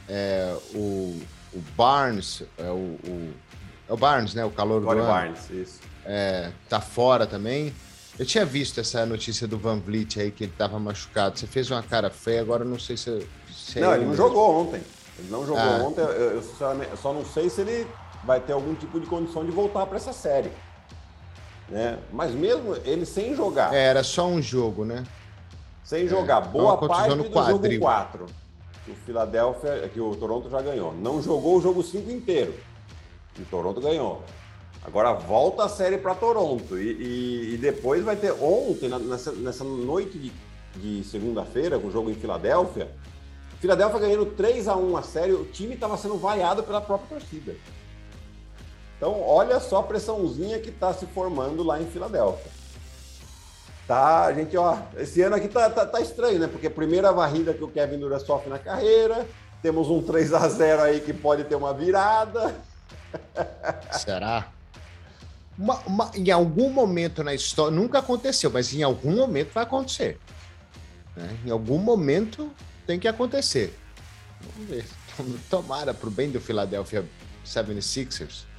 É, 0.08 0.56
o, 0.74 1.22
o 1.54 1.64
Barnes, 1.76 2.44
é 2.58 2.70
o, 2.70 2.98
o, 3.08 3.34
é 3.88 3.94
o 3.94 3.98
Barnes, 3.98 4.34
né? 4.34 4.44
O 4.44 4.52
calor 4.52 4.82
do 4.82 4.90
ano. 4.90 5.06
Barnes, 5.06 5.50
isso. 5.50 5.80
É, 6.06 6.52
tá 6.68 6.82
fora 6.82 7.26
também. 7.26 7.74
Eu 8.18 8.26
tinha 8.26 8.46
visto 8.46 8.80
essa 8.80 9.06
notícia 9.06 9.48
do 9.48 9.58
Van 9.58 9.80
Vliet 9.80 10.20
aí, 10.20 10.32
que 10.32 10.44
ele 10.44 10.54
tava 10.58 10.80
machucado. 10.80 11.40
Você 11.40 11.48
fez 11.48 11.70
uma 11.72 11.82
cara 11.82 12.10
feia, 12.10 12.42
agora 12.42 12.64
não 12.64 12.78
sei 12.78 12.96
se... 12.98 13.28
se 13.52 13.80
não, 13.80 13.92
é 13.92 13.96
ele 13.96 14.06
não 14.06 14.16
jogou 14.16 14.62
ontem. 14.62 14.82
Ele 15.18 15.30
não 15.30 15.46
jogou 15.46 15.62
ah. 15.62 15.84
ontem. 15.84 16.02
Eu, 16.02 16.12
eu, 16.12 16.32
eu 16.36 16.98
só 16.98 17.14
não 17.14 17.26
sei 17.26 17.50
se 17.50 17.62
ele 17.62 17.88
vai 18.26 18.40
ter 18.40 18.54
algum 18.54 18.74
tipo 18.76 19.00
de 19.00 19.06
condição 19.06 19.46
de 19.46 19.52
voltar 19.52 19.86
para 19.86 19.98
essa 19.98 20.14
série. 20.14 20.52
Né? 21.70 21.98
Mas 22.12 22.32
mesmo 22.34 22.76
ele 22.86 23.06
sem 23.06 23.36
jogar. 23.36 23.74
É, 23.74 23.86
era 23.86 24.04
só 24.04 24.28
um 24.28 24.42
jogo, 24.42 24.86
né? 24.86 25.04
Sem 25.84 26.08
jogar. 26.08 26.44
É, 26.44 26.48
Boa 26.48 26.78
parte 26.78 27.16
do 27.16 27.26
quadril. 27.26 27.72
jogo 27.72 27.80
4. 27.80 28.26
Que 28.86 28.92
o 28.92 28.96
Philadelphia, 28.96 29.90
que 29.94 30.00
o 30.00 30.16
Toronto 30.16 30.50
já 30.50 30.62
ganhou. 30.62 30.94
Não 30.94 31.22
jogou 31.22 31.58
o 31.58 31.62
jogo 31.62 31.82
5 31.82 32.12
inteiro. 32.12 32.54
E 33.38 33.42
o 33.42 33.46
Toronto 33.46 33.80
ganhou. 33.80 34.22
Agora 34.86 35.14
volta 35.14 35.64
a 35.64 35.70
série 35.70 35.98
para 35.98 36.14
Toronto. 36.14 36.78
E, 36.78 36.92
e, 36.92 37.54
e, 37.54 37.58
depois 37.58 38.04
vai 38.04 38.16
ter 38.16 38.32
ontem, 38.34 38.90
nessa, 38.90 39.32
nessa 39.32 39.64
noite 39.64 40.18
de, 40.18 40.32
de 40.76 41.04
segunda-feira, 41.06 41.80
com 41.80 41.88
o 41.88 41.92
jogo 41.92 42.10
em 42.10 42.16
Filadélfia. 42.16 42.90
Filadélfia 43.62 44.00
ganhando 44.00 44.26
3 44.26 44.68
a 44.68 44.76
1 44.76 44.98
a 44.98 45.02
série, 45.02 45.32
o 45.32 45.46
time 45.46 45.76
estava 45.76 45.96
sendo 45.96 46.18
vaiado 46.18 46.64
pela 46.64 46.82
própria 46.82 47.18
torcida. 47.18 47.56
Então, 49.04 49.22
olha 49.22 49.60
só 49.60 49.80
a 49.80 49.84
pressãozinha 49.84 50.58
que 50.60 50.70
está 50.70 50.94
se 50.94 51.06
formando 51.08 51.62
lá 51.62 51.78
em 51.82 51.86
Filadélfia. 51.86 52.50
Tá, 53.86 54.28
a 54.28 54.34
gente, 54.34 54.56
ó, 54.56 54.78
esse 54.96 55.22
ano 55.22 55.36
aqui 55.36 55.50
tá, 55.50 55.70
tá, 55.70 55.86
tá, 55.86 56.00
estranho, 56.00 56.40
né? 56.40 56.48
Porque 56.48 56.70
primeira 56.70 57.12
varrida 57.12 57.54
que 57.54 57.62
o 57.62 57.68
Kevin 57.68 58.00
Durant 58.00 58.22
sofre 58.22 58.50
na 58.50 58.58
carreira, 58.58 59.28
temos 59.62 59.90
um 59.90 60.02
3 60.02 60.34
a 60.34 60.48
0 60.48 60.84
aí 60.84 61.02
que 61.02 61.12
pode 61.12 61.44
ter 61.44 61.56
uma 61.56 61.74
virada. 61.74 62.56
Será? 63.92 64.48
Uma, 65.60 65.80
uma, 65.80 66.12
em 66.16 66.32
algum 66.32 66.70
momento 66.70 67.26
na 67.26 67.34
história, 67.34 67.76
nunca 67.76 68.00
aconteceu, 68.00 68.50
mas 68.52 68.74
em 68.74 68.84
algum 68.84 69.18
momento 69.18 69.52
vai 69.52 69.64
acontecer. 69.66 70.18
Né? 71.14 71.40
Em 71.46 71.52
algum 71.52 71.78
momento 71.78 72.50
tem 72.88 72.98
que 72.98 73.10
acontecer. 73.10 73.78
Vamos 74.40 74.70
ver. 74.70 74.86
Tomara 75.50 75.94
para 75.94 76.08
o 76.08 76.12
bem 76.12 76.32
do 76.32 76.40
Philadelphia 76.40 77.04
76ers 77.46 78.53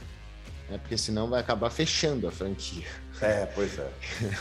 né? 0.69 0.79
Porque 0.79 0.97
senão 0.97 1.29
vai 1.29 1.41
acabar 1.41 1.71
fechando 1.71 2.29
a 2.29 2.31
franquia. 2.31 2.87
É, 3.21 3.47
pois 3.47 3.79
é. 3.79 3.89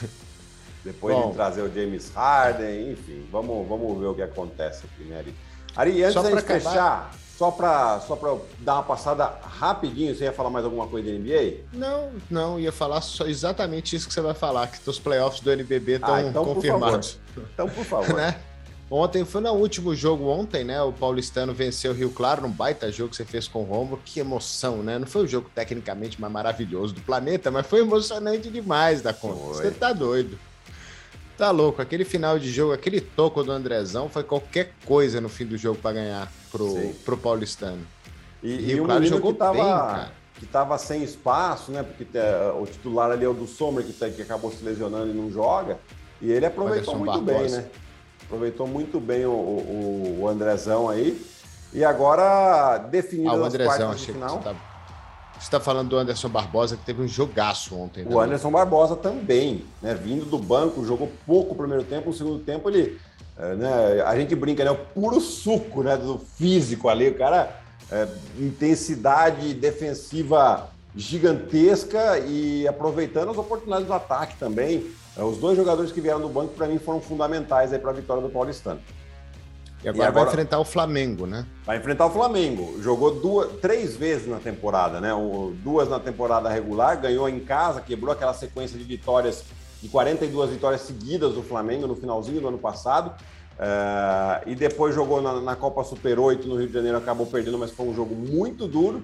Depois 0.84 1.16
Bom, 1.16 1.30
de 1.30 1.36
trazer 1.36 1.62
o 1.62 1.74
James 1.74 2.12
Harden, 2.14 2.92
enfim, 2.92 3.26
vamos, 3.32 3.68
vamos 3.68 3.98
ver 4.00 4.08
o 4.08 4.14
que 4.14 4.22
acontece 4.22 4.84
aqui, 4.86 5.04
né, 5.06 5.20
Ari? 5.20 5.36
Ari, 5.76 6.04
antes 6.04 6.22
de 6.22 6.42
fechar, 6.42 7.14
só 7.38 7.50
para 7.50 8.00
só 8.02 8.16
dar 8.60 8.76
uma 8.76 8.84
passada 8.84 9.26
rapidinho, 9.42 10.14
você 10.14 10.26
ia 10.26 10.34
falar 10.34 10.50
mais 10.50 10.66
alguma 10.66 10.86
coisa 10.86 11.10
da 11.10 11.18
NBA? 11.18 11.62
Não, 11.72 12.12
não, 12.30 12.60
ia 12.60 12.72
falar 12.72 13.02
só 13.02 13.26
exatamente 13.26 13.96
isso 13.96 14.08
que 14.08 14.14
você 14.14 14.22
vai 14.22 14.34
falar, 14.34 14.68
que 14.68 14.88
os 14.90 15.00
playoffs 15.00 15.40
do 15.40 15.52
NBB 15.52 15.94
estão 15.94 16.14
ah, 16.14 16.22
então, 16.22 16.46
confirmados. 16.46 17.18
Por 17.34 17.44
então, 17.54 17.70
por 17.70 17.86
favor. 17.86 18.14
né? 18.16 18.40
Ontem 18.96 19.26
foi 19.26 19.42
no 19.42 19.52
último 19.54 19.96
jogo 19.96 20.28
ontem, 20.28 20.64
né? 20.64 20.80
O 20.84 20.94
Paulistano 20.94 21.52
venceu 21.52 21.90
o 21.90 21.96
Rio 21.96 22.12
Claro 22.12 22.44
num 22.44 22.52
baita 22.52 22.92
jogo 22.92 23.10
que 23.10 23.16
você 23.16 23.26
fez 23.26 23.48
com 23.48 23.62
o 23.62 23.64
Romulo. 23.64 24.00
Que 24.06 24.20
emoção, 24.20 24.84
né? 24.84 25.00
Não 25.00 25.08
foi 25.08 25.24
o 25.24 25.28
jogo 25.28 25.50
tecnicamente 25.56 26.22
mais 26.22 26.32
maravilhoso 26.32 26.94
do 26.94 27.02
planeta, 27.02 27.50
mas 27.50 27.66
foi 27.66 27.80
emocionante 27.80 28.52
demais 28.52 29.02
da 29.02 29.12
conta. 29.12 29.36
Você 29.36 29.72
tá 29.72 29.92
doido. 29.92 30.38
Tá 31.36 31.50
louco, 31.50 31.82
aquele 31.82 32.06
final 32.06 32.38
de 32.38 32.52
jogo, 32.52 32.72
aquele 32.72 33.02
toco 33.02 33.44
do 33.44 33.52
Andrezão 33.52 34.10
foi 34.10 34.24
qualquer 34.24 34.74
coisa 34.86 35.20
no 35.20 35.28
fim 35.28 35.48
do 35.48 35.58
jogo 35.58 35.80
para 35.82 35.94
ganhar 35.94 36.32
pro, 36.52 36.94
pro 37.04 37.18
Paulistano. 37.18 37.82
E, 38.44 38.52
e, 38.52 38.72
e 38.74 38.80
o 38.80 38.86
claro 38.86 39.04
jogou 39.08 39.34
que 39.34 39.40
tava, 39.40 39.54
bem, 39.54 39.64
cara. 39.64 40.12
que 40.36 40.46
tava 40.46 40.78
sem 40.78 41.02
espaço, 41.02 41.72
né? 41.72 41.82
Porque 41.82 42.04
uh, 42.16 42.62
o 42.62 42.68
titular 42.68 43.10
ali 43.10 43.26
é 43.26 43.28
o 43.28 43.34
do 43.34 43.48
Sommer, 43.48 43.84
que, 43.84 43.94
tá, 43.94 44.08
que 44.08 44.22
acabou 44.22 44.52
se 44.52 44.64
lesionando 44.64 45.10
e 45.10 45.16
não 45.16 45.32
joga. 45.32 45.80
E 46.22 46.32
ele 46.32 46.46
aproveitou 46.46 46.96
muito 46.96 47.20
Barbosa. 47.20 47.40
bem, 47.40 47.50
né? 47.50 47.66
Aproveitou 48.26 48.68
muito 48.68 49.00
bem 49.00 49.26
o, 49.26 49.32
o, 49.32 50.18
o 50.22 50.28
Andrezão 50.28 50.90
aí. 50.90 51.22
E 51.74 51.84
agora 51.84 52.78
definido 52.78 53.32
ah, 53.32 53.36
o 53.36 53.44
Andrezão, 53.46 53.92
achei 53.92 54.14
final. 54.14 54.38
Que 54.38 54.44
você 54.44 54.50
tá 54.50 54.56
você 55.44 55.48
está 55.48 55.60
falando 55.60 55.90
do 55.90 55.98
Anderson 55.98 56.30
Barbosa, 56.30 56.78
que 56.78 56.86
teve 56.86 57.02
um 57.02 57.08
jogaço 57.08 57.76
ontem. 57.76 58.06
O 58.08 58.18
Anderson 58.18 58.50
Barbosa 58.50 58.96
também, 58.96 59.66
né? 59.82 59.94
Vindo 59.94 60.24
do 60.24 60.38
banco, 60.38 60.86
jogou 60.86 61.12
pouco 61.26 61.54
o 61.54 61.58
primeiro 61.58 61.84
tempo, 61.84 62.12
no 62.12 62.16
segundo 62.16 62.40
tempo 62.40 62.70
ele. 62.70 62.98
É, 63.38 63.56
né, 63.56 64.02
a 64.06 64.16
gente 64.16 64.36
brinca, 64.36 64.64
né? 64.64 64.72
O 64.72 64.76
puro 64.76 65.20
suco 65.20 65.84
né, 65.84 65.98
do 65.98 66.18
físico 66.18 66.88
ali, 66.88 67.10
o 67.10 67.18
cara. 67.18 67.60
É, 67.92 68.08
intensidade 68.40 69.54
defensiva 69.54 70.70
gigantesca 70.96 72.20
e 72.20 72.68
aproveitando 72.68 73.32
as 73.32 73.38
oportunidades 73.38 73.88
do 73.88 73.94
ataque 73.94 74.38
também. 74.38 74.92
É, 75.18 75.24
os 75.24 75.38
dois 75.38 75.58
jogadores 75.58 75.92
que 75.92 76.02
vieram 76.02 76.22
do 76.22 76.30
banco, 76.30 76.54
para 76.54 76.68
mim, 76.68 76.80
foram 76.80 77.02
fundamentais 77.02 77.76
para 77.78 77.92
a 77.92 77.94
vitória 77.94 78.22
do 78.22 78.30
Paulistano. 78.30 78.80
E 79.84 79.90
agora, 79.90 80.06
e 80.06 80.08
agora, 80.08 80.26
vai 80.26 80.34
enfrentar 80.34 80.60
o 80.60 80.66
Flamengo, 80.66 81.26
né? 81.26 81.46
Vai 81.66 81.78
enfrentar 81.78 82.06
o 82.06 82.10
Flamengo. 82.10 82.82
Jogou 82.82 83.20
duas, 83.20 83.52
três 83.60 83.98
vezes 83.98 84.28
na 84.28 84.40
temporada, 84.40 85.02
né? 85.02 85.10
Duas 85.62 85.90
na 85.90 86.00
temporada 86.00 86.48
regular, 86.48 87.00
ganhou 87.02 87.28
em 87.28 87.40
casa, 87.42 87.82
quebrou 87.82 88.14
aquela 88.14 88.34
sequência 88.34 88.78
de 88.78 88.84
vitórias, 88.86 89.44
de 89.82 89.90
42 89.90 90.52
vitórias 90.52 90.82
seguidas 90.82 91.34
do 91.34 91.44
Flamengo 91.44 91.86
no 91.86 91.96
finalzinho 91.96 92.40
do 92.40 92.48
ano 92.48 92.58
passado. 92.58 93.14
Uh, 93.54 94.50
e 94.50 94.56
depois 94.56 94.96
jogou 94.96 95.22
na, 95.22 95.40
na, 95.40 95.56
Copa 95.56 95.84
Super 95.84 96.18
8 96.18 96.48
no 96.48 96.56
Rio 96.56 96.68
de 96.68 96.74
Janeiro, 96.74 96.98
acabou 96.98 97.28
perdendo, 97.28 97.58
mas 97.58 97.70
foi 97.70 97.86
um 97.86 97.94
jogo 97.94 98.16
muito 98.16 98.68
duro. 98.68 99.04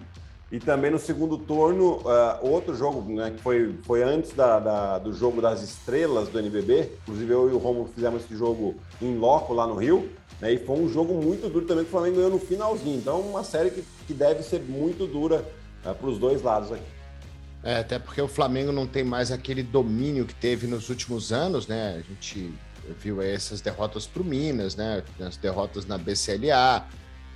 E 0.52 0.60
também 0.60 0.90
no 0.90 0.98
segundo 0.98 1.38
turno, 1.38 1.98
uh, 1.98 2.40
outro 2.42 2.76
jogo, 2.76 3.02
né, 3.14 3.32
que 3.36 3.42
foi, 3.42 3.76
foi 3.84 4.02
antes 4.02 4.34
da, 4.34 4.60
da, 4.60 4.98
do 4.98 5.14
jogo 5.14 5.42
das 5.42 5.62
estrelas 5.62 6.28
do 6.28 6.40
NBB. 6.40 6.92
Inclusive, 7.04 7.32
eu 7.32 7.50
e 7.50 7.54
o 7.54 7.60
Romulo 7.60 7.90
fizemos 7.94 8.24
esse 8.24 8.36
jogo 8.36 8.76
em 9.00 9.16
loco 9.18 9.54
lá 9.54 9.68
no 9.68 9.76
Rio. 9.76 10.10
Né? 10.42 10.54
E 10.54 10.58
foi 10.58 10.78
um 10.78 10.90
jogo 10.90 11.14
muito 11.14 11.48
duro 11.50 11.68
também 11.68 11.84
que 11.84 11.90
o 11.90 11.92
Flamengo 11.92 12.16
ganhou 12.16 12.32
no 12.32 12.40
finalzinho. 12.40 12.98
Então, 12.98 13.20
uma 13.22 13.44
série 13.44 13.70
que, 13.70 13.84
que 14.08 14.14
deve 14.14 14.42
ser 14.42 14.62
muito 14.62 15.06
dura 15.06 15.46
uh, 15.86 15.94
para 15.94 16.10
os 16.10 16.18
dois 16.18 16.42
lados 16.42 16.72
aqui. 16.72 16.84
É, 17.62 17.78
até 17.78 18.00
porque 18.00 18.22
o 18.22 18.28
Flamengo 18.28 18.72
não 18.72 18.88
tem 18.88 19.04
mais 19.04 19.32
aquele 19.32 19.62
domínio 19.62 20.26
que 20.26 20.34
teve 20.34 20.66
nos 20.66 20.90
últimos 20.90 21.32
anos, 21.32 21.68
né? 21.68 21.98
A 22.00 22.02
gente 22.02 22.52
viu 23.00 23.22
essas 23.22 23.62
derrotas 23.62 24.08
para 24.08 24.22
o 24.22 24.26
Minas, 24.26 24.76
né? 24.76 25.04
As 25.20 25.38
derrotas 25.38 25.86
na 25.86 25.98
BCLA. 25.98 26.88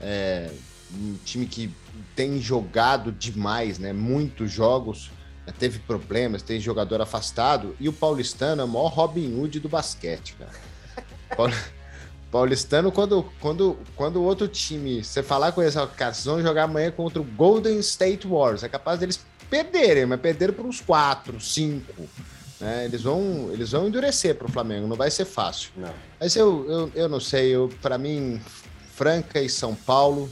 É, 0.02 0.50
um 0.96 1.16
time 1.26 1.46
que 1.46 1.70
tem 2.16 2.42
jogado 2.42 3.12
demais, 3.12 3.80
né? 3.80 3.94
Muitos 3.94 4.52
jogos, 4.52 5.12
né? 5.46 5.54
teve 5.58 5.80
problemas, 5.80 6.42
tem 6.42 6.60
jogador 6.60 7.02
afastado. 7.02 7.76
E 7.80 7.90
o 7.90 7.94
Paulistano 7.94 8.62
é 8.62 8.66
o 8.66 8.68
maior 8.68 8.88
Robin 8.88 9.40
Hood 9.40 9.60
do 9.60 9.70
basquete, 9.70 10.36
cara. 10.38 11.54
Paulistano, 12.32 12.92
quando, 12.92 13.24
quando, 13.40 13.78
quando 13.96 14.16
o 14.16 14.24
outro 14.24 14.48
time, 14.48 15.04
você 15.04 15.22
falar 15.22 15.52
com 15.52 15.62
eles, 15.62 15.76
cara, 15.96 16.12
vocês 16.14 16.26
vão 16.26 16.42
jogar 16.42 16.64
amanhã 16.64 16.90
contra 16.90 17.22
o 17.22 17.24
Golden 17.24 17.78
State 17.78 18.28
Warriors, 18.28 18.64
é 18.64 18.70
capaz 18.70 19.00
deles 19.00 19.24
perderem, 19.52 20.08
mas 20.08 20.20
perderam 20.20 20.52
por 20.52 20.66
uns 20.66 20.82
4, 20.82 21.40
5. 21.40 22.10
Né? 22.60 22.86
Eles, 22.86 23.04
vão, 23.04 23.52
eles 23.52 23.72
vão 23.72 23.88
endurecer 23.88 24.34
para 24.34 24.48
o 24.48 24.52
Flamengo, 24.52 24.88
não 24.88 24.96
vai 24.96 25.12
ser 25.12 25.26
fácil. 25.26 25.70
Não. 25.78 25.94
Mas 26.20 26.36
eu, 26.36 26.66
eu, 26.68 26.92
eu 26.96 27.08
não 27.08 27.20
sei, 27.20 27.50
eu, 27.50 27.70
para 27.84 28.00
mim, 28.00 28.42
Franca 28.96 29.40
e 29.40 29.48
São 29.48 29.76
Paulo 29.76 30.28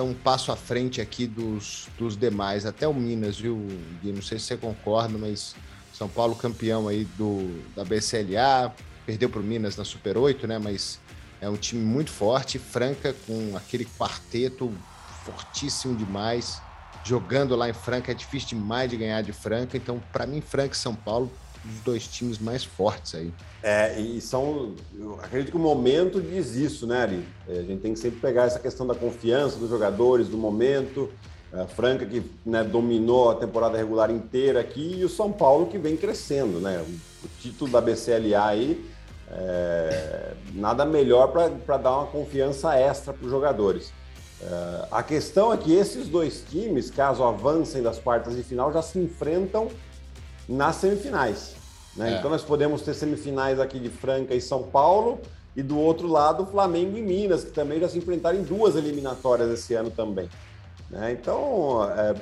estão 0.00 0.08
um 0.08 0.14
passo 0.14 0.50
à 0.50 0.56
frente 0.56 1.00
aqui 1.00 1.26
dos, 1.26 1.88
dos 1.98 2.16
demais, 2.16 2.64
até 2.64 2.88
o 2.88 2.94
Minas, 2.94 3.38
viu, 3.38 3.66
Gui? 4.02 4.12
Não 4.12 4.22
sei 4.22 4.38
se 4.38 4.46
você 4.46 4.56
concorda, 4.56 5.18
mas 5.18 5.54
São 5.92 6.08
Paulo 6.08 6.34
campeão 6.34 6.88
aí 6.88 7.04
do, 7.18 7.62
da 7.76 7.84
BCLA, 7.84 8.74
perdeu 9.04 9.28
para 9.28 9.40
o 9.40 9.44
Minas 9.44 9.76
na 9.76 9.84
Super 9.84 10.16
8, 10.16 10.46
né? 10.46 10.58
Mas 10.58 10.98
é 11.40 11.48
um 11.48 11.56
time 11.56 11.84
muito 11.84 12.10
forte, 12.10 12.58
Franca 12.58 13.14
com 13.26 13.54
aquele 13.56 13.84
quarteto 13.84 14.72
fortíssimo 15.24 15.94
demais. 15.94 16.62
Jogando 17.04 17.54
lá 17.54 17.68
em 17.68 17.74
Franca 17.74 18.12
é 18.12 18.14
difícil 18.14 18.58
demais 18.58 18.90
de 18.90 18.96
ganhar 18.96 19.22
de 19.22 19.32
Franca. 19.32 19.76
Então, 19.76 20.02
para 20.12 20.26
mim, 20.26 20.40
Franca 20.40 20.74
e 20.74 20.78
São 20.78 20.94
Paulo, 20.94 21.30
os 21.64 21.80
dois 21.80 22.06
times 22.06 22.38
mais 22.38 22.64
fortes 22.64 23.14
aí. 23.14 23.32
É, 23.62 23.98
e 24.00 24.20
são. 24.20 24.74
Eu 24.98 25.14
acredito 25.22 25.50
que 25.50 25.56
o 25.56 25.60
momento 25.60 26.20
diz 26.20 26.54
isso, 26.54 26.86
né, 26.86 27.02
Ari? 27.02 27.24
É, 27.48 27.58
a 27.58 27.62
gente 27.62 27.80
tem 27.80 27.92
que 27.92 27.98
sempre 27.98 28.20
pegar 28.20 28.44
essa 28.44 28.58
questão 28.58 28.86
da 28.86 28.94
confiança 28.94 29.56
dos 29.56 29.68
jogadores, 29.68 30.28
do 30.28 30.38
momento. 30.38 31.10
A 31.52 31.66
Franca 31.66 32.06
que 32.06 32.22
né, 32.46 32.62
dominou 32.62 33.30
a 33.30 33.34
temporada 33.34 33.76
regular 33.76 34.08
inteira 34.08 34.60
aqui 34.60 34.98
e 35.00 35.04
o 35.04 35.08
São 35.08 35.32
Paulo 35.32 35.66
que 35.66 35.78
vem 35.78 35.96
crescendo, 35.96 36.60
né? 36.60 36.80
O 37.24 37.28
título 37.40 37.72
da 37.72 37.80
BCLA 37.80 38.46
aí 38.46 38.88
é, 39.30 40.32
nada 40.54 40.84
melhor 40.84 41.28
para 41.28 41.76
dar 41.76 41.98
uma 41.98 42.06
confiança 42.06 42.74
extra 42.74 43.12
para 43.12 43.24
os 43.24 43.30
jogadores. 43.30 43.92
É, 44.42 44.86
a 44.90 45.02
questão 45.02 45.52
é 45.52 45.56
que 45.56 45.72
esses 45.72 46.08
dois 46.08 46.42
times, 46.48 46.90
caso 46.90 47.22
avancem 47.22 47.82
das 47.82 47.98
quartas 47.98 48.34
de 48.34 48.42
final, 48.42 48.72
já 48.72 48.82
se 48.82 48.98
enfrentam 48.98 49.68
nas 50.50 50.76
semifinais. 50.76 51.54
Né? 51.96 52.14
É. 52.14 52.18
Então 52.18 52.30
nós 52.30 52.42
podemos 52.42 52.82
ter 52.82 52.92
semifinais 52.92 53.60
aqui 53.60 53.78
de 53.78 53.88
Franca 53.88 54.34
e 54.34 54.40
São 54.40 54.64
Paulo, 54.64 55.20
e 55.56 55.62
do 55.62 55.78
outro 55.78 56.06
lado 56.06 56.46
Flamengo 56.46 56.96
e 56.96 57.02
Minas, 57.02 57.44
que 57.44 57.50
também 57.50 57.80
já 57.80 57.88
se 57.88 57.98
enfrentaram 57.98 58.38
em 58.38 58.42
duas 58.42 58.76
eliminatórias 58.76 59.50
esse 59.50 59.74
ano 59.74 59.90
também. 59.90 60.28
Né? 60.88 61.12
Então, 61.12 61.88
é, 61.90 62.14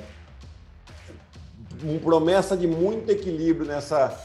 uma 1.83 1.99
promessa 1.99 2.57
de 2.57 2.67
muito 2.67 3.09
equilíbrio 3.09 3.65
nessa, 3.65 4.19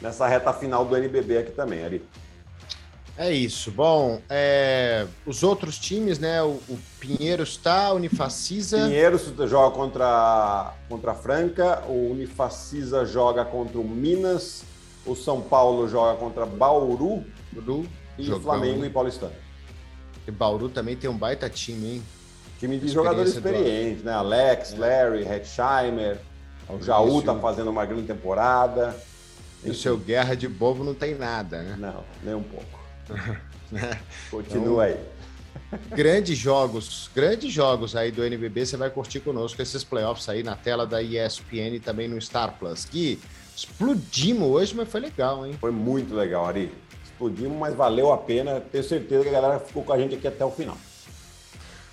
nessa 0.00 0.26
reta 0.26 0.52
final 0.52 0.84
do 0.84 0.96
NBB 0.96 1.38
aqui 1.38 1.52
também, 1.52 1.84
Ari. 1.84 2.04
É 3.18 3.32
isso. 3.32 3.70
Bom, 3.70 4.20
é, 4.28 5.06
os 5.24 5.42
outros 5.42 5.78
times, 5.78 6.18
né? 6.18 6.42
O, 6.42 6.60
o 6.68 6.78
Pinheiros 7.00 7.50
está, 7.50 7.92
o 7.92 7.96
Unifacisa. 7.96 8.78
Pinheiros 8.78 9.32
joga 9.48 9.74
contra, 9.74 10.74
contra 10.88 11.12
a 11.12 11.14
Franca, 11.14 11.82
o 11.88 12.10
Unifacisa 12.10 13.06
joga 13.06 13.44
contra 13.44 13.78
o 13.78 13.84
Minas, 13.88 14.64
o 15.06 15.14
São 15.14 15.40
Paulo 15.40 15.88
joga 15.88 16.18
contra 16.18 16.44
Bauru, 16.44 17.24
Bauru 17.52 17.86
e 18.18 18.24
Jogão, 18.24 18.42
Flamengo 18.42 18.84
e 18.84 18.90
Paulistano. 18.90 19.32
E 20.26 20.30
Bauru 20.30 20.68
também 20.68 20.96
tem 20.96 21.08
um 21.08 21.16
baita 21.16 21.48
time, 21.48 21.94
hein? 21.94 22.02
Time 22.58 22.78
de 22.78 22.88
jogadores 22.88 23.34
experientes, 23.34 24.02
do... 24.02 24.06
né? 24.06 24.12
Alex, 24.12 24.74
é. 24.74 24.76
Larry, 24.76 25.22
Hetzheimer, 25.22 26.18
o 26.68 26.82
Jaú 26.82 27.22
tá 27.22 27.34
fazendo 27.34 27.70
uma 27.70 27.86
grande 27.86 28.06
temporada. 28.06 28.94
E 29.64 29.70
o 29.70 29.74
seu 29.74 29.96
Guerra 29.96 30.34
de 30.34 30.48
Bobo 30.48 30.84
não 30.84 30.94
tem 30.94 31.14
nada, 31.14 31.62
né? 31.62 31.76
Não, 31.78 32.04
nem 32.22 32.34
um 32.34 32.42
pouco. 32.42 32.75
Continua 34.30 34.88
então, 34.88 35.00
aí. 35.00 35.16
Grandes 35.90 36.38
jogos, 36.38 37.10
grandes 37.14 37.52
jogos 37.52 37.96
aí 37.96 38.10
do 38.10 38.24
NBB, 38.24 38.66
você 38.66 38.76
vai 38.76 38.90
curtir 38.90 39.20
conosco 39.20 39.60
esses 39.60 39.82
playoffs 39.82 40.28
aí 40.28 40.42
na 40.42 40.54
tela 40.54 40.86
da 40.86 41.02
ESPN 41.02 41.74
e 41.74 41.80
também 41.80 42.08
no 42.08 42.20
Star 42.20 42.54
Plus. 42.58 42.84
Que 42.84 43.18
explodimos 43.56 44.48
hoje, 44.48 44.74
mas 44.74 44.88
foi 44.88 45.00
legal, 45.00 45.46
hein? 45.46 45.56
Foi 45.60 45.70
muito 45.70 46.14
legal, 46.14 46.46
Ari. 46.46 46.72
Explodimos, 47.04 47.58
mas 47.58 47.74
valeu 47.74 48.12
a 48.12 48.18
pena. 48.18 48.60
Tenho 48.60 48.84
certeza 48.84 49.22
que 49.22 49.28
a 49.30 49.32
galera 49.32 49.58
ficou 49.58 49.82
com 49.82 49.92
a 49.92 49.98
gente 49.98 50.14
aqui 50.14 50.28
até 50.28 50.44
o 50.44 50.50
final. 50.50 50.76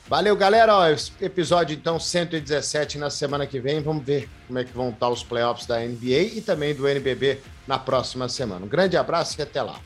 Valeu, 0.07 0.35
galera. 0.35 0.75
Ó, 0.75 0.85
episódio 1.21 1.73
então 1.73 1.99
117 1.99 2.97
na 2.97 3.09
semana 3.09 3.47
que 3.47 3.59
vem. 3.59 3.81
Vamos 3.81 4.03
ver 4.03 4.29
como 4.45 4.59
é 4.59 4.63
que 4.63 4.73
vão 4.73 4.89
estar 4.89 5.09
os 5.09 5.23
playoffs 5.23 5.65
da 5.65 5.79
NBA 5.79 6.35
e 6.35 6.41
também 6.41 6.75
do 6.75 6.87
NBB 6.87 7.39
na 7.65 7.79
próxima 7.79 8.27
semana. 8.27 8.65
Um 8.65 8.69
grande 8.69 8.97
abraço 8.97 9.39
e 9.39 9.41
até 9.41 9.61
lá. 9.61 9.79